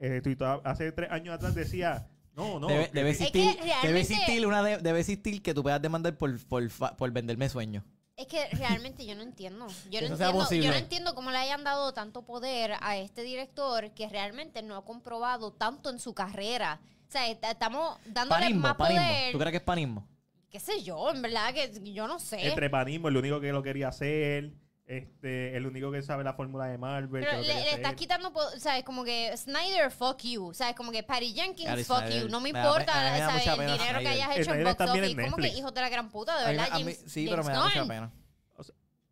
[0.00, 2.66] eh, tuitó hace tres años atrás decía, no, no.
[2.68, 5.80] debe, que- debe que- existir, realmente- debe existir una de- debe existir que tú puedas
[5.80, 7.82] demandar por, por, por venderme sueños.
[8.16, 9.66] Es que realmente yo no entiendo.
[9.90, 10.64] Yo no entiendo, posible.
[10.66, 14.76] yo no entiendo cómo le hayan dado tanto poder a este director que realmente no
[14.76, 16.80] ha comprobado tanto en su carrera.
[17.08, 19.02] O sea, est- estamos dándole Panismo, más panismo.
[19.06, 19.32] poder.
[19.32, 20.08] ¿Tú crees que es panismo?
[20.50, 21.10] ¿Qué sé yo?
[21.12, 22.46] En verdad que yo no sé.
[22.48, 24.52] entre panismo, el único que lo quería hacer,
[24.86, 27.24] este, el único que sabe la fórmula de Marvel.
[27.24, 28.84] Pero le, le estás quitando, ¿sabes?
[28.84, 30.52] Como que Snyder, fuck you.
[30.54, 30.74] ¿Sabes?
[30.76, 32.28] Como que Patty Jenkins, Gary fuck Snyder, you.
[32.28, 33.46] No me me da importa, me da ¿sabes?
[33.46, 35.20] mucha El dinero que hayas hecho en Snyder box también office.
[35.24, 36.82] en Como que hijos de la gran puta, de A mí me- verdad, a mí-
[36.84, 37.88] James, sí, pero James me da mucha Gunn.
[37.88, 38.12] pena.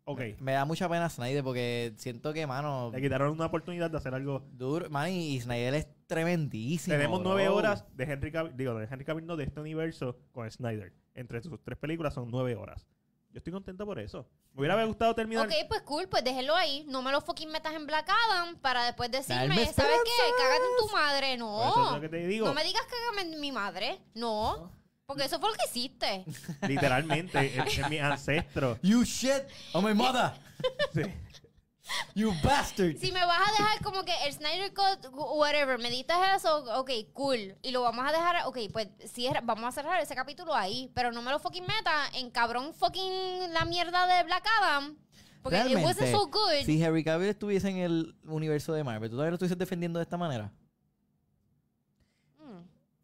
[0.07, 3.97] Ok, Me da mucha pena Snyder porque siento que, mano, le quitaron una oportunidad de
[3.97, 4.45] hacer algo.
[4.53, 6.95] duro, man, y Snyder es tremendísimo.
[6.95, 7.31] Tenemos bro.
[7.31, 10.93] nueve horas de Henry Cavill, digo, de Henry Cavill, no, de este universo con Snyder.
[11.14, 12.87] Entre sus tres películas son nueve horas.
[13.35, 14.24] Yo estoy contento por eso.
[14.53, 15.45] Me hubiera gustado terminar.
[15.49, 16.85] Ok, pues cool, pues déjenlo ahí.
[16.87, 20.32] No me lo fucking metas en Black Adam para después decirme, Darme ¿sabes qué?
[20.39, 21.37] Cágate en tu madre.
[21.39, 21.95] Por eso es No.
[21.97, 22.47] lo que te digo.
[22.47, 23.99] No me digas cágame en mi madre.
[24.14, 24.70] No.
[25.05, 26.24] Porque eso fue lo que hiciste.
[26.68, 28.78] Literalmente, es, es mi ancestro.
[28.82, 30.30] You shit on my mother.
[30.95, 31.03] Sí.
[32.14, 32.97] You bastard.
[32.99, 36.91] Si me vas a dejar como que el Snyder Cut, whatever, me dices eso, ok,
[37.12, 37.57] cool.
[37.62, 40.91] Y lo vamos a dejar, ok, pues sí, vamos a cerrar ese capítulo ahí.
[40.95, 44.97] Pero no me lo fucking meta en cabrón fucking la mierda de Black Adam.
[45.43, 46.64] Porque it wasn't so good.
[46.64, 50.05] Si Harry Cavill estuviese en el universo de Marvel, ¿tú todavía lo estuvieses defendiendo de
[50.05, 50.51] esta manera?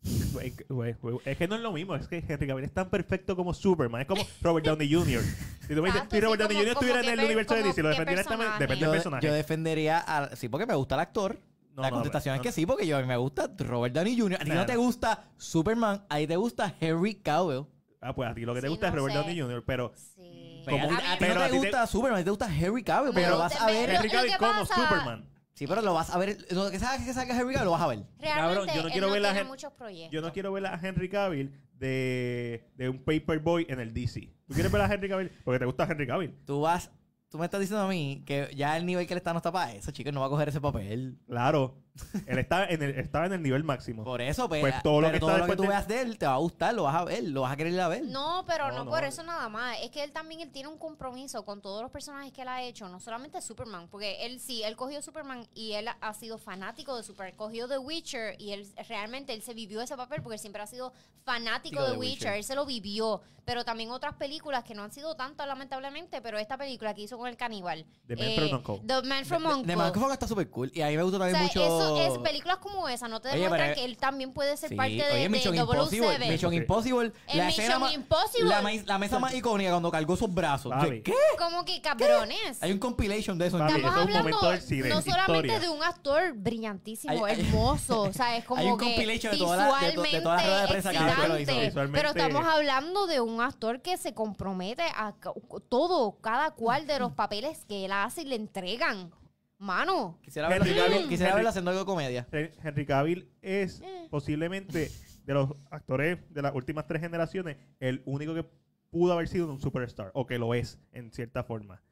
[0.03, 1.95] Es que no es lo mismo.
[1.95, 4.01] Es que Henry Cavill es tan perfecto como Superman.
[4.03, 5.21] Es como Robert Downey Jr.
[5.67, 6.69] Si tú me dices, Exacto, si Robert sí, Downey como- Jr.
[6.73, 8.23] estuviera en el universo de DC, lo defendiera
[8.59, 9.27] depende del personaje.
[9.27, 10.37] yo defendería a...
[10.37, 11.39] Sí, porque me gusta el actor.
[11.77, 12.53] No, la no, contestación no, es que no.
[12.55, 14.41] sí, porque yo a mí me gusta Robert Downey Jr.
[14.41, 17.67] A ti no te gusta Superman, ahí te gusta Harry Cavill.
[18.01, 19.19] Ah, pues a ti lo que te Sí, gusta es Robert sé.
[19.21, 20.63] Downey Jr., pero Sí.
[20.69, 22.47] Como- a, a ti no a te ti te- gusta Superman, a ti te gusta
[22.47, 23.91] Harry Cavill, pero vas a ver...
[23.91, 25.30] Henry Cavill como pasa- Superman.
[25.61, 26.39] Sí, pero lo vas a ver...
[26.53, 27.99] Lo que sabes que salga Harry Cavill lo vas a ver.
[28.19, 30.11] Realmente, Cabrón, yo no él quiero no ver la tiene gen- muchos proyectos.
[30.11, 34.33] Yo no quiero ver a Henry Cavill de, de un paperboy en el DC.
[34.47, 35.31] ¿Tú quieres ver a Henry Cavill?
[35.45, 36.35] Porque te gusta Henry Cavill.
[36.47, 36.91] Tú vas...
[37.29, 39.53] Tú me estás diciendo a mí que ya el nivel que él está no está
[39.53, 41.19] para eso, chicos, no va a coger ese papel.
[41.29, 41.77] Claro.
[42.27, 44.05] Él está en el, estaba en el nivel máximo.
[44.05, 46.01] Por eso, pues, Pues todo lo pero que todo lo que tú de- veas de
[46.03, 47.89] él te va a gustar, lo vas a ver, lo vas a querer ir a
[47.89, 48.05] ver.
[48.05, 48.91] No, pero no, No, no.
[48.91, 49.77] por eso nada más.
[49.83, 52.63] Es que él también él tiene un compromiso con todos los personajes que él ha
[52.63, 56.97] hecho, no solamente Superman, porque él sí, él cogió Superman y él ha sido fanático
[56.97, 60.41] de Superman, cogió The Witcher y él realmente él se vivió ese papel porque él
[60.41, 60.93] siempre ha sido
[61.25, 62.13] fanático de The Witcher.
[62.29, 62.33] Witcher.
[62.35, 66.39] él se lo vivió, pero también otras películas que no han sido tantas lamentablemente, pero
[66.39, 68.87] esta película que hizo con el caníbal, The Man from Uncle.
[68.87, 69.77] The Man from Uncle.
[69.77, 70.71] Marco Fox está súper cool.
[70.75, 71.63] Y a mí me gusta O también sea, mucho.
[71.65, 74.69] eso es películas como esa, no te Oye, demuestran pero- que él también puede ser
[74.71, 75.97] Sí, parte de, oye, de Mission 007.
[75.97, 76.29] Impossible.
[76.31, 76.55] Mission.
[76.55, 77.13] Impossible.
[77.27, 78.49] En la Mission escena ma- Impossible.
[78.49, 80.73] La, ma- la mesa más icónica cuando cargó sus brazos.
[80.73, 81.03] Papi.
[81.03, 81.15] ¿Qué?
[81.39, 82.63] Como que cabrones.
[82.63, 83.57] Hay un compilation de eso.
[83.59, 83.89] en Papi, YouTube.
[83.89, 85.61] Estamos eso es un hablando momento del cine, no solamente historia.
[85.61, 89.33] de un actor brillantísimo, Hay- hay- hermoso, o sea, es como hay un que compilation
[89.33, 91.25] de toda la- de to- de visualmente todas las ruedas de prensa que Hacho lo
[91.25, 91.33] hizo.
[91.39, 95.33] excitante, Visualmente- pero estamos hablando de un actor que se compromete a ca-
[95.69, 99.11] todo, cada cual de los papeles que él hace y le entregan.
[99.61, 102.27] Mano, Quisiera verlo, Henry haciendo- Cavill- quisiera Henry- verlo haciendo algo de comedia.
[102.33, 104.09] Hen- Henry Cavill es Eh.
[104.11, 104.91] posiblemente
[105.25, 108.45] de los actores de las últimas tres generaciones el único que
[108.91, 111.83] pudo haber sido un superstar o que lo es en cierta forma.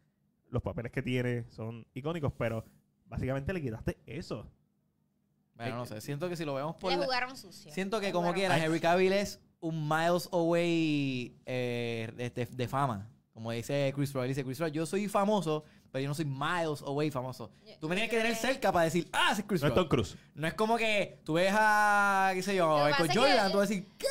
[0.51, 2.64] Los papeles que tiene son icónicos, pero
[3.07, 4.51] básicamente le quitaste eso.
[5.55, 6.01] Bueno, no sé.
[6.01, 6.91] Siento que si lo vemos por.
[6.91, 7.71] le la- jugaron sucio.
[7.71, 8.57] Siento que Le como quiera.
[8.64, 13.11] Henry Cavill es un miles away eh, de, de- de fama.
[13.34, 14.22] Como dice Chris Rock.
[14.25, 17.51] Él dice, Chris Rock, yo soy famoso, pero yo no soy miles away famoso.
[17.81, 19.83] Tú me tienes que tener cerca para decir, ah, ese es Chris No es Rock.
[19.85, 20.17] Tom Cruise.
[20.35, 23.19] No es como que tú ves a, qué sé yo, Lo que Michael pasa es
[23.19, 24.07] Jordan, que- tú vas a decir, ¿qué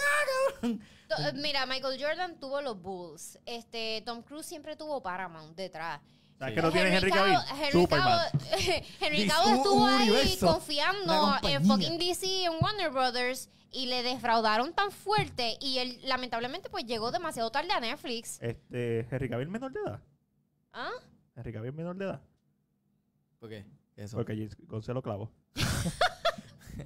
[0.61, 0.81] cabrón?
[1.07, 3.39] To- eh, Mira, Michael Jordan tuvo los Bulls.
[3.45, 6.01] Este, Tom Cruise siempre tuvo Paramount detrás.
[6.37, 6.55] ¿Sabes Sí.
[6.55, 7.37] que no tiene Henry Cavill?
[7.51, 8.19] Henry Superman.
[8.19, 12.53] Cavill- Henry Dice, Cavill un- estuvo un ahí universo, confiando en fucking DC y en
[12.61, 17.79] Warner Brothers y le defraudaron tan fuerte y él lamentablemente pues llegó demasiado tarde a
[17.79, 18.37] Netflix.
[18.41, 19.99] Este, Henry Cavill menor de edad.
[20.73, 20.91] ¿Ah?
[21.37, 22.21] Henry Cavill menor de edad.
[23.39, 23.63] ¿Por qué?
[23.95, 24.17] Eso.
[24.17, 25.31] Porque James Gunn se lo clavó.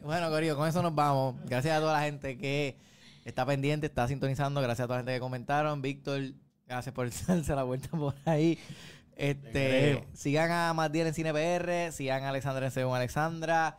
[0.03, 1.35] Bueno, Corillo, con eso nos vamos.
[1.45, 2.77] Gracias a toda la gente que
[3.25, 4.61] está pendiente, está sintonizando.
[4.61, 5.81] Gracias a toda la gente que comentaron.
[5.81, 6.21] Víctor,
[6.65, 8.57] gracias por darse la vuelta por ahí.
[9.17, 13.77] Este, sigan a Matiel en Cine PR, sigan a Alexandra en Según Alexandra.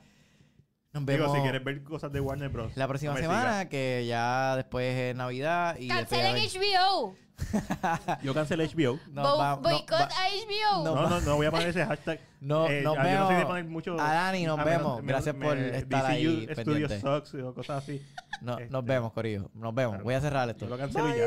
[0.93, 2.77] Nos vemos Digo, si quieres ver cosas de Warner Bros.
[2.77, 3.67] la próxima no semana, sigas.
[3.69, 5.79] que ya después es Navidad.
[5.79, 7.17] y Cancelen HBO.
[8.23, 8.99] Yo cancelé HBO.
[9.13, 10.85] No, Bo- va- no, boicot va- a HBO.
[10.85, 10.95] no.
[10.95, 12.21] No, no, no voy a poner ese hashtag.
[12.41, 13.45] No, Eh, nos yo no soy de vemos.
[13.47, 15.03] poner mucho- A Dani, nos Ah, menos- vemos.
[15.07, 16.57] Gracias por me- estar DCU ahí Studios
[16.93, 17.01] pendiente.
[17.01, 18.03] Sucks o cosas así.
[18.41, 19.51] No, Este, nos vemos, Corillo.
[19.55, 19.93] Nos vemos.
[19.93, 20.05] claro.
[20.05, 20.67] Voy a cerrar Yo esto.
[20.67, 21.21] lo cancelo y Bye.
[21.21, 21.27] ya.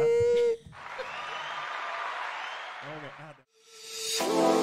[2.87, 4.55] Ok, ah, te-